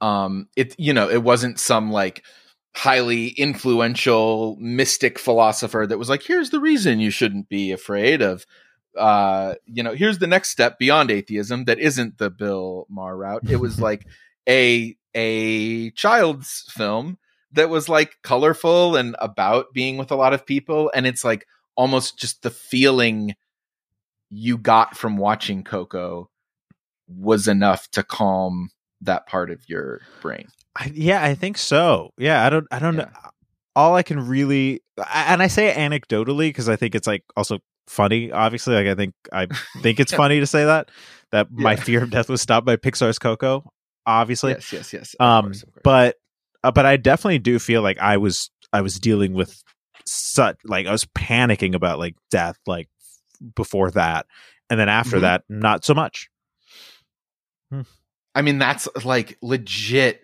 um 0.01 0.49
it 0.55 0.75
you 0.79 0.93
know, 0.93 1.09
it 1.09 1.23
wasn't 1.23 1.59
some 1.59 1.91
like 1.91 2.23
highly 2.75 3.29
influential 3.29 4.57
mystic 4.59 5.17
philosopher 5.17 5.85
that 5.87 5.97
was 5.97 6.09
like 6.09 6.23
here's 6.23 6.49
the 6.49 6.59
reason 6.59 6.99
you 6.99 7.09
shouldn't 7.09 7.49
be 7.49 7.71
afraid 7.71 8.21
of 8.21 8.45
uh 8.97 9.53
you 9.65 9.83
know, 9.83 9.93
here's 9.93 10.17
the 10.17 10.27
next 10.27 10.49
step 10.49 10.79
beyond 10.79 11.11
atheism 11.11 11.65
that 11.65 11.79
isn't 11.79 12.17
the 12.17 12.29
Bill 12.31 12.87
Maher 12.89 13.15
route. 13.15 13.49
It 13.49 13.57
was 13.57 13.79
like 13.89 14.07
a 14.49 14.97
a 15.13 15.91
child's 15.91 16.65
film 16.69 17.17
that 17.51 17.69
was 17.69 17.87
like 17.87 18.17
colorful 18.23 18.95
and 18.95 19.15
about 19.19 19.71
being 19.73 19.97
with 19.97 20.11
a 20.11 20.15
lot 20.15 20.33
of 20.33 20.45
people 20.45 20.91
and 20.95 21.05
it's 21.05 21.23
like 21.23 21.45
almost 21.75 22.17
just 22.17 22.41
the 22.41 22.49
feeling 22.49 23.35
you 24.29 24.57
got 24.57 24.97
from 24.97 25.17
watching 25.17 25.63
Coco 25.63 26.29
was 27.07 27.47
enough 27.47 27.89
to 27.91 28.03
calm 28.03 28.69
that 29.01 29.27
part 29.27 29.51
of 29.51 29.67
your 29.69 30.01
brain. 30.21 30.47
I, 30.75 30.91
yeah, 30.93 31.23
I 31.23 31.35
think 31.35 31.57
so. 31.57 32.11
Yeah, 32.17 32.45
I 32.45 32.49
don't, 32.49 32.67
I 32.71 32.79
don't 32.79 32.95
Yeah. 32.95 33.03
know. 33.05 33.29
All 33.75 33.95
I 33.95 34.01
can 34.03 34.27
really, 34.27 34.81
and 35.13 35.41
I 35.43 35.47
say 35.47 35.71
anecdotally 35.71 36.49
because 36.49 36.67
I 36.67 36.75
think 36.75 36.95
it's 36.95 37.05
like 37.07 37.23
also 37.35 37.59
funny. 37.87 38.31
Obviously, 38.31 38.73
like 38.73 38.87
I 38.87 38.95
think 38.95 39.13
I 39.31 39.47
think 39.83 39.99
it's 39.99 40.11
Yeah. 40.11 40.17
funny 40.23 40.39
to 40.39 40.47
say 40.47 40.65
that 40.65 40.89
that 41.31 41.51
my 41.51 41.75
fear 41.75 42.01
of 42.03 42.09
death 42.09 42.27
was 42.27 42.41
stopped 42.41 42.65
by 42.65 42.75
Pixar's 42.75 43.19
Coco. 43.19 43.63
Obviously, 44.07 44.53
yes, 44.53 44.73
yes, 44.73 44.93
yes. 44.93 45.13
of 45.19 45.23
um, 45.27 45.45
course, 45.45 45.61
of 45.63 45.71
course. 45.73 45.81
but 45.83 46.15
uh, 46.63 46.71
but 46.71 46.87
I 46.87 46.97
definitely 46.97 47.37
do 47.37 47.59
feel 47.59 47.83
like 47.83 47.99
I 47.99 48.17
was 48.17 48.49
I 48.73 48.81
was 48.81 48.99
dealing 48.99 49.33
with 49.33 49.61
such 50.05 50.57
like 50.63 50.87
I 50.87 50.91
was 50.91 51.05
panicking 51.05 51.75
about 51.75 51.99
like 51.99 52.15
death 52.31 52.57
like 52.65 52.89
before 53.55 53.91
that, 53.91 54.25
and 54.71 54.79
then 54.79 54.89
after 54.89 55.17
Mhm. 55.17 55.21
that, 55.21 55.43
not 55.49 55.85
so 55.85 55.93
much. 55.93 56.29
I 58.35 58.41
mean, 58.41 58.59
that's 58.59 58.87
like 59.03 59.37
legit 59.41 60.21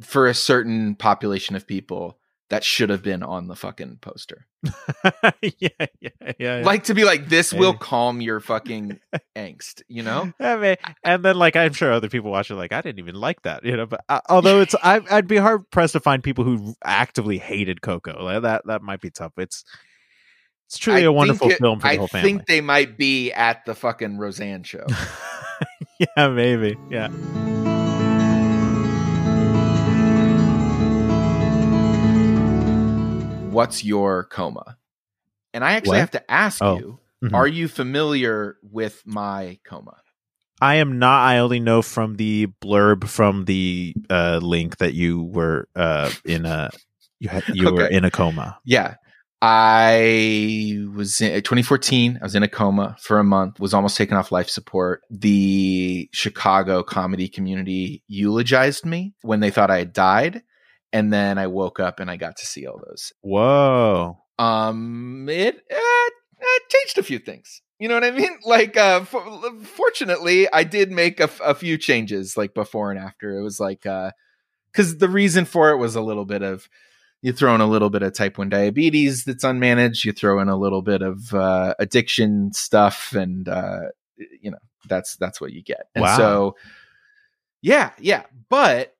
for 0.00 0.26
a 0.26 0.34
certain 0.34 0.94
population 0.94 1.56
of 1.56 1.66
people 1.66 2.18
that 2.50 2.64
should 2.64 2.90
have 2.90 3.02
been 3.02 3.22
on 3.22 3.46
the 3.46 3.56
fucking 3.56 3.96
poster. 4.02 4.46
yeah, 5.42 5.50
yeah, 5.58 5.86
yeah, 6.00 6.32
yeah. 6.38 6.62
Like 6.64 6.84
to 6.84 6.94
be 6.94 7.04
like, 7.04 7.28
this 7.30 7.50
will 7.52 7.72
calm 7.72 8.20
your 8.20 8.40
fucking 8.40 9.00
angst, 9.36 9.80
you 9.88 10.02
know? 10.02 10.30
I 10.38 10.56
mean, 10.56 10.76
and 11.02 11.24
then 11.24 11.36
like 11.36 11.56
I'm 11.56 11.72
sure 11.72 11.90
other 11.90 12.10
people 12.10 12.30
watching 12.30 12.58
like 12.58 12.72
I 12.72 12.82
didn't 12.82 12.98
even 12.98 13.14
like 13.14 13.40
that, 13.42 13.64
you 13.64 13.74
know. 13.76 13.86
But 13.86 14.04
uh, 14.08 14.20
although 14.28 14.60
it's 14.60 14.74
I, 14.82 15.00
I'd 15.10 15.26
be 15.28 15.38
hard 15.38 15.70
pressed 15.70 15.94
to 15.94 16.00
find 16.00 16.22
people 16.22 16.44
who 16.44 16.74
actively 16.84 17.38
hated 17.38 17.80
Coco. 17.80 18.22
Like 18.22 18.42
that 18.42 18.66
that 18.66 18.82
might 18.82 19.00
be 19.00 19.10
tough. 19.10 19.32
It's 19.38 19.64
it's 20.68 20.76
truly 20.78 21.02
I 21.02 21.04
a 21.04 21.12
wonderful 21.12 21.50
it- 21.50 21.58
film 21.58 21.80
for 21.80 21.88
the 21.88 21.92
I 21.94 21.96
whole 21.96 22.06
family. 22.06 22.28
think 22.32 22.46
they 22.46 22.60
might 22.60 22.98
be 22.98 23.32
at 23.32 23.64
the 23.64 23.74
fucking 23.74 24.18
Roseanne 24.18 24.62
show. 24.62 24.86
yeah, 26.16 26.28
maybe. 26.28 26.76
Yeah. 26.90 27.08
What's 33.50 33.84
your 33.84 34.24
coma? 34.24 34.78
And 35.52 35.62
I 35.62 35.72
actually 35.72 35.90
What? 35.98 36.00
have 36.00 36.10
to 36.12 36.30
ask 36.30 36.62
Oh. 36.62 36.78
you, 36.78 36.98
Mhm. 37.22 37.34
are 37.34 37.46
you 37.46 37.68
familiar 37.68 38.56
with 38.62 39.02
my 39.04 39.58
coma? 39.64 39.96
I 40.60 40.76
am 40.76 40.98
not. 40.98 41.20
I 41.22 41.38
only 41.38 41.60
know 41.60 41.82
from 41.82 42.16
the 42.16 42.46
blurb 42.62 43.06
from 43.08 43.44
the 43.44 43.94
uh, 44.08 44.38
link 44.42 44.78
that 44.78 44.94
you 44.94 45.22
were 45.22 45.68
uh, 45.76 46.10
in 46.24 46.46
a 46.46 46.70
you 47.20 47.28
had 47.28 47.44
you 47.52 47.70
were 47.72 47.86
in 47.86 48.04
a 48.04 48.10
coma. 48.10 48.58
Yeah. 48.64 48.94
I 49.44 50.76
was 50.94 51.20
in 51.20 51.34
2014. 51.34 52.20
I 52.20 52.24
was 52.24 52.36
in 52.36 52.44
a 52.44 52.48
coma 52.48 52.96
for 53.00 53.18
a 53.18 53.24
month, 53.24 53.58
was 53.58 53.74
almost 53.74 53.96
taken 53.96 54.16
off 54.16 54.30
life 54.30 54.48
support. 54.48 55.02
The 55.10 56.08
Chicago 56.12 56.84
comedy 56.84 57.28
community 57.28 58.04
eulogized 58.06 58.86
me 58.86 59.14
when 59.22 59.40
they 59.40 59.50
thought 59.50 59.70
I 59.70 59.78
had 59.78 59.92
died. 59.92 60.42
And 60.92 61.12
then 61.12 61.38
I 61.38 61.48
woke 61.48 61.80
up 61.80 61.98
and 61.98 62.08
I 62.08 62.16
got 62.16 62.36
to 62.36 62.46
see 62.46 62.66
all 62.68 62.80
those. 62.86 63.12
Whoa. 63.22 64.18
Um, 64.38 65.26
it, 65.28 65.56
uh, 65.56 66.10
it 66.40 66.62
changed 66.68 66.98
a 66.98 67.02
few 67.02 67.18
things. 67.18 67.62
You 67.80 67.88
know 67.88 67.94
what 67.94 68.04
I 68.04 68.12
mean? 68.12 68.38
Like, 68.44 68.76
uh, 68.76 69.00
for, 69.04 69.24
fortunately, 69.64 70.52
I 70.52 70.62
did 70.62 70.92
make 70.92 71.18
a, 71.18 71.24
f- 71.24 71.40
a 71.42 71.56
few 71.56 71.78
changes, 71.78 72.36
like 72.36 72.54
before 72.54 72.92
and 72.92 73.00
after. 73.00 73.36
It 73.36 73.42
was 73.42 73.58
like, 73.58 73.86
uh, 73.86 74.12
because 74.70 74.98
the 74.98 75.08
reason 75.08 75.46
for 75.46 75.70
it 75.70 75.78
was 75.78 75.96
a 75.96 76.00
little 76.00 76.26
bit 76.26 76.42
of 76.42 76.68
you 77.22 77.32
throw 77.32 77.54
in 77.54 77.60
a 77.60 77.66
little 77.66 77.88
bit 77.88 78.02
of 78.02 78.12
type 78.12 78.36
1 78.36 78.48
diabetes 78.48 79.24
that's 79.24 79.44
unmanaged. 79.44 80.04
You 80.04 80.12
throw 80.12 80.40
in 80.40 80.48
a 80.48 80.56
little 80.56 80.82
bit 80.82 81.02
of 81.02 81.32
uh, 81.32 81.74
addiction 81.78 82.52
stuff 82.52 83.12
and 83.14 83.48
uh, 83.48 83.80
you 84.40 84.50
know 84.50 84.58
that's 84.88 85.16
that's 85.16 85.40
what 85.40 85.52
you 85.52 85.62
get. 85.62 85.86
And 85.94 86.02
Wow. 86.02 86.16
so 86.16 86.56
yeah 87.62 87.90
yeah. 87.98 88.24
But 88.48 88.94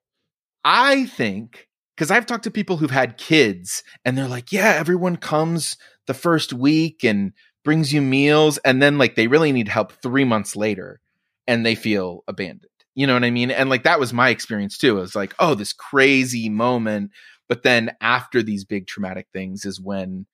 i 0.65 1.05
think 1.07 1.67
because 1.93 2.09
i've 2.09 2.25
talked 2.25 2.45
to 2.45 2.49
people 2.51 2.77
who've 2.77 2.89
had 2.89 3.17
kids 3.17 3.83
and 4.05 4.17
they're 4.17 4.29
like 4.29 4.53
yeah 4.53 4.75
everyone 4.77 5.17
comes 5.17 5.75
the 6.07 6.13
first 6.13 6.53
week 6.53 7.03
and 7.03 7.33
brings 7.65 7.91
you 7.91 8.01
meals 8.01 8.57
and 8.59 8.81
then 8.81 8.97
like 8.97 9.15
they 9.15 9.27
really 9.27 9.51
need 9.51 9.67
help 9.67 9.91
three 10.01 10.23
months 10.23 10.55
later 10.55 11.01
and 11.47 11.65
they 11.65 11.75
feel 11.75 12.23
abandoned. 12.29 12.69
You 12.95 13.07
know 13.07 13.13
what 13.13 13.25
i 13.25 13.29
mean? 13.31 13.51
And 13.51 13.69
like 13.69 13.83
that 13.83 13.99
was 13.99 14.13
my 14.13 14.29
experience 14.29 14.77
too. 14.77 14.97
It 14.97 15.01
was 15.01 15.15
like 15.15 15.33
oh 15.39 15.53
this 15.53 15.73
crazy 15.73 16.47
moment 16.47 17.11
but 17.47 17.63
then 17.63 17.95
after 18.01 18.41
these 18.41 18.65
big 18.65 18.87
traumatic 18.87 19.27
things 19.33 19.65
is 19.65 19.79
when 19.79 20.25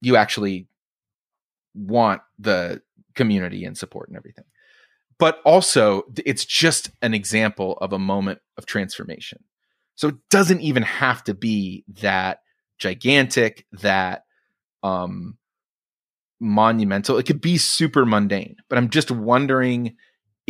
you 0.00 0.16
actually 0.16 0.66
want 1.74 2.22
the 2.38 2.82
community 3.14 3.64
and 3.64 3.76
support 3.76 4.08
and 4.08 4.16
everything. 4.16 4.44
But 5.18 5.40
also 5.44 6.04
it's 6.26 6.44
just 6.44 6.90
an 7.00 7.14
example 7.14 7.78
of 7.80 7.92
a 7.92 7.98
moment 7.98 8.40
of 8.56 8.66
transformation. 8.66 9.44
So 9.94 10.08
it 10.08 10.16
doesn't 10.30 10.60
even 10.60 10.82
have 10.82 11.22
to 11.24 11.34
be 11.34 11.84
that 12.00 12.40
gigantic 12.78 13.66
that 13.72 14.24
um 14.82 15.38
monumental. 16.40 17.18
It 17.18 17.26
could 17.26 17.40
be 17.40 17.56
super 17.56 18.04
mundane 18.04 18.56
but 18.68 18.78
i'm 18.78 18.88
just 18.88 19.10
wondering 19.12 19.96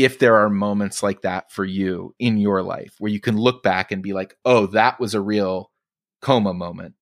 if 0.04 0.18
there 0.18 0.36
are 0.36 0.48
moments 0.50 1.02
like 1.02 1.22
that 1.22 1.50
for 1.52 1.64
you 1.64 2.14
in 2.18 2.36
your 2.38 2.62
life 2.62 2.94
where 2.98 3.10
you 3.10 3.20
can 3.20 3.36
look 3.36 3.62
back 3.62 3.92
and 3.92 4.02
be 4.02 4.12
like 4.12 4.36
oh 4.44 4.66
that 4.66 4.98
was 5.00 5.14
a 5.14 5.20
real 5.20 5.70
coma 6.20 6.52
moment 6.54 6.94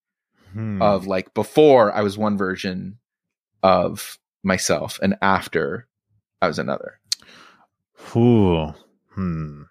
Hmm. 0.53 0.83
of 0.83 1.07
like 1.07 1.33
before 1.33 1.93
I 1.93 2.01
was 2.03 2.19
one 2.19 2.37
version 2.37 2.99
of 3.63 4.19
myself 4.43 4.99
and 5.01 5.17
after 5.23 5.87
I 6.43 6.49
was 6.49 6.59
another. 6.59 6.99
Ooh. 8.17 8.75
Hmm. 9.15 9.63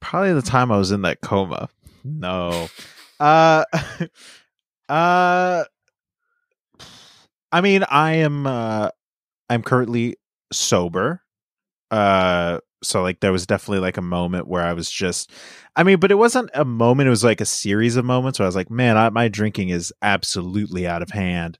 Probably 0.00 0.32
the 0.32 0.42
time 0.42 0.70
I 0.70 0.78
was 0.78 0.92
in 0.92 1.02
that 1.02 1.22
coma. 1.22 1.68
No. 2.04 2.68
Uh 3.18 3.64
uh 4.88 5.64
I 7.50 7.60
mean, 7.60 7.82
I 7.90 8.12
am 8.16 8.46
uh 8.46 8.90
I'm 9.50 9.64
currently 9.64 10.18
sober. 10.52 11.20
Uh 11.90 12.58
so 12.82 13.02
like 13.02 13.20
there 13.20 13.32
was 13.32 13.46
definitely 13.46 13.80
like 13.80 13.96
a 13.96 14.02
moment 14.02 14.46
where 14.46 14.62
I 14.62 14.72
was 14.72 14.90
just 14.90 15.30
I 15.76 15.82
mean, 15.82 15.98
but 15.98 16.10
it 16.10 16.16
wasn't 16.16 16.50
a 16.54 16.64
moment, 16.64 17.06
it 17.06 17.10
was 17.10 17.24
like 17.24 17.40
a 17.40 17.46
series 17.46 17.96
of 17.96 18.04
moments 18.04 18.38
where 18.38 18.44
I 18.44 18.48
was 18.48 18.56
like, 18.56 18.70
man, 18.70 18.96
I, 18.96 19.10
my 19.10 19.28
drinking 19.28 19.70
is 19.70 19.92
absolutely 20.02 20.86
out 20.86 21.02
of 21.02 21.10
hand. 21.10 21.58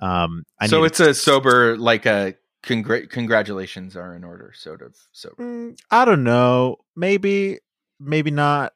Um 0.00 0.44
I 0.60 0.66
so 0.66 0.84
it's 0.84 1.00
a 1.00 1.14
sober 1.14 1.76
like 1.76 2.06
a 2.06 2.34
congr- 2.62 3.08
congratulations 3.08 3.96
are 3.96 4.14
in 4.14 4.22
order 4.24 4.52
sort 4.54 4.82
of 4.82 4.96
sober. 5.12 5.42
Mm, 5.42 5.78
I 5.90 6.04
don't 6.04 6.24
know. 6.24 6.76
Maybe, 6.94 7.58
maybe 7.98 8.30
not. 8.30 8.72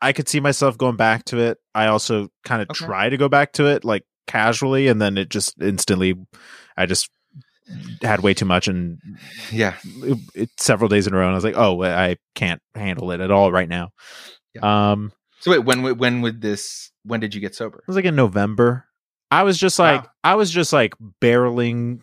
I 0.00 0.12
could 0.12 0.28
see 0.28 0.38
myself 0.40 0.78
going 0.78 0.96
back 0.96 1.24
to 1.26 1.38
it. 1.38 1.58
I 1.74 1.86
also 1.86 2.28
kind 2.44 2.62
of 2.62 2.70
Okay. 2.70 2.84
try 2.84 3.08
to 3.08 3.16
go 3.16 3.28
back 3.28 3.52
to 3.54 3.66
it 3.66 3.84
like 3.84 4.04
casually, 4.28 4.86
and 4.88 5.00
then 5.02 5.18
it 5.18 5.28
just 5.28 5.60
instantly, 5.60 6.14
I 6.76 6.86
just 6.86 7.10
had 8.02 8.20
way 8.20 8.34
too 8.34 8.44
much, 8.44 8.68
and 8.68 8.98
Yeah. 9.52 9.74
it, 10.02 10.18
it, 10.34 10.50
several 10.58 10.88
days 10.88 11.06
in 11.06 11.14
a 11.14 11.16
row, 11.16 11.24
and 11.26 11.32
I 11.32 11.34
was 11.34 11.44
like, 11.44 11.56
oh, 11.56 11.82
I 11.82 12.16
can't 12.34 12.60
handle 12.74 13.10
it 13.10 13.20
at 13.20 13.30
all 13.30 13.50
right 13.52 13.68
now. 13.68 13.90
Um, 14.62 15.12
So 15.40 15.50
wait, 15.52 15.58
when 15.64 15.82
would- 15.82 15.98
when 15.98 16.20
would 16.22 16.40
this 16.40 16.90
when 17.04 17.20
did 17.20 17.34
you 17.34 17.40
get 17.40 17.54
sober? 17.54 17.78
it 17.78 17.86
was 17.86 17.96
like 17.96 18.04
in 18.04 18.16
November. 18.16 18.84
I 19.30 19.42
was 19.44 19.56
just 19.58 19.78
like, 19.78 20.02
Wow. 20.02 20.10
I 20.24 20.34
was 20.34 20.50
just 20.50 20.72
like 20.72 20.94
barreling 21.22 22.00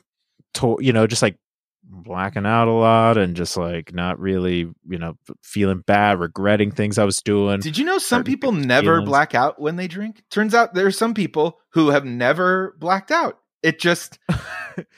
to, 0.55 0.77
you 0.79 0.93
know, 0.93 1.05
just 1.07 1.21
like 1.21 1.37
blacking 1.83 2.45
out 2.45 2.67
a 2.67 2.71
lot 2.71 3.17
and 3.17 3.35
just 3.35 3.57
like 3.57 3.93
not 3.93 4.19
really, 4.19 4.59
you 4.87 4.97
know, 4.97 5.15
feeling 5.43 5.83
bad, 5.85 6.19
regretting 6.19 6.71
things 6.71 6.97
I 6.97 7.03
was 7.03 7.17
doing. 7.21 7.59
Did 7.59 7.77
you 7.77 7.85
know 7.85 7.97
some 7.97 8.23
people 8.23 8.51
never 8.51 8.95
feelings. 8.95 9.09
black 9.09 9.35
out 9.35 9.59
when 9.61 9.75
they 9.75 9.87
drink? 9.87 10.23
Turns 10.31 10.53
out 10.55 10.73
there 10.73 10.85
are 10.87 10.91
some 10.91 11.13
people 11.13 11.59
who 11.73 11.89
have 11.89 12.05
never 12.05 12.75
blacked 12.79 13.11
out. 13.11 13.39
It 13.63 13.79
just 13.79 14.19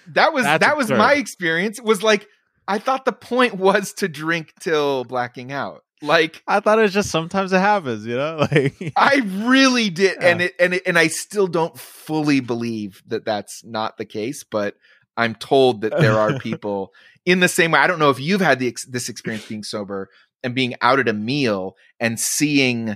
that 0.08 0.34
was 0.34 0.44
that 0.44 0.78
was 0.78 0.88
absurd. 0.88 0.98
my 0.98 1.14
experience. 1.14 1.80
It 1.80 1.86
was 1.86 2.04
like 2.04 2.28
I 2.68 2.80
thought 2.80 3.06
the 3.06 3.14
point 3.14 3.56
was 3.56 3.94
to 3.94 4.08
drink 4.08 4.54
till 4.60 5.04
blacking 5.06 5.52
out. 5.52 5.84
Like 6.02 6.44
I 6.48 6.60
thought 6.60 6.78
it 6.80 6.84
was 6.84 6.94
just 6.94 7.10
sometimes 7.10 7.54
it 7.54 7.60
happens, 7.60 8.06
you 8.06 8.16
know? 8.16 8.38
Like 8.52 8.94
I 8.96 9.22
really 9.26 9.90
did, 9.90 10.22
and 10.22 10.42
it 10.42 10.54
and 10.60 10.76
it, 10.76 10.84
and 10.86 10.98
I 10.98 11.08
still 11.08 11.48
don't 11.48 11.78
fully 11.78 12.40
believe 12.40 13.02
that 13.08 13.26
that's 13.26 13.64
not 13.64 13.98
the 13.98 14.06
case. 14.06 14.44
But 14.44 14.76
I'm 15.16 15.34
told 15.34 15.82
that 15.82 15.98
there 15.98 16.14
are 16.14 16.38
people 16.40 16.94
in 17.26 17.40
the 17.40 17.48
same 17.48 17.72
way. 17.72 17.80
I 17.80 17.88
don't 17.88 18.00
know 18.00 18.12
if 18.12 18.20
you've 18.20 18.42
had 18.42 18.60
the 18.60 18.68
ex- 18.68 18.86
this 18.86 19.10
experience 19.10 19.48
being 19.48 19.64
sober 19.64 20.10
and 20.44 20.54
being 20.54 20.76
out 20.82 21.00
at 21.00 21.10
a 21.10 21.14
meal 21.14 21.76
and 22.00 22.20
seeing, 22.20 22.96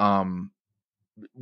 um, 0.00 0.50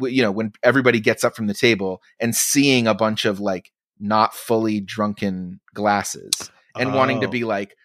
you 0.00 0.22
know, 0.22 0.30
when 0.32 0.52
everybody 0.62 1.00
gets 1.00 1.24
up 1.24 1.34
from 1.36 1.46
the 1.46 1.54
table 1.54 2.02
and 2.18 2.34
seeing 2.34 2.86
a 2.86 2.94
bunch 2.94 3.24
of 3.24 3.40
like 3.40 3.70
not 3.98 4.34
fully 4.34 4.80
drunken 4.80 5.60
glasses 5.74 6.50
and 6.78 6.94
wanting 6.94 7.20
to 7.20 7.26
Oh. 7.26 7.30
be 7.30 7.44
like. 7.44 7.76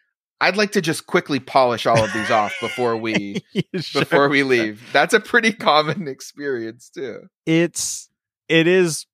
I'd 0.42 0.58
like 0.58 0.74
to 0.74 0.82
just 0.82 1.08
quickly 1.08 1.40
polish 1.40 1.86
all 1.86 2.04
of 2.04 2.12
these 2.12 2.30
off 2.30 2.54
before 2.60 2.98
we 2.98 3.38
Sure. 3.80 4.02
before 4.02 4.28
we 4.28 4.44
leave. 4.54 4.82
That's 4.92 5.14
a 5.14 5.20
pretty 5.22 5.54
common 5.54 6.10
experience 6.10 6.90
too. 6.94 7.22
it's 7.46 8.10
it 8.50 8.68
is 8.68 9.06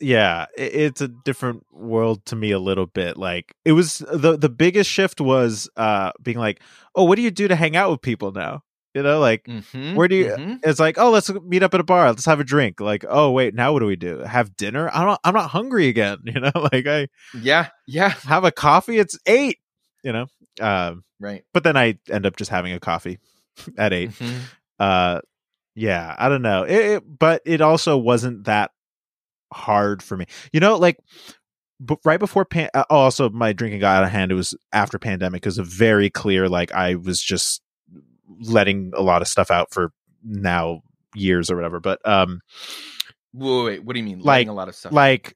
yeah 0.00 0.46
it's 0.58 1.00
a 1.00 1.06
different 1.08 1.64
world 1.72 2.24
to 2.26 2.36
me 2.36 2.50
a 2.50 2.58
little 2.58 2.86
bit 2.86 3.16
like 3.16 3.54
it 3.64 3.72
was 3.72 3.98
the 4.12 4.36
the 4.36 4.48
biggest 4.48 4.90
shift 4.90 5.20
was 5.20 5.68
uh 5.76 6.10
being 6.22 6.36
like 6.38 6.60
oh 6.96 7.04
what 7.04 7.14
do 7.16 7.22
you 7.22 7.30
do 7.30 7.46
to 7.48 7.54
hang 7.56 7.76
out 7.76 7.90
with 7.92 8.02
people 8.02 8.32
now 8.32 8.62
you 8.96 9.02
know 9.02 9.20
like 9.20 9.44
Mm-hmm. 9.44 9.94
Where 9.94 10.08
do 10.08 10.16
you- 10.16 10.58
it's 10.64 10.80
like 10.80 10.98
oh 10.98 11.10
let's 11.10 11.30
meet 11.44 11.62
up 11.62 11.74
at 11.74 11.80
a 11.80 11.84
bar 11.84 12.08
let's 12.08 12.24
have 12.26 12.40
a 12.40 12.44
drink 12.44 12.80
like 12.80 13.04
oh 13.08 13.30
wait 13.30 13.54
now 13.54 13.72
what 13.72 13.80
do 13.80 13.86
we 13.86 13.94
do 13.96 14.18
have 14.20 14.56
dinner 14.56 14.90
i 14.92 15.04
don't 15.04 15.20
i'm 15.22 15.34
not 15.34 15.50
hungry 15.50 15.86
again 15.88 16.18
you 16.24 16.40
know 16.40 16.50
like 16.72 16.86
i 16.88 17.06
Yeah, 17.34 17.68
yeah, 17.86 18.08
have 18.24 18.42
a 18.44 18.50
coffee 18.50 18.98
it's 18.98 19.18
eight 19.26 19.58
you 20.02 20.12
know 20.12 20.26
um 20.60 21.04
right. 21.20 21.44
but 21.52 21.62
then 21.62 21.76
i 21.76 21.98
end 22.10 22.26
up 22.26 22.36
just 22.36 22.50
having 22.50 22.72
a 22.72 22.80
coffee 22.80 23.18
at 23.78 23.92
8 23.92 24.10
Mhm. 24.10 24.38
uh 24.80 25.20
yeah 25.74 26.14
i 26.18 26.28
don't 26.30 26.42
know 26.42 26.62
it, 26.64 26.74
it- 26.96 27.18
but 27.18 27.42
it 27.44 27.60
also 27.60 27.96
wasn't 27.98 28.44
that 28.44 28.70
hard 29.52 30.02
for 30.02 30.16
me 30.16 30.26
you 30.52 30.60
know 30.60 30.76
like 30.76 30.98
but 31.78 31.98
right 32.06 32.18
before 32.20 32.44
pan- 32.46 32.70
uh, 32.74 32.84
oh, 32.90 32.96
also 32.96 33.28
my 33.28 33.52
drinking 33.52 33.80
got 33.80 33.98
out 33.98 34.04
of 34.04 34.10
hand 34.10 34.32
it 34.32 34.34
was 34.34 34.54
after 34.72 34.98
pandemic 34.98 35.44
it 35.44 35.48
was 35.48 35.58
a 35.58 35.62
very 35.64 36.08
clear 36.10 36.48
like 36.48 36.72
i 36.72 36.94
was 36.94 37.20
just 37.22 37.60
letting 38.40 38.92
a 38.96 39.02
lot 39.02 39.22
of 39.22 39.28
stuff 39.28 39.50
out 39.50 39.72
for 39.72 39.92
now 40.24 40.80
years 41.14 41.50
or 41.50 41.56
whatever 41.56 41.80
but 41.80 42.06
um 42.08 42.40
Wait, 43.32 43.64
wait, 43.64 43.84
what 43.84 43.92
do 43.94 44.00
you 44.00 44.04
mean? 44.04 44.18
Like- 44.18 44.26
Letting 44.26 44.48
a 44.48 44.54
lot 44.54 44.68
of 44.68 44.74
stuff. 44.74 44.92
like 44.92 45.34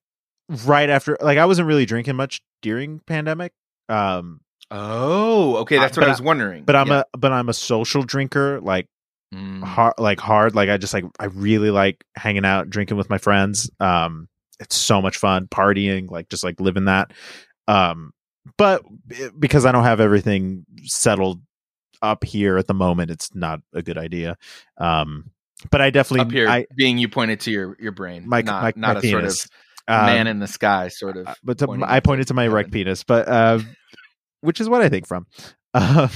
right 0.66 0.90
after 0.90 1.16
like 1.20 1.38
i 1.38 1.46
wasn't 1.46 1.68
really 1.68 1.86
drinking 1.86 2.16
much 2.16 2.40
during 2.62 2.98
pandemic 3.06 3.52
um 3.88 4.40
oh, 4.72 5.56
okay, 5.58 5.78
that's 5.78 5.96
Uh, 5.98 6.00
what 6.00 6.08
I 6.08 6.10
was 6.10 6.22
wondering. 6.22 6.64
but 6.64 6.76
i'm 6.76 6.88
Yeah. 6.88 7.02
a 7.12 7.18
but 7.18 7.32
i'm 7.32 7.48
a 7.48 7.54
social 7.54 8.02
drinker 8.02 8.60
like 8.60 8.86
Mm. 9.32 9.62
hard 9.62 9.94
like 9.98 10.18
hard 10.18 10.56
like 10.56 10.68
i 10.68 10.76
just 10.76 10.92
like 10.92 11.04
i 11.20 11.26
really 11.26 11.70
like 11.70 12.02
hanging 12.16 12.44
out 12.44 12.68
drinking 12.68 12.96
with 12.96 13.08
my 13.08 13.18
friends 13.18 13.70
um 13.78 14.26
it's 14.58 14.74
so 14.74 15.00
much 15.00 15.18
fun 15.18 15.46
partying 15.46 16.10
like 16.10 16.28
just 16.28 16.42
like 16.42 16.58
living 16.60 16.86
that 16.86 17.12
um 17.68 18.10
but 18.58 18.82
b- 19.06 19.28
because 19.38 19.64
i 19.64 19.70
don't 19.70 19.84
have 19.84 20.00
everything 20.00 20.66
settled 20.82 21.40
up 22.02 22.24
here 22.24 22.56
at 22.56 22.66
the 22.66 22.74
moment 22.74 23.10
it's 23.10 23.34
not 23.34 23.60
a 23.74 23.82
good 23.82 23.98
idea 23.98 24.36
um 24.78 25.30
but 25.70 25.80
i 25.80 25.90
definitely 25.90 26.20
up 26.20 26.32
here 26.32 26.48
i 26.48 26.66
being 26.76 26.98
you 26.98 27.08
pointed 27.08 27.40
to 27.40 27.50
your 27.50 27.76
your 27.78 27.92
brain, 27.92 28.28
my 28.28 28.40
not 28.42 28.62
my, 28.62 28.72
not 28.76 28.94
my 28.94 28.98
a 28.98 29.02
penis. 29.02 29.42
sort 29.42 29.50
of 29.88 30.06
man 30.06 30.20
Um, 30.22 30.26
in 30.28 30.38
the 30.38 30.46
sky 30.46 30.88
sort 30.88 31.16
of. 31.16 31.26
uh, 31.26 31.34
but 31.42 31.58
to, 31.58 31.82
I 31.84 31.98
pointed 32.00 32.28
to 32.28 32.34
my 32.34 32.44
erect 32.44 32.70
penis, 32.70 33.02
but 33.02 33.26
uh, 33.26 33.58
which 34.40 34.60
is 34.60 34.68
what 34.68 34.82
I 34.82 34.88
think 34.88 35.06
from. 35.08 35.26
Um, 35.74 36.10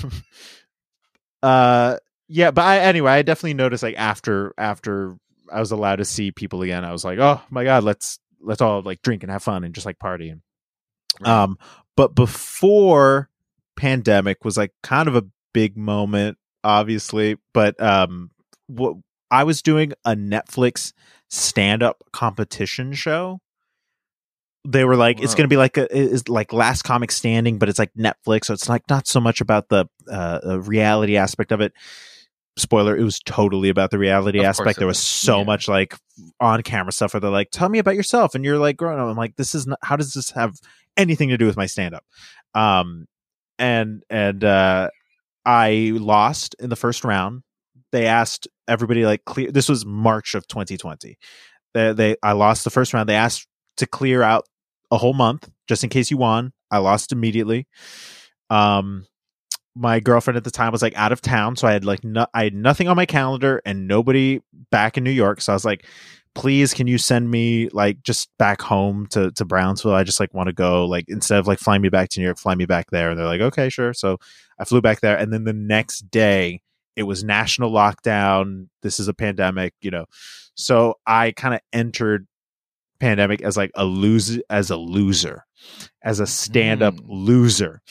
uh, 1.42 1.96
yeah, 2.28 2.50
but 2.50 2.62
I, 2.64 2.78
anyway, 2.78 3.12
I 3.12 3.22
definitely 3.22 3.54
noticed 3.54 3.82
like 3.82 3.96
after 3.96 4.52
after 4.58 5.16
I 5.52 5.60
was 5.60 5.70
allowed 5.72 5.96
to 5.96 6.04
see 6.04 6.32
people 6.32 6.62
again, 6.62 6.84
I 6.84 6.92
was 6.92 7.04
like, 7.04 7.18
oh 7.18 7.40
my 7.50 7.64
god, 7.64 7.84
let's 7.84 8.18
let's 8.40 8.60
all 8.60 8.82
like 8.82 9.02
drink 9.02 9.22
and 9.22 9.30
have 9.30 9.42
fun 9.42 9.62
and 9.64 9.74
just 9.74 9.86
like 9.86 9.98
party. 9.98 10.34
Right. 11.20 11.30
Um, 11.30 11.58
but 11.96 12.14
before 12.14 13.28
pandemic 13.76 14.44
was 14.44 14.56
like 14.56 14.72
kind 14.82 15.08
of 15.08 15.16
a 15.16 15.24
big 15.54 15.78
moment, 15.78 16.36
obviously. 16.62 17.36
But 17.54 17.80
um, 17.82 18.30
what 18.66 18.96
I 19.30 19.44
was 19.44 19.62
doing 19.62 19.94
a 20.04 20.14
Netflix 20.14 20.92
stand 21.30 21.82
up 21.82 22.02
competition 22.12 22.92
show. 22.92 23.40
They 24.66 24.84
were 24.84 24.96
like, 24.96 25.22
it's 25.22 25.34
going 25.34 25.44
to 25.44 25.48
be 25.48 25.58
like 25.58 25.76
a 25.76 25.94
is 25.94 26.26
like 26.28 26.52
Last 26.52 26.82
Comic 26.82 27.10
Standing, 27.10 27.58
but 27.58 27.68
it's 27.68 27.78
like 27.78 27.92
Netflix, 27.98 28.46
so 28.46 28.54
it's 28.54 28.66
like 28.68 28.82
not 28.88 29.06
so 29.06 29.20
much 29.20 29.40
about 29.42 29.68
the 29.68 29.86
uh, 30.10 30.40
uh, 30.46 30.60
reality 30.60 31.16
aspect 31.18 31.52
of 31.52 31.60
it. 31.60 31.74
Spoiler: 32.56 32.96
It 32.96 33.02
was 33.04 33.18
totally 33.20 33.68
about 33.68 33.90
the 33.90 33.98
reality 33.98 34.38
Of 34.38 34.46
aspect. 34.46 34.78
There 34.78 34.86
was 34.86 34.96
was. 34.96 35.02
so 35.04 35.38
Yeah. 35.40 35.44
much 35.44 35.68
like 35.68 35.96
on 36.40 36.62
camera 36.62 36.92
stuff 36.92 37.12
where 37.12 37.20
they're 37.20 37.30
like, 37.30 37.50
"Tell 37.50 37.68
me 37.68 37.78
about 37.78 37.94
yourself," 37.94 38.34
and 38.34 38.42
you're 38.42 38.56
like, 38.58 38.78
"Growing 38.78 38.98
up," 38.98 39.06
I'm 39.06 39.16
like, 39.18 39.36
"This 39.36 39.54
is 39.54 39.66
not. 39.66 39.80
How 39.82 39.96
does 39.96 40.14
this 40.14 40.30
have 40.30 40.54
anything 40.96 41.28
to 41.28 41.36
do 41.36 41.44
with 41.44 41.58
my 41.58 41.66
stand 41.66 41.94
up?" 41.94 42.04
Um, 42.54 43.06
and 43.58 44.02
and 44.08 44.42
uh, 44.44 44.88
I 45.44 45.92
lost 45.94 46.54
in 46.58 46.70
the 46.70 46.76
first 46.76 47.04
round. 47.04 47.42
They 47.92 48.06
asked 48.06 48.48
everybody 48.66 49.04
like 49.04 49.24
clear. 49.24 49.50
This 49.50 49.68
was 49.68 49.84
March 49.84 50.34
of 50.34 50.46
2020. 50.48 51.16
They, 51.74 51.92
they 51.92 52.16
I 52.22 52.32
lost 52.32 52.64
the 52.64 52.70
first 52.70 52.92
round. 52.92 53.08
They 53.08 53.14
asked 53.14 53.46
to 53.76 53.86
clear 53.86 54.22
out 54.22 54.46
a 54.90 54.96
whole 54.96 55.14
month 55.14 55.48
just 55.68 55.84
in 55.84 55.90
case 55.90 56.10
you 56.10 56.16
won. 56.16 56.52
I 56.70 56.78
lost 56.78 57.12
immediately. 57.12 57.66
Um, 58.50 59.06
my 59.76 60.00
girlfriend 60.00 60.36
at 60.36 60.44
the 60.44 60.50
time 60.50 60.72
was 60.72 60.82
like 60.82 60.96
out 60.96 61.12
of 61.12 61.20
town, 61.20 61.56
so 61.56 61.66
I 61.66 61.72
had 61.72 61.84
like 61.84 62.04
no, 62.04 62.26
I 62.32 62.44
had 62.44 62.54
nothing 62.54 62.88
on 62.88 62.96
my 62.96 63.06
calendar 63.06 63.60
and 63.64 63.88
nobody 63.88 64.40
back 64.70 64.96
in 64.96 65.04
New 65.04 65.10
York. 65.10 65.40
So 65.40 65.52
I 65.52 65.56
was 65.56 65.64
like, 65.64 65.86
please, 66.34 66.74
can 66.74 66.86
you 66.86 66.98
send 66.98 67.30
me 67.30 67.68
like 67.70 68.02
just 68.02 68.28
back 68.38 68.60
home 68.60 69.06
to 69.08 69.30
to 69.32 69.44
Brownsville? 69.44 69.94
I 69.94 70.04
just 70.04 70.20
like 70.20 70.34
want 70.34 70.48
to 70.48 70.52
go. 70.52 70.84
Like 70.84 71.04
instead 71.08 71.38
of 71.38 71.46
like 71.46 71.58
flying 71.58 71.82
me 71.82 71.88
back 71.88 72.08
to 72.10 72.20
New 72.20 72.26
York, 72.26 72.38
fly 72.38 72.54
me 72.54 72.66
back 72.66 72.90
there. 72.90 73.10
And 73.10 73.18
they're 73.18 73.26
like, 73.26 73.40
okay, 73.40 73.68
sure. 73.68 73.92
So 73.92 74.18
I 74.58 74.64
flew 74.64 74.80
back 74.80 75.00
there, 75.00 75.16
and 75.16 75.32
then 75.32 75.44
the 75.44 75.52
next 75.52 76.10
day 76.10 76.60
it 76.96 77.04
was 77.04 77.24
national 77.24 77.72
lockdown. 77.72 78.68
This 78.82 79.00
is 79.00 79.08
a 79.08 79.14
pandemic, 79.14 79.74
you 79.80 79.90
know. 79.90 80.06
So 80.54 80.94
I 81.06 81.32
kind 81.32 81.54
of 81.54 81.60
entered 81.72 82.26
pandemic 83.00 83.42
as 83.42 83.56
like 83.56 83.72
a 83.74 83.84
loser, 83.84 84.40
as 84.48 84.70
a 84.70 84.76
loser, 84.76 85.44
as 86.02 86.20
a 86.20 86.26
stand 86.26 86.82
up 86.82 86.94
Mm. 86.94 87.04
loser. 87.08 87.82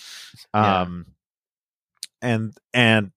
Yeah. 0.53 0.81
Um, 0.81 1.05
and 2.21 2.53
and 2.73 3.11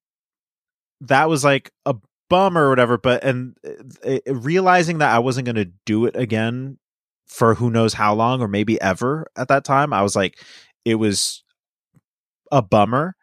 that 1.02 1.28
was 1.28 1.44
like 1.44 1.70
a 1.84 1.94
bummer 2.28 2.66
or 2.66 2.70
whatever. 2.70 2.98
But 2.98 3.24
and 3.24 3.56
uh, 4.04 4.18
realizing 4.26 4.98
that 4.98 5.14
I 5.14 5.18
wasn't 5.18 5.46
going 5.46 5.56
to 5.56 5.70
do 5.84 6.06
it 6.06 6.16
again 6.16 6.78
for 7.26 7.54
who 7.54 7.70
knows 7.70 7.94
how 7.94 8.14
long 8.14 8.40
or 8.40 8.48
maybe 8.48 8.80
ever 8.80 9.26
at 9.36 9.48
that 9.48 9.64
time, 9.64 9.92
I 9.92 10.02
was 10.02 10.16
like, 10.16 10.38
it 10.84 10.96
was 10.96 11.42
a 12.52 12.62
bummer. 12.62 13.16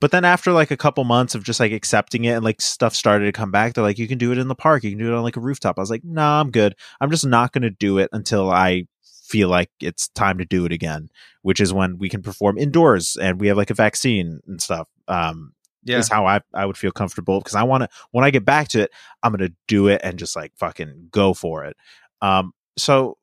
But 0.00 0.12
then 0.12 0.24
after 0.24 0.52
like 0.52 0.70
a 0.70 0.78
couple 0.78 1.04
months 1.04 1.34
of 1.34 1.44
just 1.44 1.60
like 1.60 1.72
accepting 1.72 2.24
it 2.24 2.32
and 2.32 2.44
like 2.44 2.62
stuff 2.62 2.94
started 2.94 3.26
to 3.26 3.32
come 3.32 3.50
back, 3.50 3.74
they're 3.74 3.84
like, 3.84 3.98
you 3.98 4.08
can 4.08 4.16
do 4.16 4.32
it 4.32 4.38
in 4.38 4.48
the 4.48 4.54
park, 4.54 4.82
you 4.82 4.90
can 4.90 4.98
do 4.98 5.12
it 5.12 5.16
on 5.16 5.22
like 5.22 5.36
a 5.36 5.40
rooftop. 5.40 5.78
I 5.78 5.82
was 5.82 5.90
like, 5.90 6.04
nah, 6.04 6.40
I'm 6.40 6.50
good. 6.50 6.74
I'm 7.00 7.10
just 7.10 7.26
not 7.26 7.52
going 7.52 7.62
to 7.62 7.70
do 7.70 7.98
it 7.98 8.08
until 8.12 8.50
I 8.50 8.86
feel 9.30 9.48
like 9.50 9.70
it's 9.78 10.08
time 10.08 10.38
to 10.38 10.46
do 10.46 10.64
it 10.64 10.72
again, 10.72 11.10
which 11.42 11.60
is 11.60 11.72
when 11.72 11.98
we 11.98 12.08
can 12.08 12.22
perform 12.22 12.56
indoors 12.56 13.16
and 13.20 13.38
we 13.38 13.48
have 13.48 13.58
like 13.58 13.70
a 13.70 13.74
vaccine 13.74 14.40
and 14.46 14.60
stuff. 14.60 14.88
Um, 15.06 15.52
yeah. 15.84 15.98
is 15.98 16.08
how 16.08 16.26
I, 16.26 16.40
I 16.54 16.66
would 16.66 16.76
feel 16.76 16.90
comfortable 16.90 17.38
because 17.38 17.54
I 17.54 17.62
want 17.62 17.82
to, 17.82 17.88
when 18.10 18.24
I 18.24 18.30
get 18.30 18.44
back 18.44 18.68
to 18.68 18.82
it, 18.82 18.90
I'm 19.22 19.32
going 19.32 19.48
to 19.48 19.54
do 19.68 19.88
it 19.88 20.00
and 20.04 20.18
just 20.18 20.36
like 20.36 20.52
fucking 20.56 21.08
go 21.10 21.34
for 21.34 21.64
it. 21.64 21.76
Um, 22.22 22.52
so 22.76 23.16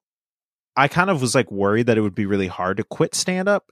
I 0.76 0.88
kind 0.88 1.10
of 1.10 1.22
was 1.22 1.36
like 1.36 1.52
worried 1.52 1.88
that 1.88 1.98
it 1.98 2.02
would 2.02 2.16
be 2.16 2.26
really 2.26 2.48
hard 2.48 2.78
to 2.78 2.84
quit 2.84 3.16
stand 3.16 3.48
up, 3.48 3.72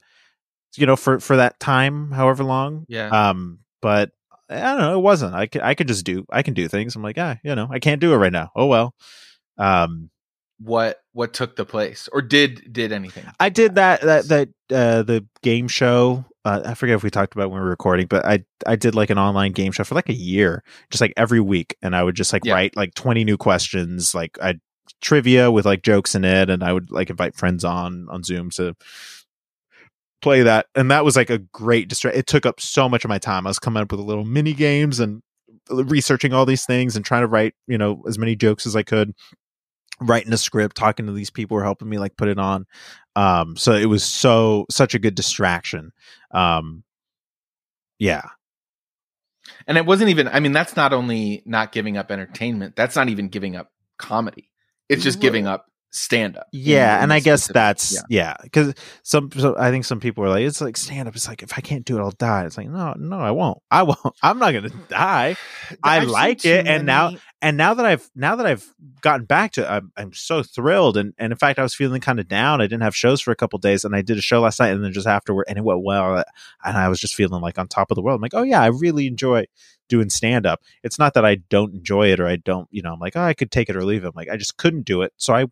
you 0.76 0.86
know, 0.86 0.96
for, 0.96 1.20
for 1.20 1.36
that 1.36 1.58
time, 1.60 2.10
however 2.10 2.44
long. 2.44 2.86
Yeah. 2.88 3.08
Um, 3.08 3.60
but 3.80 4.10
I 4.48 4.60
don't 4.60 4.78
know. 4.78 4.98
It 4.98 5.02
wasn't. 5.02 5.34
I 5.34 5.46
could, 5.46 5.62
I 5.62 5.74
could 5.74 5.88
just 5.88 6.04
do. 6.04 6.24
I 6.30 6.42
can 6.42 6.54
do 6.54 6.68
things. 6.68 6.94
I'm 6.94 7.02
like, 7.02 7.18
ah, 7.18 7.36
you 7.42 7.54
know, 7.54 7.68
I 7.70 7.78
can't 7.78 8.00
do 8.00 8.12
it 8.12 8.16
right 8.16 8.32
now. 8.32 8.50
Oh 8.54 8.66
well. 8.66 8.94
Um, 9.58 10.10
what 10.58 10.98
what 11.12 11.34
took 11.34 11.56
the 11.56 11.64
place 11.64 12.08
or 12.12 12.22
did 12.22 12.72
did 12.72 12.92
anything? 12.92 13.24
I 13.38 13.48
did 13.48 13.74
that 13.74 14.00
that 14.02 14.28
that 14.28 14.48
uh, 14.70 15.02
the 15.02 15.26
game 15.42 15.68
show. 15.68 16.24
Uh, 16.46 16.62
I 16.64 16.74
forget 16.74 16.94
if 16.94 17.02
we 17.02 17.10
talked 17.10 17.34
about 17.34 17.50
when 17.50 17.58
we 17.58 17.64
were 17.64 17.70
recording, 17.70 18.06
but 18.06 18.24
I 18.24 18.44
I 18.66 18.76
did 18.76 18.94
like 18.94 19.10
an 19.10 19.18
online 19.18 19.50
game 19.50 19.72
show 19.72 19.82
for 19.82 19.96
like 19.96 20.08
a 20.08 20.14
year, 20.14 20.62
just 20.90 21.00
like 21.00 21.12
every 21.16 21.40
week, 21.40 21.76
and 21.82 21.96
I 21.96 22.04
would 22.04 22.14
just 22.14 22.32
like 22.32 22.44
Yeah. 22.44 22.54
write 22.54 22.76
like 22.76 22.94
twenty 22.94 23.24
new 23.24 23.36
questions, 23.36 24.14
like 24.14 24.38
I 24.40 24.54
trivia 25.02 25.50
with 25.50 25.66
like 25.66 25.82
jokes 25.82 26.14
in 26.14 26.24
it, 26.24 26.48
and 26.48 26.62
I 26.62 26.72
would 26.72 26.90
like 26.92 27.10
invite 27.10 27.34
friends 27.34 27.64
on 27.64 28.06
on 28.10 28.22
Zoom 28.22 28.50
to 28.50 28.74
play 30.22 30.42
that, 30.42 30.66
and 30.76 30.88
that 30.90 31.04
was 31.04 31.16
like 31.16 31.30
a 31.30 31.38
great 31.38 31.88
distraction. 31.88 32.18
It 32.18 32.28
took 32.28 32.46
up 32.46 32.60
so 32.60 32.88
much 32.88 33.04
of 33.04 33.08
my 33.08 33.18
time. 33.18 33.46
I 33.46 33.50
was 33.50 33.58
coming 33.58 33.82
up 33.82 33.90
with 33.90 34.00
little 34.00 34.24
mini 34.24 34.52
games 34.52 35.00
and 35.00 35.22
researching 35.68 36.32
all 36.32 36.46
these 36.46 36.64
things 36.64 36.94
and 36.94 37.04
trying 37.04 37.22
to 37.22 37.26
write, 37.26 37.54
you 37.66 37.76
know, 37.76 38.02
as 38.06 38.18
many 38.18 38.36
jokes 38.36 38.66
as 38.66 38.76
I 38.76 38.84
could. 38.84 39.12
Writing 40.00 40.32
a 40.32 40.36
script, 40.36 40.76
talking 40.76 41.06
to 41.06 41.12
these 41.12 41.30
people 41.30 41.54
who 41.54 41.60
were 41.60 41.64
helping 41.64 41.88
me 41.88 41.98
like 41.98 42.16
put 42.16 42.28
it 42.28 42.38
on. 42.38 42.66
Um, 43.14 43.56
so 43.56 43.72
it 43.72 43.86
was 43.86 44.04
so 44.04 44.66
such 44.70 44.94
a 44.94 44.98
good 44.98 45.14
distraction. 45.14 45.92
Um, 46.32 46.84
yeah, 47.98 48.22
And 49.66 49.78
it 49.78 49.86
wasn't 49.86 50.10
even, 50.10 50.28
I 50.28 50.40
mean, 50.40 50.52
that's 50.52 50.76
not 50.76 50.92
only 50.92 51.42
not 51.46 51.72
giving 51.72 51.96
up 51.96 52.10
entertainment, 52.10 52.76
that's 52.76 52.96
not 52.96 53.08
even 53.08 53.28
giving 53.28 53.56
up 53.56 53.72
comedy. 53.98 54.50
It's 54.88 55.02
just 55.02 55.20
giving 55.20 55.46
up 55.46 55.66
stand 55.90 56.36
up. 56.36 56.46
yeah 56.52 57.02
and 57.02 57.12
i 57.12 57.20
guess 57.20 57.46
that's 57.46 58.02
yeah. 58.10 58.34
because 58.42 58.74
some 59.02 59.30
so 59.32 59.54
i 59.58 59.70
think 59.70 59.84
some 59.84 59.98
people 59.98 60.22
are 60.24 60.28
like 60.28 60.44
it's 60.44 60.60
like 60.60 60.76
stand 60.76 61.08
up 61.08 61.16
it's 61.16 61.26
like 61.26 61.42
if 61.42 61.56
i 61.56 61.60
can't 61.60 61.84
do 61.86 61.96
it 61.96 62.00
i'll 62.00 62.10
die. 62.10 62.44
It's 62.44 62.58
like 62.58 62.68
no 62.68 62.94
no 62.98 63.18
i 63.18 63.30
won't. 63.30 63.58
I 63.70 63.82
won't. 63.82 63.98
I'm 64.22 64.38
not 64.38 64.52
gonna 64.52 64.68
die. 64.88 65.36
I 65.82 66.00
like 66.00 66.44
it, 66.44 66.66
and 66.66 66.84
now- 66.86 67.12
and 67.42 67.56
now 67.58 67.74
that 67.74 67.84
i've 67.84 68.08
now 68.14 68.34
that 68.36 68.46
i've 68.46 68.66
gotten 69.02 69.26
back 69.26 69.52
to 69.52 69.62
it 69.62 69.66
i'm, 69.70 69.92
I'm 69.96 70.12
so 70.14 70.42
thrilled 70.42 70.96
and 70.96 71.12
and 71.18 71.32
in 71.32 71.38
fact 71.38 71.58
i 71.58 71.62
was 71.62 71.74
feeling 71.74 72.00
kind 72.00 72.18
of 72.18 72.28
down. 72.28 72.60
I 72.60 72.64
didn't 72.64 72.82
have 72.82 72.96
shows 72.96 73.20
for 73.20 73.30
a 73.30 73.36
couple 73.36 73.58
days 73.58 73.84
and 73.84 73.94
i 73.94 74.02
did 74.02 74.16
a 74.18 74.22
show 74.22 74.40
last 74.40 74.58
night 74.58 74.70
and 74.70 74.82
then 74.82 74.92
just 74.92 75.06
afterward 75.06 75.44
and 75.48 75.58
it 75.58 75.64
went 75.64 75.82
well 75.84 76.16
uh, 76.16 76.24
and 76.64 76.76
i 76.76 76.88
was 76.88 76.98
just 76.98 77.14
feeling 77.14 77.40
like 77.42 77.58
on 77.58 77.68
top 77.68 77.90
of 77.90 77.94
the 77.94 78.02
world. 78.02 78.16
I'm 78.18 78.22
like 78.22 78.34
oh 78.34 78.42
yeah 78.42 78.62
i 78.62 78.66
really 78.66 79.06
enjoy 79.06 79.44
doing 79.88 80.10
stand 80.10 80.46
up. 80.46 80.62
It's 80.82 80.98
not 80.98 81.14
that 81.14 81.24
i 81.24 81.36
don't 81.36 81.74
enjoy 81.74 82.10
it 82.10 82.20
or 82.20 82.26
i 82.26 82.36
don't 82.36 82.68
you 82.70 82.82
know 82.82 82.92
i'm 82.94 83.00
like 83.00 83.16
oh 83.16 83.22
i 83.22 83.34
could 83.34 83.50
take 83.50 83.68
it 83.68 83.76
or 83.76 83.84
leave 83.84 84.04
it. 84.04 84.08
I'm 84.08 84.12
like 84.16 84.30
i 84.30 84.36
just 84.36 84.56
couldn't 84.56 84.84
do 84.86 85.02
it 85.02 85.12
so 85.16 85.34
i 85.34 85.44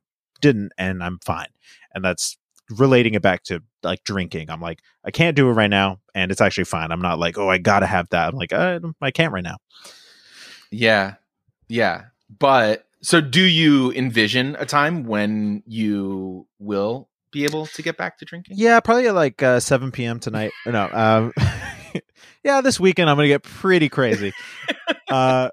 didn't 0.45 0.73
and 0.77 1.03
i'm 1.03 1.19
fine. 1.25 1.49
And 1.95 2.05
that's 2.05 2.37
relating 2.71 3.15
it 3.15 3.23
back 3.23 3.43
to 3.45 3.63
like 3.83 4.05
drinking. 4.05 4.51
I'm 4.51 4.61
like 4.61 4.81
i 5.05 5.11
can't 5.11 5.37
do 5.37 5.49
it 5.49 5.53
right 5.53 5.71
now 5.71 6.01
and 6.15 6.31
it's 6.31 6.41
actually 6.41 6.65
fine. 6.65 6.93
I'm 6.93 7.01
not 7.01 7.19
like 7.19 7.39
oh 7.39 7.49
i 7.49 7.59
gotta 7.59 7.87
have 7.87 8.09
that. 8.11 8.29
I'm 8.29 8.39
like 8.39 8.53
i, 8.53 8.79
I 9.01 9.11
can't 9.11 9.33
right 9.33 9.43
now. 9.43 9.57
Yeah. 10.71 11.15
Yeah. 11.69 12.03
But 12.39 12.87
so 13.01 13.21
do 13.21 13.43
you 13.43 13.93
envision 13.93 14.57
a 14.59 14.67
time 14.67 15.05
when 15.05 15.63
you 15.67 16.47
will 16.59 17.09
be 17.31 17.45
able 17.45 17.67
to 17.67 17.83
get 17.83 17.97
back 17.97 18.19
to 18.19 18.25
drinking? 18.25 18.57
yeah 18.59 18.79
probably 18.81 19.09
at 19.09 19.15
like 19.15 19.43
uh, 19.43 19.61
7 19.61 19.91
p.m 19.91 20.21
tonight. 20.21 20.53
No 20.67 20.89
um 20.93 21.33
yeah 22.45 22.61
this 22.61 22.79
weekend 22.79 23.09
i'm 23.09 23.17
gonna 23.17 23.29
get 23.29 23.43
pretty 23.43 23.89
crazy. 23.89 24.33
Uh 25.09 25.49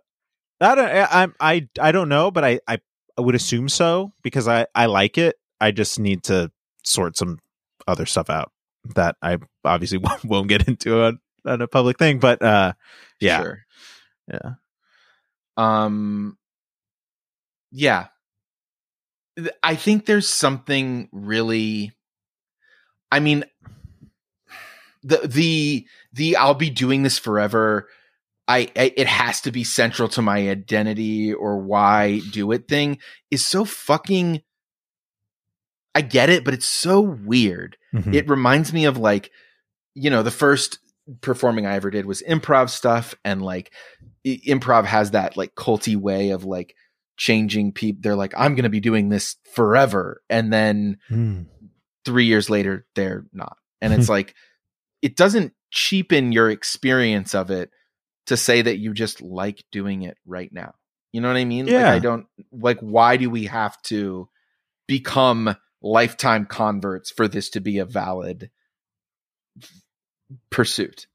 i 0.59 0.75
don't 0.75 0.89
I, 0.89 1.07
i'm 1.23 1.35
i 1.39 1.67
i 1.79 1.91
don't 1.91 2.09
know 2.09 2.31
but 2.31 2.43
i 2.43 2.59
i, 2.67 2.79
I 3.17 3.21
would 3.21 3.35
assume 3.35 3.69
so 3.69 4.11
because 4.23 4.47
i 4.47 4.65
i 4.75 4.85
like 4.85 5.17
it 5.17 5.37
i 5.59 5.71
just 5.71 5.99
need 5.99 6.23
to 6.23 6.51
sort 6.83 7.17
some 7.17 7.39
other 7.87 8.05
stuff 8.05 8.29
out 8.29 8.51
that 8.95 9.15
i 9.21 9.37
obviously 9.63 9.97
won't, 10.23 10.47
get 10.47 10.67
into 10.67 11.03
on, 11.03 11.19
on 11.45 11.61
a 11.61 11.67
public 11.67 11.97
thing 11.97 12.19
but 12.19 12.41
uh 12.41 12.73
yeah 13.19 13.41
Sure. 13.41 13.59
yeah 14.27 14.51
Um 15.57 16.37
yeah. 17.71 18.07
I 19.63 19.75
think 19.75 20.05
there's 20.05 20.27
something 20.27 21.07
really 21.11 21.91
I 23.11 23.19
mean 23.19 23.45
the 25.03 25.21
the 25.25 25.85
the 26.13 26.35
I'll 26.35 26.53
be 26.53 26.69
doing 26.69 27.03
this 27.03 27.17
forever 27.17 27.87
I, 28.51 28.67
I 28.75 28.93
it 28.97 29.07
has 29.07 29.41
to 29.41 29.51
be 29.51 29.63
central 29.63 30.09
to 30.09 30.21
my 30.21 30.49
identity 30.49 31.33
or 31.33 31.57
why 31.57 32.21
do 32.31 32.51
it 32.51 32.67
thing 32.67 32.97
is 33.29 33.45
so 33.45 33.65
fucking 33.65 34.41
I 35.93 36.01
get 36.01 36.29
it 36.29 36.43
but 36.45 36.53
it's 36.53 36.65
so 36.65 37.01
weird 37.01 37.77
Mhm. 37.93 38.13
it 38.13 38.29
reminds 38.29 38.71
me 38.73 38.85
of 38.85 38.97
like 38.97 39.31
you 39.93 40.09
know 40.09 40.23
the 40.23 40.31
first 40.31 40.79
performing 41.19 41.65
i 41.65 41.75
ever 41.75 41.89
did 41.91 42.05
was 42.05 42.21
improv 42.21 42.69
stuff 42.69 43.15
and 43.25 43.41
like 43.41 43.73
improv 44.25 44.85
has 44.85 45.11
that 45.11 45.35
like 45.35 45.55
culty 45.55 45.97
way 45.97 46.29
of 46.29 46.45
like 46.45 46.75
changing 47.17 47.73
people 47.73 47.99
they're 48.01 48.15
like 48.15 48.33
i'm 48.37 48.55
gonna 48.55 48.69
be 48.69 48.79
doing 48.79 49.09
this 49.09 49.35
forever 49.53 50.21
and 50.29 50.53
then 50.53 50.97
Mm. 51.09 51.47
three 52.05 52.25
years 52.25 52.49
later 52.49 52.85
they're 52.95 53.25
not 53.33 53.57
and 53.81 53.93
it's 53.93 54.07
like 54.17 54.33
it 55.01 55.17
doesn't 55.17 55.53
cheapen 55.71 56.31
your 56.31 56.49
experience 56.49 57.35
of 57.35 57.51
it 57.51 57.69
to 58.31 58.37
say 58.37 58.61
that 58.61 58.77
you 58.79 58.93
just 58.93 59.21
like 59.21 59.63
doing 59.71 60.01
it 60.01 60.17
right 60.25 60.51
now. 60.51 60.73
You 61.13 61.21
know 61.21 61.27
what 61.27 61.37
i 61.37 61.45
mean? 61.45 61.65
Like 61.65 61.73
Yeah. 61.75 61.91
i 61.91 61.99
don't 61.99 62.25
like 62.51 62.79
why 62.79 63.17
do 63.17 63.29
we 63.29 63.45
have 63.45 63.79
to 63.83 64.27
become 64.87 65.55
lifetime 65.81 66.45
converts 66.45 67.11
for 67.11 67.27
this 67.27 67.49
to 67.51 67.59
be 67.59 67.79
a 67.79 67.85
valid 67.85 68.49
pursuit 70.49 71.07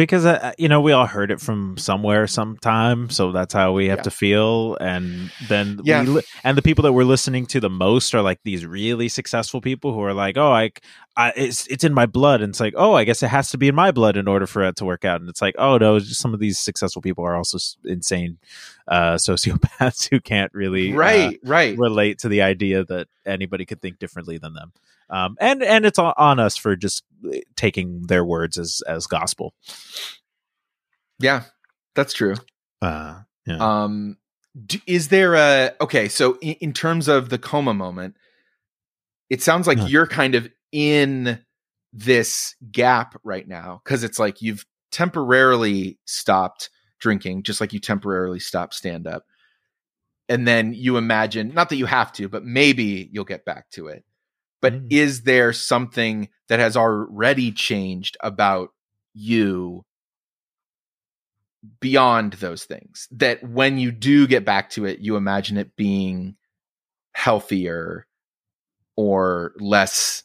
because 0.00 0.24
uh, 0.24 0.52
you 0.56 0.66
know 0.68 0.80
we 0.80 0.92
all 0.92 1.06
heard 1.06 1.30
it 1.30 1.40
from 1.40 1.76
somewhere 1.76 2.26
sometime 2.26 3.10
so 3.10 3.32
that's 3.32 3.52
how 3.52 3.72
we 3.72 3.88
have 3.88 3.98
Yeah. 3.98 4.02
to 4.04 4.10
feel 4.10 4.76
and 4.80 5.30
then 5.48 5.78
Yeah. 5.84 6.00
we 6.02 6.06
li- 6.08 6.22
and 6.42 6.56
the 6.56 6.62
people 6.62 6.82
that 6.84 6.92
we're 6.94 7.04
listening 7.04 7.44
to 7.46 7.60
the 7.60 7.68
most 7.68 8.14
are 8.14 8.22
like 8.22 8.40
these 8.42 8.64
really 8.64 9.08
successful 9.10 9.60
people 9.60 9.92
who 9.92 10.00
are 10.02 10.14
like 10.14 10.38
oh 10.38 10.52
I, 10.52 10.70
I 11.16 11.32
it's 11.36 11.66
it's 11.66 11.84
in 11.84 11.92
my 11.92 12.06
blood 12.06 12.40
and 12.40 12.48
it's 12.50 12.60
like 12.60 12.74
oh 12.76 12.94
i 12.94 13.04
guess 13.04 13.22
it 13.22 13.28
has 13.28 13.50
to 13.50 13.58
be 13.58 13.68
in 13.68 13.74
my 13.74 13.90
blood 13.90 14.16
in 14.16 14.26
order 14.26 14.46
for 14.46 14.62
it 14.64 14.76
to 14.76 14.86
work 14.86 15.04
out 15.04 15.20
and 15.20 15.28
it's 15.28 15.42
like 15.42 15.54
oh 15.58 15.76
no 15.76 15.98
just 15.98 16.20
some 16.20 16.32
of 16.32 16.40
these 16.40 16.58
successful 16.58 17.02
people 17.02 17.24
are 17.24 17.36
also 17.36 17.58
insane 17.84 18.38
uh 18.88 19.14
sociopaths 19.28 20.08
who 20.08 20.18
can't 20.20 20.52
really 20.54 20.92
uh, 20.94 20.96
right 20.96 21.38
right 21.44 21.76
relate 21.78 22.18
to 22.20 22.28
the 22.28 22.40
idea 22.40 22.84
that 22.84 23.06
anybody 23.26 23.66
could 23.66 23.82
think 23.82 23.98
differently 23.98 24.38
than 24.38 24.54
them 24.54 24.72
um 25.10 25.36
and 25.40 25.62
and 25.62 25.84
it's 25.84 25.98
on, 25.98 26.14
on 26.16 26.38
us 26.38 26.56
for 26.56 26.76
just 26.76 27.02
uh, 27.26 27.36
taking 27.56 28.02
their 28.06 28.24
words 28.24 28.58
as 28.58 28.82
as 28.86 29.06
gospel. 29.06 29.54
Yeah 31.18 31.44
that's 31.94 32.12
true. 32.12 32.34
Uh 32.80 33.20
yeah. 33.46 33.56
Um 33.84 34.16
d 34.66 34.82
is 34.86 35.08
there 35.08 35.34
a 35.34 35.72
okay 35.80 36.08
so 36.08 36.36
in, 36.40 36.54
in 36.60 36.72
terms 36.72 37.08
of 37.08 37.28
the 37.28 37.38
coma 37.38 37.74
moment 37.74 38.16
it 39.28 39.42
sounds 39.42 39.66
like 39.66 39.78
Yeah. 39.78 39.86
you're 39.86 40.06
kind 40.06 40.34
of 40.34 40.48
in 40.72 41.38
this 41.92 42.54
gap 42.70 43.18
right 43.24 43.46
now 43.46 43.80
because 43.84 44.02
it's 44.04 44.18
like 44.18 44.40
you've 44.42 44.64
temporarily 44.92 45.98
stopped 46.04 46.70
drinking 47.00 47.42
just 47.42 47.60
like 47.60 47.72
you 47.72 47.78
temporarily 47.80 48.40
stopped 48.40 48.74
stand 48.74 49.06
up 49.06 49.24
and 50.28 50.46
then 50.46 50.72
you 50.74 50.96
imagine 50.96 51.52
not 51.54 51.68
that 51.68 51.76
you 51.76 51.86
have 51.86 52.12
to 52.12 52.28
but 52.28 52.44
maybe 52.44 53.08
you'll 53.12 53.24
get 53.24 53.44
back 53.44 53.68
to 53.70 53.86
it 53.88 54.04
but 54.60 54.72
Mm. 54.74 54.86
is 54.92 55.22
there 55.22 55.52
something 55.52 56.28
that 56.48 56.60
has 56.60 56.76
already 56.76 57.52
changed 57.52 58.16
about 58.20 58.70
you 59.14 59.84
beyond 61.80 62.34
those 62.34 62.64
things? 62.64 63.08
That 63.10 63.42
when 63.42 63.78
you 63.78 63.90
do 63.92 64.26
get 64.26 64.44
back 64.44 64.70
to 64.70 64.84
it 64.86 65.00
you 65.00 65.16
imagine 65.16 65.56
it 65.56 65.76
being 65.76 66.36
healthier 67.12 68.06
or 68.96 69.52
less 69.58 70.22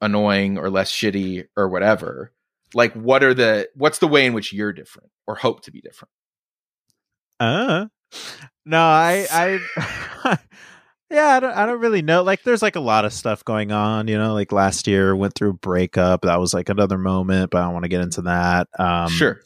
annoying 0.00 0.58
or 0.58 0.70
less 0.70 0.90
shitty 0.90 1.46
or 1.56 1.68
whatever? 1.68 2.32
Like 2.74 2.92
what 2.94 3.22
are 3.22 3.34
the 3.34 3.68
what's 3.74 3.98
the 3.98 4.08
way 4.08 4.26
in 4.26 4.32
which 4.32 4.52
you're 4.52 4.72
different 4.72 5.10
or 5.26 5.36
hope 5.36 5.62
to 5.64 5.70
be 5.70 5.80
different? 5.80 6.10
Uh, 7.40 7.86
no, 8.64 8.78
I, 8.80 9.26
I, 9.30 10.38
yeah, 11.10 11.28
I 11.28 11.40
don't, 11.40 11.52
I 11.52 11.66
don't 11.66 11.80
really 11.80 12.02
know. 12.02 12.22
Like, 12.22 12.42
there's 12.42 12.62
like 12.62 12.76
a 12.76 12.80
lot 12.80 13.04
of 13.04 13.12
stuff 13.12 13.44
going 13.44 13.72
on. 13.72 14.08
You 14.08 14.18
know, 14.18 14.34
like 14.34 14.52
last 14.52 14.86
year 14.86 15.14
went 15.14 15.34
through 15.34 15.50
a 15.50 15.54
breakup. 15.54 16.22
That 16.22 16.40
was 16.40 16.54
like 16.54 16.68
another 16.68 16.98
moment, 16.98 17.50
but 17.50 17.58
I 17.58 17.64
don't 17.64 17.72
want 17.72 17.84
to 17.84 17.88
get 17.88 18.00
into 18.00 18.22
that. 18.22 18.68
Um, 18.78 19.08
sure 19.08 19.40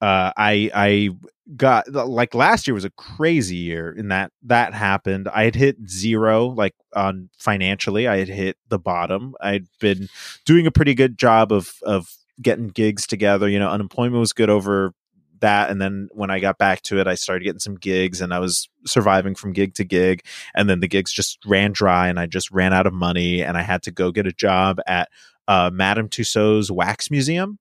Uh, 0.00 0.32
I, 0.36 0.70
I 0.74 1.10
got 1.56 1.90
like 1.90 2.34
last 2.34 2.66
year 2.66 2.74
was 2.74 2.84
a 2.84 2.90
crazy 2.90 3.56
year 3.56 3.90
in 3.90 4.08
that 4.08 4.30
that 4.44 4.74
happened. 4.74 5.28
I 5.28 5.44
had 5.44 5.54
hit 5.54 5.76
zero, 5.88 6.46
like 6.46 6.74
on 6.94 7.30
financially. 7.38 8.06
I 8.06 8.18
had 8.18 8.28
hit 8.28 8.56
the 8.68 8.78
bottom. 8.78 9.34
I'd 9.40 9.66
been 9.80 10.08
doing 10.44 10.66
a 10.66 10.70
pretty 10.70 10.94
good 10.94 11.18
job 11.18 11.52
of 11.52 11.72
of 11.82 12.14
getting 12.40 12.68
gigs 12.68 13.06
together. 13.06 13.48
You 13.48 13.58
know, 13.58 13.70
unemployment 13.70 14.20
was 14.20 14.32
good 14.32 14.50
over 14.50 14.92
that 15.40 15.70
and 15.70 15.80
then 15.80 16.08
when 16.12 16.30
i 16.30 16.38
got 16.40 16.58
back 16.58 16.82
to 16.82 16.98
it 17.00 17.06
i 17.06 17.14
started 17.14 17.44
getting 17.44 17.58
some 17.58 17.74
gigs 17.76 18.20
and 18.20 18.32
i 18.34 18.38
was 18.38 18.68
surviving 18.86 19.34
from 19.34 19.52
gig 19.52 19.74
to 19.74 19.84
gig 19.84 20.24
and 20.54 20.68
then 20.68 20.80
the 20.80 20.88
gigs 20.88 21.12
just 21.12 21.38
ran 21.46 21.72
dry 21.72 22.08
and 22.08 22.18
i 22.18 22.26
just 22.26 22.50
ran 22.50 22.72
out 22.72 22.86
of 22.86 22.92
money 22.92 23.42
and 23.42 23.56
i 23.56 23.62
had 23.62 23.82
to 23.82 23.90
go 23.90 24.10
get 24.10 24.26
a 24.26 24.32
job 24.32 24.78
at 24.86 25.08
uh, 25.48 25.70
madame 25.72 26.08
tussauds 26.08 26.70
wax 26.70 27.10
museum. 27.10 27.58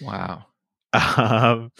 Wow. 0.00 0.46
Um, 0.92 1.70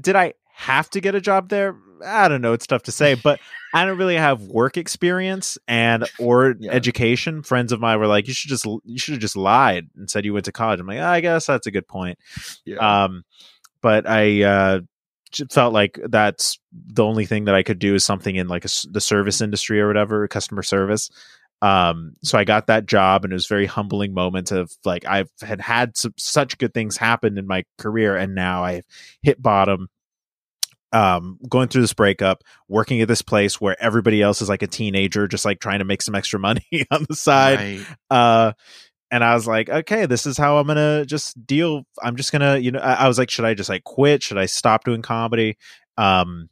did 0.00 0.16
i 0.16 0.32
have 0.54 0.88
to 0.90 1.00
get 1.02 1.14
a 1.14 1.20
job 1.20 1.50
there? 1.50 1.76
I 2.04 2.28
don't 2.28 2.40
know. 2.40 2.52
It's 2.54 2.66
tough 2.66 2.84
to 2.84 2.92
say 2.92 3.14
but 3.14 3.38
i 3.74 3.84
don't 3.84 3.98
really 3.98 4.16
have 4.16 4.40
work 4.42 4.78
experience 4.78 5.58
and 5.68 6.08
or 6.18 6.54
Yeah. 6.58 6.70
education. 6.72 7.42
Friends 7.42 7.70
of 7.72 7.80
mine 7.80 7.98
were 7.98 8.06
like 8.06 8.26
you 8.28 8.32
should 8.34 8.48
just 8.48 8.64
you 8.84 8.98
should 8.98 9.12
have 9.12 9.20
just 9.20 9.36
lied 9.36 9.88
and 9.96 10.08
said 10.10 10.24
you 10.24 10.32
went 10.32 10.46
to 10.46 10.52
college. 10.52 10.80
I'm 10.80 10.86
like 10.86 11.00
i 11.00 11.20
guess 11.20 11.44
that's 11.46 11.66
a 11.66 11.70
good 11.70 11.86
point. 11.86 12.18
Yeah. 12.64 12.76
Um, 13.04 13.24
but 13.80 14.08
I 14.08 14.42
uh, 14.42 14.80
felt 15.50 15.72
like 15.72 15.98
that's 16.08 16.58
the 16.72 17.04
only 17.04 17.26
thing 17.26 17.44
that 17.46 17.54
I 17.54 17.62
could 17.62 17.78
do 17.78 17.94
is 17.94 18.04
something 18.04 18.34
in 18.34 18.48
like 18.48 18.64
a 18.64 18.68
the 18.90 19.00
service 19.00 19.40
industry 19.40 19.80
or 19.80 19.86
whatever, 19.86 20.26
customer 20.28 20.62
service. 20.62 21.10
Um, 21.62 22.16
so 22.22 22.38
I 22.38 22.44
got 22.44 22.66
that 22.66 22.86
job, 22.86 23.24
and 23.24 23.32
it 23.32 23.34
was 23.34 23.46
very 23.46 23.66
humbling 23.66 24.12
moment 24.12 24.52
of 24.52 24.70
like 24.84 25.06
I've 25.06 25.30
had 25.40 25.60
had 25.60 25.96
some, 25.96 26.14
such 26.18 26.58
good 26.58 26.74
things 26.74 26.96
happen 26.96 27.38
in 27.38 27.46
my 27.46 27.64
career, 27.78 28.16
and 28.16 28.34
now 28.34 28.64
I've 28.64 28.84
hit 29.22 29.42
bottom. 29.42 29.88
Um, 30.92 31.38
going 31.48 31.68
through 31.68 31.82
this 31.82 31.92
breakup, 31.92 32.42
working 32.68 33.00
at 33.00 33.08
this 33.08 33.20
place 33.20 33.60
where 33.60 33.76
everybody 33.82 34.22
else 34.22 34.40
is 34.40 34.48
like 34.48 34.62
a 34.62 34.66
teenager, 34.68 35.26
just 35.26 35.44
like 35.44 35.60
trying 35.60 35.80
to 35.80 35.84
make 35.84 36.00
some 36.00 36.14
extra 36.14 36.38
money 36.38 36.64
on 36.90 37.04
the 37.08 37.16
side. 37.16 37.58
Right. 37.58 37.86
Uh, 38.08 38.52
and 39.10 39.22
I 39.22 39.34
was 39.34 39.46
like, 39.46 39.68
okay, 39.68 40.06
this 40.06 40.26
is 40.26 40.36
how 40.36 40.58
I'm 40.58 40.66
gonna 40.66 41.04
just 41.06 41.46
deal. 41.46 41.84
I'm 42.02 42.16
just 42.16 42.32
gonna, 42.32 42.58
you 42.58 42.72
know, 42.72 42.80
I, 42.80 42.94
I 42.94 43.08
was 43.08 43.18
like, 43.18 43.30
should 43.30 43.44
I 43.44 43.54
just 43.54 43.68
like 43.68 43.84
quit? 43.84 44.22
Should 44.22 44.38
I 44.38 44.46
stop 44.46 44.84
doing 44.84 45.02
comedy? 45.02 45.56
Um, 45.96 46.48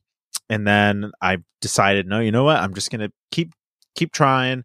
and 0.49 0.67
then 0.67 1.13
I 1.21 1.39
decided, 1.61 2.07
no, 2.07 2.21
you 2.21 2.31
know 2.31 2.45
what? 2.45 2.59
I'm 2.59 2.75
just 2.75 2.91
gonna 2.91 3.11
keep 3.31 3.53
keep 3.95 4.13
trying, 4.13 4.65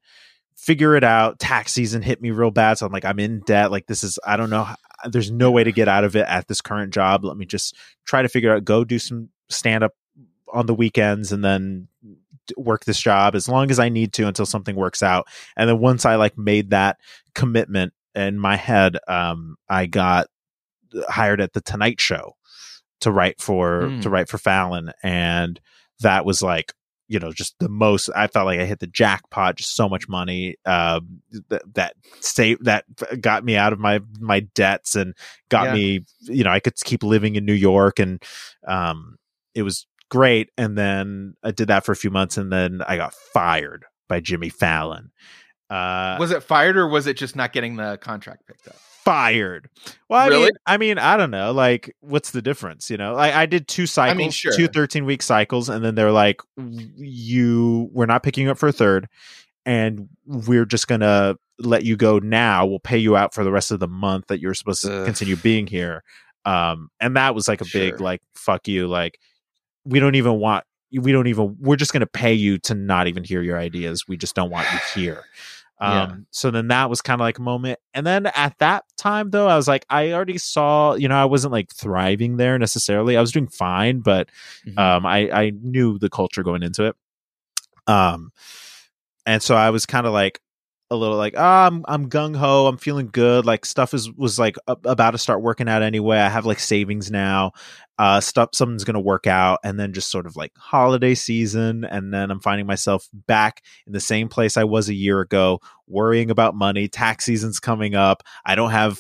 figure 0.56 0.96
it 0.96 1.04
out. 1.04 1.40
Tax 1.40 1.72
season 1.72 2.02
hit 2.02 2.22
me 2.22 2.32
real 2.32 2.52
bad, 2.52 2.78
so 2.78 2.86
I'm 2.86 2.92
like, 2.92 3.06
I'm 3.06 3.20
in 3.20 3.42
debt. 3.42 3.72
Like 3.72 3.88
this 3.88 4.04
is, 4.04 4.20
I 4.26 4.38
don't 4.38 4.50
know. 4.50 4.68
There's 5.10 5.32
no 5.32 5.50
way 5.50 5.64
to 5.64 5.72
get 5.72 5.88
out 5.88 6.04
of 6.04 6.16
it 6.16 6.26
at 6.28 6.48
this 6.48 6.62
current 6.62 6.94
job. 6.94 7.24
Let 7.24 7.38
me 7.38 7.46
just 7.46 7.76
try 8.06 8.22
to 8.22 8.30
figure 8.30 8.54
out. 8.54 8.66
Go 8.66 8.84
do 8.84 9.00
some 9.00 9.30
stand 9.50 9.84
up 9.84 9.94
on 10.54 10.66
the 10.66 10.74
weekends, 10.74 11.32
and 11.32 11.44
then 11.44 11.88
work 12.58 12.86
this 12.86 13.00
job 13.00 13.36
as 13.36 13.48
long 13.48 13.70
as 13.72 13.80
I 13.80 13.90
need 13.90 14.14
to 14.14 14.28
until 14.28 14.46
something 14.46 14.76
works 14.76 15.02
out. 15.04 15.28
And 15.58 15.70
then 15.70 15.80
once 15.80 16.06
I 16.06 16.16
like 16.16 16.38
made 16.38 16.70
that 16.72 16.98
commitment 17.36 17.94
in 18.16 18.40
my 18.40 18.56
head, 18.56 18.98
um, 19.08 19.56
I 19.70 19.86
got 19.86 20.28
hired 21.08 21.42
at 21.42 21.54
the 21.54 21.62
Tonight 21.62 22.00
Show 22.02 22.36
to 23.02 23.12
write 23.12 23.40
for 23.40 23.84
Mm. 23.84 24.02
to 24.02 24.10
write 24.10 24.28
for 24.30 24.38
Fallon, 24.38 24.92
and 25.04 25.60
that 26.02 26.26
was 26.26 26.42
like 26.42 26.74
you 27.08 27.18
know 27.20 27.32
just 27.32 27.56
the 27.60 27.70
most. 27.70 28.10
I 28.16 28.28
felt 28.28 28.46
like 28.46 28.60
I 28.60 28.66
hit 28.66 28.80
the 28.80 28.88
jackpot. 28.88 29.56
Just 29.56 29.76
so 29.76 29.88
much 29.88 30.08
money 30.10 30.56
um, 30.66 31.22
that 31.50 31.62
that 31.76 31.94
save 32.20 32.64
that 32.66 32.86
got 33.22 33.44
me 33.46 33.56
out 33.56 33.72
of 33.74 33.80
my 33.80 34.00
my 34.20 34.42
debts 34.42 34.96
and 34.96 35.14
got 35.50 35.68
Yeah. 35.68 35.74
me. 35.74 36.00
You 36.22 36.44
know, 36.44 36.52
I 36.52 36.60
could 36.60 36.76
keep 36.76 37.04
living 37.04 37.36
in 37.36 37.46
New 37.46 37.54
York, 37.54 38.00
and 38.00 38.22
um, 38.68 39.18
it 39.56 39.62
was 39.64 39.86
great. 40.10 40.50
And 40.58 40.78
then 40.78 41.36
I 41.44 41.52
did 41.52 41.68
that 41.70 41.86
for 41.86 41.92
a 41.92 41.96
few 41.96 42.10
months, 42.12 42.38
and 42.38 42.52
then 42.52 42.82
I 42.88 42.98
got 42.98 43.14
fired 43.14 43.86
by 44.08 44.20
Jimmy 44.20 44.50
Fallon. 44.50 45.12
Uh, 45.70 46.18
was 46.20 46.32
it 46.32 46.42
fired 46.42 46.78
or 46.78 46.88
was 46.88 47.06
it 47.06 47.16
just 47.16 47.36
not 47.36 47.54
getting 47.54 47.76
the 47.76 47.98
contract 48.02 48.48
picked 48.48 48.68
up? 48.68 48.76
fired. 49.06 49.70
Well, 50.08 50.20
I 50.20 50.28
Really? 50.28 50.44
mean, 50.44 50.52
I 50.68 50.78
mean, 50.78 50.98
I 51.00 51.18
don't 51.18 51.32
know. 51.32 51.52
Like, 51.52 51.96
what's 52.02 52.30
the 52.32 52.42
difference? 52.44 52.92
You 52.92 52.98
know, 52.98 53.16
I, 53.16 53.42
I 53.42 53.46
did 53.48 53.68
two 53.68 53.88
cycles, 53.88 54.36
sure. 54.36 54.52
two 54.56 54.68
13 54.68 55.06
week 55.06 55.24
cycles, 55.24 55.68
and 55.70 55.84
then 55.84 55.96
they're 55.96 56.12
like, 56.12 56.42
you, 56.58 57.90
we're 57.92 58.06
not 58.06 58.24
picking 58.24 58.48
up 58.50 58.58
for 58.58 58.68
a 58.70 58.72
third, 58.72 59.08
and 59.66 60.10
we're 60.26 60.66
just 60.66 60.88
gonna 60.88 61.36
let 61.60 61.84
you 61.86 61.96
go 61.98 62.20
now. 62.20 62.66
We'll 62.66 62.80
pay 62.80 62.98
you 62.98 63.16
out 63.16 63.34
for 63.34 63.44
the 63.44 63.52
rest 63.52 63.72
of 63.72 63.80
the 63.80 63.88
month 63.88 64.28
that 64.28 64.40
you're 64.40 64.54
supposed 64.54 64.84
to 64.84 65.00
Ugh. 65.02 65.06
continue 65.06 65.36
being 65.36 65.68
here. 65.68 66.04
Um, 66.46 66.90
and 67.00 67.16
that 67.16 67.36
was 67.36 67.48
like 67.48 67.62
a 67.62 67.66
big, 67.72 68.00
like, 68.00 68.22
fuck 68.36 68.68
you. 68.68 68.88
Like, 68.88 69.20
we 69.90 70.00
don't 70.00 70.16
even 70.16 70.40
want. 70.40 70.64
We 70.92 71.12
don't 71.12 71.28
even. 71.28 71.58
We're 71.60 71.76
just 71.76 71.94
going 71.94 72.02
to 72.02 72.08
pay 72.08 72.34
you 72.34 72.58
to 72.60 72.74
not 72.76 73.08
even 73.08 73.24
hear 73.24 73.42
your 73.42 73.58
ideas. 73.58 74.08
We 74.08 74.18
just 74.18 74.36
don't 74.36 74.50
want 74.50 74.68
you 74.74 74.80
here. 75.02 75.24
Um, 75.82 75.94
Yeah. 75.94 76.16
so 76.32 76.52
then 76.52 76.68
that 76.70 76.90
was 76.90 77.02
kind 77.02 77.22
of 77.22 77.26
like 77.26 77.38
a 77.38 77.42
moment. 77.42 77.80
And 77.94 78.06
then 78.06 78.26
at 78.28 78.58
that 78.60 78.84
time 78.98 79.30
though, 79.30 79.48
I 79.48 79.56
was 79.56 79.68
like, 79.68 79.86
I 79.90 80.12
already 80.12 80.38
saw, 80.38 80.96
you 80.96 81.08
know, 81.08 81.16
I 81.16 81.26
wasn't 81.26 81.54
like 81.54 81.72
thriving 81.74 82.36
there 82.38 82.58
necessarily. 82.60 83.16
I 83.16 83.22
was 83.22 83.32
doing 83.32 83.48
fine, 83.48 84.00
but 84.02 84.30
Mhm. 84.68 84.78
um, 84.78 85.06
I, 85.06 85.30
I 85.32 85.52
knew 85.52 85.98
the 85.98 86.10
culture 86.10 86.44
going 86.44 86.64
into 86.64 86.86
it. 86.86 86.96
Um, 87.88 88.32
and 89.26 89.42
so 89.42 89.56
I 89.56 89.70
was 89.70 89.86
kind 89.86 90.06
of 90.06 90.12
like 90.12 90.42
a 90.92 90.96
little 90.96 91.18
like, 91.18 91.36
ah, 91.38 91.68
I'm, 91.68 91.86
I'm 91.88 92.10
gung 92.10 92.36
ho. 92.36 92.68
I'm 92.68 92.78
feeling 92.78 93.10
good. 93.12 93.46
Like 93.46 93.66
stuff 93.66 93.94
is, 93.94 94.12
was 94.12 94.40
like 94.40 94.56
about 94.68 95.12
to 95.12 95.18
start 95.18 95.42
working 95.42 95.70
out 95.70 95.84
anyway. 95.84 96.18
I 96.18 96.30
have 96.30 96.46
like 96.46 96.60
savings 96.60 97.12
now. 97.12 97.52
Uh, 97.98 98.22
stuff, 98.22 98.50
something's 98.54 98.86
to 98.86 99.00
work 99.00 99.28
out. 99.28 99.60
And 99.64 99.80
then 99.80 99.94
just 99.94 100.10
sort 100.10 100.26
of 100.26 100.36
like 100.36 100.52
holiday 100.58 101.16
season. 101.16 101.84
And 101.84 102.14
then 102.14 102.32
I'm 102.32 102.40
finding 102.40 102.66
myself 102.66 103.08
back 103.14 103.62
in 103.86 103.94
the 103.94 104.00
same 104.00 104.30
place 104.30 104.58
I 104.58 104.64
was 104.64 104.90
a 104.90 104.94
year 104.94 105.20
ago, 105.20 105.60
worrying 105.88 106.32
about 106.32 106.56
money. 106.56 106.88
Tax 106.88 107.26
season's 107.26 107.60
coming 107.60 107.96
up. 107.96 108.24
I 108.46 108.56
don't 108.56 108.72
have. 108.72 109.00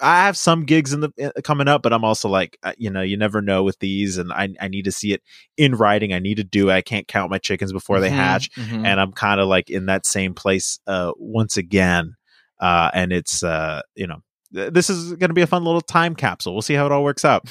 I 0.00 0.24
have 0.24 0.36
some 0.36 0.64
gigs 0.64 0.92
in 0.92 1.00
the 1.00 1.12
uh, 1.22 1.40
coming 1.42 1.68
up, 1.68 1.82
but 1.82 1.92
I'm 1.92 2.04
also 2.04 2.28
like, 2.28 2.58
uh, 2.62 2.72
you 2.78 2.90
know, 2.90 3.02
you 3.02 3.16
never 3.16 3.42
know 3.42 3.62
with 3.62 3.78
these, 3.80 4.16
and 4.18 4.32
I 4.32 4.48
I 4.60 4.68
need 4.68 4.84
to 4.86 4.92
see 4.92 5.12
it 5.12 5.22
in 5.56 5.74
writing. 5.74 6.12
I 6.12 6.18
need 6.20 6.36
to 6.36 6.44
do 6.44 6.70
it. 6.70 6.72
I 6.74 6.80
can't 6.80 7.06
count 7.06 7.30
my 7.30 7.38
chickens 7.38 7.72
before 7.72 8.00
they 8.00 8.08
Mhm, 8.10 8.14
hatch, 8.14 8.50
mhm. 8.56 8.86
and 8.86 9.00
I'm 9.00 9.12
kind 9.12 9.40
of 9.40 9.48
like 9.48 9.68
in 9.70 9.86
that 9.86 10.06
same 10.06 10.34
place 10.34 10.78
uh, 10.86 11.12
once 11.18 11.56
again. 11.56 12.14
Uh, 12.60 12.90
and 12.94 13.12
it's 13.12 13.42
uh, 13.42 13.82
you 13.94 14.06
know, 14.06 14.22
th- 14.54 14.72
this 14.72 14.88
is 14.88 15.10
going 15.14 15.28
to 15.30 15.34
be 15.34 15.42
a 15.42 15.46
fun 15.46 15.64
little 15.64 15.80
time 15.82 16.14
capsule. 16.14 16.54
We'll 16.54 16.62
see 16.62 16.74
how 16.74 16.86
it 16.86 16.92
all 16.92 17.04
works 17.04 17.24
out. 17.24 17.46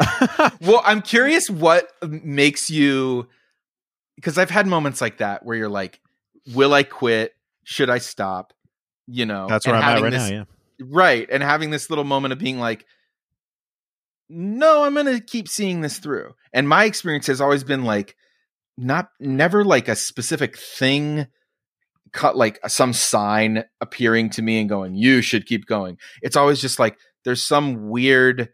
well, 0.60 0.82
I'm 0.84 1.02
curious 1.02 1.48
what 1.50 1.88
makes 2.02 2.70
you 2.70 3.28
because 4.16 4.38
I've 4.38 4.50
had 4.50 4.66
moments 4.66 5.00
like 5.00 5.18
that 5.18 5.44
where 5.44 5.56
you're 5.56 5.68
like, 5.68 6.00
will 6.54 6.74
I 6.74 6.82
quit? 6.82 7.34
Should 7.64 7.90
I 7.90 7.98
stop? 7.98 8.52
You 9.06 9.26
know, 9.26 9.46
That's 9.48 9.66
where 9.66 9.76
I'm 9.76 9.82
at 9.82 10.02
right 10.02 10.10
this- 10.10 10.30
now. 10.30 10.34
Yeah. 10.36 10.44
Right. 10.80 11.28
And 11.30 11.42
having 11.42 11.70
this 11.70 11.90
little 11.90 12.04
moment 12.04 12.32
of 12.32 12.38
being 12.38 12.58
like, 12.58 12.86
no, 14.28 14.84
I'm 14.84 14.94
going 14.94 15.06
to 15.06 15.20
keep 15.20 15.48
seeing 15.48 15.80
this 15.80 15.98
through. 15.98 16.32
And 16.52 16.68
my 16.68 16.84
experience 16.84 17.26
has 17.26 17.40
always 17.40 17.64
been 17.64 17.84
like, 17.84 18.16
not, 18.78 19.08
never 19.18 19.64
like 19.64 19.88
a 19.88 19.96
specific 19.96 20.56
thing, 20.56 21.26
cut 22.12 22.36
like 22.36 22.58
some 22.68 22.92
sign 22.92 23.64
appearing 23.80 24.30
to 24.30 24.42
me 24.42 24.60
and 24.60 24.68
going, 24.68 24.94
you 24.94 25.20
should 25.20 25.46
keep 25.46 25.66
going. 25.66 25.98
It's 26.22 26.36
always 26.36 26.60
just 26.60 26.78
like, 26.78 26.98
there's 27.24 27.42
some 27.42 27.90
weird 27.90 28.48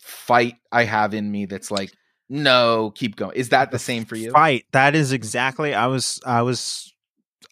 fight 0.00 0.56
I 0.70 0.84
have 0.84 1.14
in 1.14 1.30
me 1.30 1.46
that's 1.46 1.70
like, 1.70 1.92
no, 2.28 2.90
keep 2.94 3.16
going. 3.16 3.36
Is 3.36 3.50
that 3.50 3.70
the 3.70 3.78
same 3.78 4.04
for 4.04 4.16
you? 4.16 4.30
Fight. 4.30 4.64
That 4.72 4.94
is 4.94 5.12
exactly. 5.12 5.74
I 5.74 5.86
was. 5.88 6.20
I 6.24 6.42
was. 6.42 6.93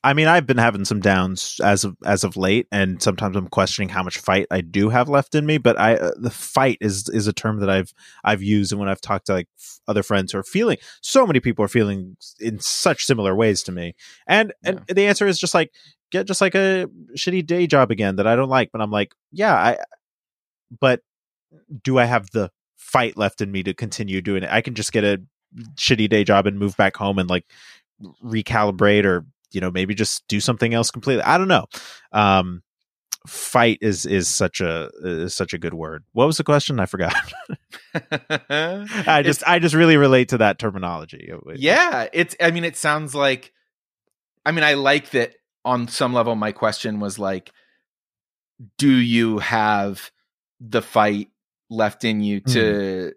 I 0.04 0.14
mean, 0.14 0.26
I've 0.26 0.46
been 0.46 0.58
having 0.58 0.84
some 0.84 1.00
downs 1.00 1.60
as 1.62 1.84
of 1.84 1.96
as 2.04 2.24
of 2.24 2.36
late, 2.36 2.66
and 2.72 3.00
sometimes 3.00 3.36
I'm 3.36 3.46
questioning 3.46 3.88
how 3.88 4.02
much 4.02 4.18
fight 4.18 4.48
I 4.50 4.60
do 4.60 4.88
have 4.88 5.08
left 5.08 5.34
in 5.36 5.46
me. 5.46 5.58
But 5.58 5.78
I, 5.78 5.94
uh, 5.94 6.10
the 6.16 6.30
fight 6.30 6.78
is 6.80 7.08
is 7.08 7.28
a 7.28 7.32
term 7.32 7.60
that 7.60 7.70
I've 7.70 7.94
I've 8.24 8.42
used, 8.42 8.72
and 8.72 8.80
when 8.80 8.88
I've 8.88 9.00
talked 9.00 9.26
to 9.26 9.34
like 9.34 9.48
f- 9.58 9.78
other 9.86 10.02
friends 10.02 10.32
who 10.32 10.38
are 10.38 10.44
feeling, 10.44 10.78
so 11.02 11.24
many 11.24 11.38
people 11.38 11.64
are 11.64 11.68
feeling 11.68 12.16
in 12.40 12.58
such 12.58 13.04
similar 13.04 13.34
ways 13.36 13.62
to 13.64 13.72
me, 13.72 13.94
and 14.26 14.52
and 14.64 14.80
the 14.88 15.06
answer 15.06 15.26
is 15.28 15.38
just 15.38 15.54
like 15.54 15.70
get 16.10 16.26
just 16.26 16.40
like 16.40 16.56
a 16.56 16.88
shitty 17.16 17.46
day 17.46 17.68
job 17.68 17.92
again 17.92 18.16
that 18.16 18.26
I 18.26 18.34
don't 18.34 18.48
like. 18.48 18.70
But 18.72 18.80
I'm 18.80 18.90
like, 18.90 19.14
yeah, 19.30 19.54
I. 19.54 19.78
But 20.80 21.02
do 21.84 21.98
I 21.98 22.06
have 22.06 22.30
the 22.30 22.50
fight 22.76 23.16
left 23.16 23.40
in 23.40 23.52
me 23.52 23.62
to 23.62 23.74
continue 23.74 24.20
doing 24.20 24.42
it? 24.42 24.50
I 24.50 24.62
can 24.62 24.74
just 24.74 24.92
get 24.92 25.04
a 25.04 25.22
shitty 25.76 26.08
day 26.08 26.24
job 26.24 26.46
and 26.46 26.58
move 26.58 26.76
back 26.76 26.96
home 26.96 27.18
and 27.18 27.30
like 27.30 27.44
recalibrate 28.24 29.04
or 29.04 29.26
you 29.54 29.60
know 29.60 29.70
maybe 29.70 29.94
just 29.94 30.26
do 30.28 30.40
something 30.40 30.74
else 30.74 30.90
completely. 30.90 31.22
I 31.22 31.38
don't 31.38 31.48
know. 31.48 31.66
Um 32.12 32.62
fight 33.26 33.78
is 33.80 34.04
is 34.04 34.28
such 34.28 34.60
a 34.60 34.90
is 35.02 35.34
such 35.34 35.52
a 35.52 35.58
good 35.58 35.74
word. 35.74 36.04
What 36.12 36.26
was 36.26 36.38
the 36.38 36.44
question? 36.44 36.80
I 36.80 36.86
forgot. 36.86 37.14
I 37.94 39.22
just 39.24 39.46
i 39.46 39.58
just 39.58 39.74
really 39.74 39.96
relate 39.96 40.30
to 40.30 40.38
that 40.38 40.58
terminology. 40.58 41.30
Yeah 41.54 42.08
it's 42.12 42.34
i 42.40 42.50
mean 42.50 42.64
it 42.64 42.76
sounds 42.76 43.14
like 43.14 43.52
i 44.44 44.52
mean 44.52 44.64
i 44.64 44.74
like 44.74 45.10
that 45.10 45.36
on 45.64 45.88
some 45.88 46.12
level 46.12 46.34
my 46.34 46.52
question 46.52 47.00
was 47.00 47.18
like 47.18 47.52
do 48.78 48.90
you 48.90 49.38
have 49.38 50.10
the 50.60 50.82
fight 50.82 51.28
left 51.70 52.04
in 52.04 52.20
you 52.20 52.40
to 52.40 53.12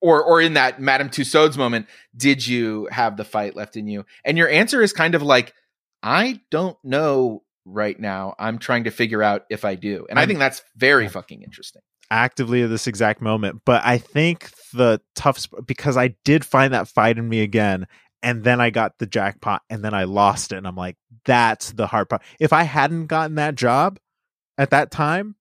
or 0.00 0.22
or 0.22 0.40
in 0.40 0.54
that 0.54 0.80
madame 0.80 1.08
tussauds 1.08 1.56
moment 1.56 1.86
did 2.18 2.46
you 2.46 2.88
have 2.90 3.16
the 3.16 3.24
fight 3.24 3.56
left 3.56 3.76
in 3.76 3.86
you? 3.86 4.04
And 4.24 4.36
your 4.36 4.48
answer 4.48 4.82
is 4.82 4.92
kind 4.92 5.14
of 5.14 5.22
like 5.22 5.54
i 6.02 6.40
don't 6.50 6.76
know 6.84 7.42
right 7.64 7.98
now 7.98 8.34
i'm 8.38 8.58
trying 8.58 8.84
to 8.84 8.90
figure 8.90 9.22
out 9.22 9.44
if 9.50 9.64
i 9.64 9.74
do 9.74 10.06
and 10.08 10.18
i 10.18 10.22
I'm- 10.22 10.28
think 10.28 10.38
that's 10.38 10.62
very 10.76 11.08
fucking 11.08 11.42
interesting 11.42 11.82
actively 12.10 12.62
at 12.62 12.70
this 12.70 12.86
exact 12.86 13.20
moment 13.20 13.60
but 13.66 13.84
i 13.84 13.98
think 13.98 14.50
the 14.72 15.00
toughest 15.14 15.50
because 15.66 15.96
i 15.96 16.14
did 16.24 16.44
find 16.44 16.72
that 16.72 16.88
fight 16.88 17.18
in 17.18 17.28
me 17.28 17.40
again 17.42 17.86
and 18.22 18.42
then 18.44 18.60
i 18.62 18.70
got 18.70 18.96
the 18.98 19.06
jackpot 19.06 19.60
and 19.68 19.84
then 19.84 19.92
i 19.92 20.04
lost 20.04 20.52
it 20.52 20.56
and 20.56 20.66
i'm 20.66 20.74
like 20.76 20.96
that's 21.26 21.72
the 21.72 21.86
hard 21.86 22.08
part 22.08 22.22
if 22.40 22.52
i 22.54 22.62
hadn't 22.62 23.06
gotten 23.08 23.34
that 23.36 23.54
job 23.56 23.98
at 24.56 24.70
that 24.70 24.90
time 24.90 25.34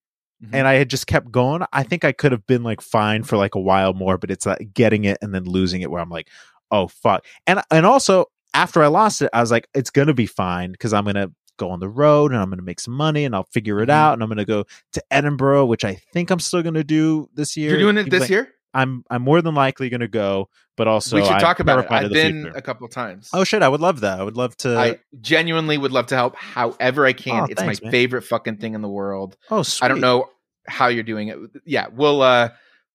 Mhm. 0.43 0.49
and 0.53 0.67
I 0.67 0.73
had 0.75 0.87
just 0.87 1.07
kept 1.07 1.31
going, 1.31 1.63
I 1.73 1.81
think 1.81 2.05
I 2.05 2.11
could 2.11 2.31
have 2.31 2.45
been 2.45 2.61
like 2.61 2.79
fine 2.79 3.23
for 3.23 3.37
like 3.37 3.55
a 3.55 3.59
while 3.59 3.93
more, 3.95 4.19
but 4.19 4.29
it's 4.29 4.45
like 4.45 4.71
getting 4.71 5.03
it 5.05 5.17
and 5.19 5.33
then 5.33 5.45
losing 5.45 5.81
it 5.81 5.89
where 5.89 5.99
I'm 5.99 6.11
like, 6.11 6.27
oh 6.69 6.85
fuck. 6.89 7.25
And 7.47 7.59
and 7.71 7.87
also 7.87 8.25
after 8.57 8.81
I 8.83 8.87
lost 8.87 9.21
it, 9.21 9.29
I 9.33 9.41
was 9.41 9.51
like, 9.51 9.67
it's 9.73 9.89
gonna 9.89 10.13
be 10.13 10.25
fine 10.25 10.71
because 10.71 10.93
I'm 10.93 11.05
gonna 11.05 11.31
go 11.57 11.69
on 11.71 11.79
the 11.79 11.89
road 11.89 12.31
and 12.31 12.39
I'm 12.41 12.49
gonna 12.49 12.61
make 12.61 12.79
some 12.79 12.93
money 12.93 13.25
and 13.25 13.33
I'll 13.35 13.47
figure 13.51 13.79
it 13.81 13.89
Mhm. 13.89 13.93
out 13.93 14.13
and 14.13 14.23
I'm 14.23 14.29
gonna 14.29 14.45
go 14.45 14.65
to 14.93 15.03
Edinburgh, 15.11 15.65
which 15.65 15.83
I 15.85 15.95
think 16.13 16.29
I'm 16.31 16.39
still 16.39 16.61
gonna 16.63 16.83
do 16.83 17.29
this 17.33 17.55
year. 17.57 17.69
you're 17.71 17.79
doing 17.79 17.97
it 17.97 18.09
this 18.09 18.21
like- 18.21 18.29
year 18.29 18.49
I'm 18.73 19.03
I'm 19.09 19.23
more 19.23 19.41
than 19.41 19.55
likely 19.55 19.89
going 19.89 20.01
to 20.01 20.07
go, 20.09 20.49
but 20.75 20.87
also 20.87 21.15
we 21.15 21.23
should 21.23 21.31
I'm 21.31 21.39
talk 21.39 21.59
about 21.61 21.79
it. 21.85 21.91
I've 21.91 22.11
been 22.11 22.43
future. 22.43 22.57
a 22.57 22.61
couple 22.61 22.85
of 22.85 22.91
times. 22.91 23.29
Oh 23.33 23.43
shit! 23.43 23.63
I 23.63 23.69
would 23.69 23.79
love 23.79 24.01
that. 24.01 24.19
I 24.19 24.23
would 24.23 24.37
love 24.37 24.55
to. 24.57 24.77
I 24.77 24.99
genuinely 25.21 25.77
would 25.79 25.93
love 25.93 26.07
to 26.07 26.15
help 26.15 26.35
however 26.35 27.05
I 27.05 27.13
can. 27.13 27.43
Oh, 27.43 27.45
it's 27.49 27.59
thanks, 27.59 27.81
my 27.81 27.85
man. 27.85 27.91
favorite 27.91 28.21
fucking 28.23 28.57
thing 28.57 28.75
in 28.75 28.81
the 28.81 28.89
world. 28.89 29.35
oh, 29.49 29.63
sweet. 29.63 29.85
I 29.85 29.87
don't 29.87 30.01
know 30.01 30.29
how 30.67 30.87
you're 30.87 31.03
doing 31.03 31.29
it. 31.29 31.37
Yeah, 31.65 31.87
we'll. 31.91 32.21
uh 32.21 32.49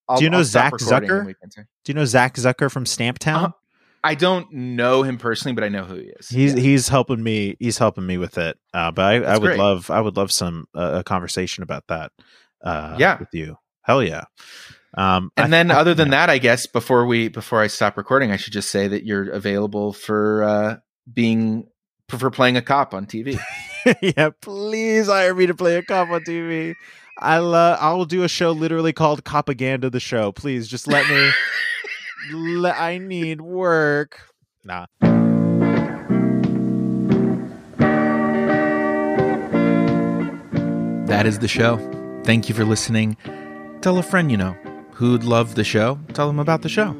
I'll, 0.08 0.18
Do 0.18 0.24
you 0.24 0.30
know 0.30 0.42
Zach 0.44 0.74
Zucker? 0.74 1.18
and 1.18 1.26
we 1.26 1.34
can 1.34 1.50
say- 1.50 1.62
Do 1.84 1.90
you 1.90 1.94
know 1.94 2.04
Zach 2.04 2.34
Zucker 2.34 2.70
from 2.70 2.84
Stamptown? 2.84 3.34
Uh-huh. 3.36 3.48
I 4.04 4.14
don't 4.16 4.50
know 4.52 5.02
him 5.02 5.16
personally, 5.18 5.54
but 5.54 5.62
I 5.64 5.68
know 5.68 5.84
who 5.84 5.94
he 5.94 6.06
is. 6.18 6.28
He's 6.28 6.54
Yeah. 6.54 6.60
he's 6.60 6.88
helping 6.88 7.22
me. 7.22 7.56
He's 7.60 7.78
helping 7.78 8.06
me 8.06 8.18
with 8.18 8.36
it. 8.38 8.58
Uh, 8.74 8.90
but 8.90 9.04
I, 9.04 9.14
I 9.22 9.32
would 9.38 9.42
great. 9.42 9.58
love 9.58 9.90
I 9.90 10.00
would 10.00 10.16
love 10.16 10.32
some 10.32 10.66
uh, 10.76 10.98
a 11.00 11.04
conversation 11.04 11.62
about 11.62 11.84
that. 11.88 12.10
Uh, 12.64 12.96
Yeah. 12.98 13.18
with 13.18 13.28
you. 13.32 13.56
Hell 13.82 14.02
yeah. 14.02 14.24
Um, 14.96 15.30
I- 15.36 15.42
and 15.44 15.52
then 15.52 15.70
I- 15.70 15.76
other 15.76 15.94
than 15.94 16.08
yeah. 16.08 16.26
that, 16.26 16.30
I 16.30 16.38
guess 16.38 16.66
before 16.66 17.06
we 17.06 17.28
before 17.28 17.60
I 17.62 17.66
stop 17.68 17.96
recording, 17.96 18.30
I 18.32 18.36
should 18.36 18.52
just 18.52 18.70
say 18.70 18.88
that 18.88 19.04
you're 19.04 19.30
available 19.30 19.92
for 19.92 20.42
uh 20.44 20.76
being 21.12 21.68
for 22.08 22.30
playing 22.30 22.56
a 22.56 22.62
cop 22.62 22.92
on 22.94 23.06
TV. 23.06 23.38
yeah, 24.02 24.30
please 24.40 25.06
hire 25.06 25.34
me 25.34 25.46
to 25.46 25.54
play 25.54 25.76
a 25.76 25.82
cop 25.82 26.10
on 26.10 26.22
TV. 26.24 26.74
I 27.18 27.38
love. 27.38 27.78
I 27.80 27.92
will 27.94 28.04
do 28.04 28.22
a 28.24 28.28
show 28.28 28.50
literally 28.52 28.92
called 28.92 29.24
Propaganda 29.24 29.90
the 29.90 30.00
Show. 30.00 30.32
Please 30.32 30.66
just 30.68 30.86
let 30.88 31.08
me. 31.08 31.30
I 32.30 32.98
need 32.98 33.40
work. 33.40 34.20
Nah. 34.64 34.86
that 41.12 41.26
is 41.26 41.40
the 41.40 41.48
show. 41.48 41.76
Thank 42.24 42.48
you 42.48 42.54
for 42.54 42.64
listening. 42.64 43.16
Tell 43.80 43.98
a 43.98 44.02
friend 44.02 44.30
you 44.30 44.36
know 44.36 44.52
who'd 44.92 45.24
love 45.24 45.56
the 45.56 45.62
show. 45.62 45.98
Tell 46.14 46.26
them 46.26 46.38
about 46.38 46.62
the 46.62 46.68
show. 46.68 46.96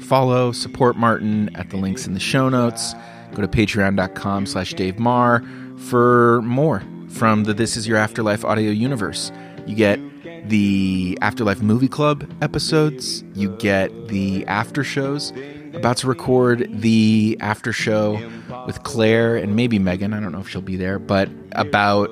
Follow, 0.00 0.50
support 0.50 0.96
Martin 0.96 1.54
at 1.54 1.70
the 1.70 1.76
links 1.76 2.06
in 2.06 2.14
the 2.14 2.20
show 2.20 2.48
notes. 2.48 2.94
Go 3.34 3.42
to 3.42 3.48
patreon.com 3.48 4.46
slash 4.46 4.74
Dave 4.74 4.98
Maher 4.98 5.44
for 5.76 6.42
more 6.42 6.82
from 7.08 7.44
the 7.44 7.54
This 7.54 7.76
Is 7.76 7.86
Your 7.86 7.98
Afterlife 7.98 8.44
audio 8.44 8.70
universe. 8.70 9.30
You 9.66 9.76
get 9.76 10.00
the 10.44 11.18
Afterlife 11.20 11.60
Movie 11.62 11.88
Club 11.88 12.30
episodes. 12.42 13.24
You 13.34 13.50
get 13.56 14.08
the 14.08 14.46
after 14.46 14.84
shows. 14.84 15.32
About 15.74 15.96
to 15.98 16.08
record 16.08 16.66
the 16.70 17.36
after 17.40 17.72
show 17.72 18.20
with 18.66 18.82
Claire 18.82 19.36
and 19.36 19.54
maybe 19.54 19.78
Megan. 19.78 20.12
I 20.12 20.20
don't 20.20 20.32
know 20.32 20.40
if 20.40 20.48
she'll 20.48 20.60
be 20.62 20.76
there, 20.76 20.98
but 20.98 21.28
about 21.52 22.10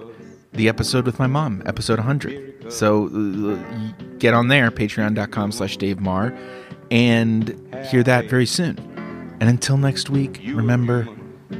the 0.53 0.68
episode 0.68 1.07
with 1.07 1.18
my 1.18 1.26
mom, 1.26 1.62
episode 1.66 1.99
100. 1.99 2.72
So 2.72 3.07
uh, 3.07 3.93
get 4.18 4.35
on 4.35 4.49
there, 4.49 4.70
patreon.com 4.70 5.53
slash 5.53 5.76
Dave 5.76 6.01
Maher, 6.01 6.37
and 6.91 7.49
hear 7.91 8.03
that 8.03 8.26
very 8.26 8.47
soon. 8.47 8.79
And 9.41 9.49
until 9.49 9.76
next 9.76 10.11
week, 10.11 10.41
remember, 10.45 11.09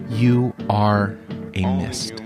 you 0.08 0.54
are 0.68 1.16
a 1.54 1.62
mist. 1.76 2.22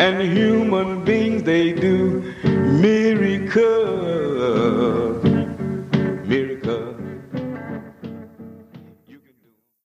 And 0.00 0.22
human 0.22 1.04
beings 1.04 1.42
they 1.42 1.72
do 1.72 2.22
miracles. 2.44 3.58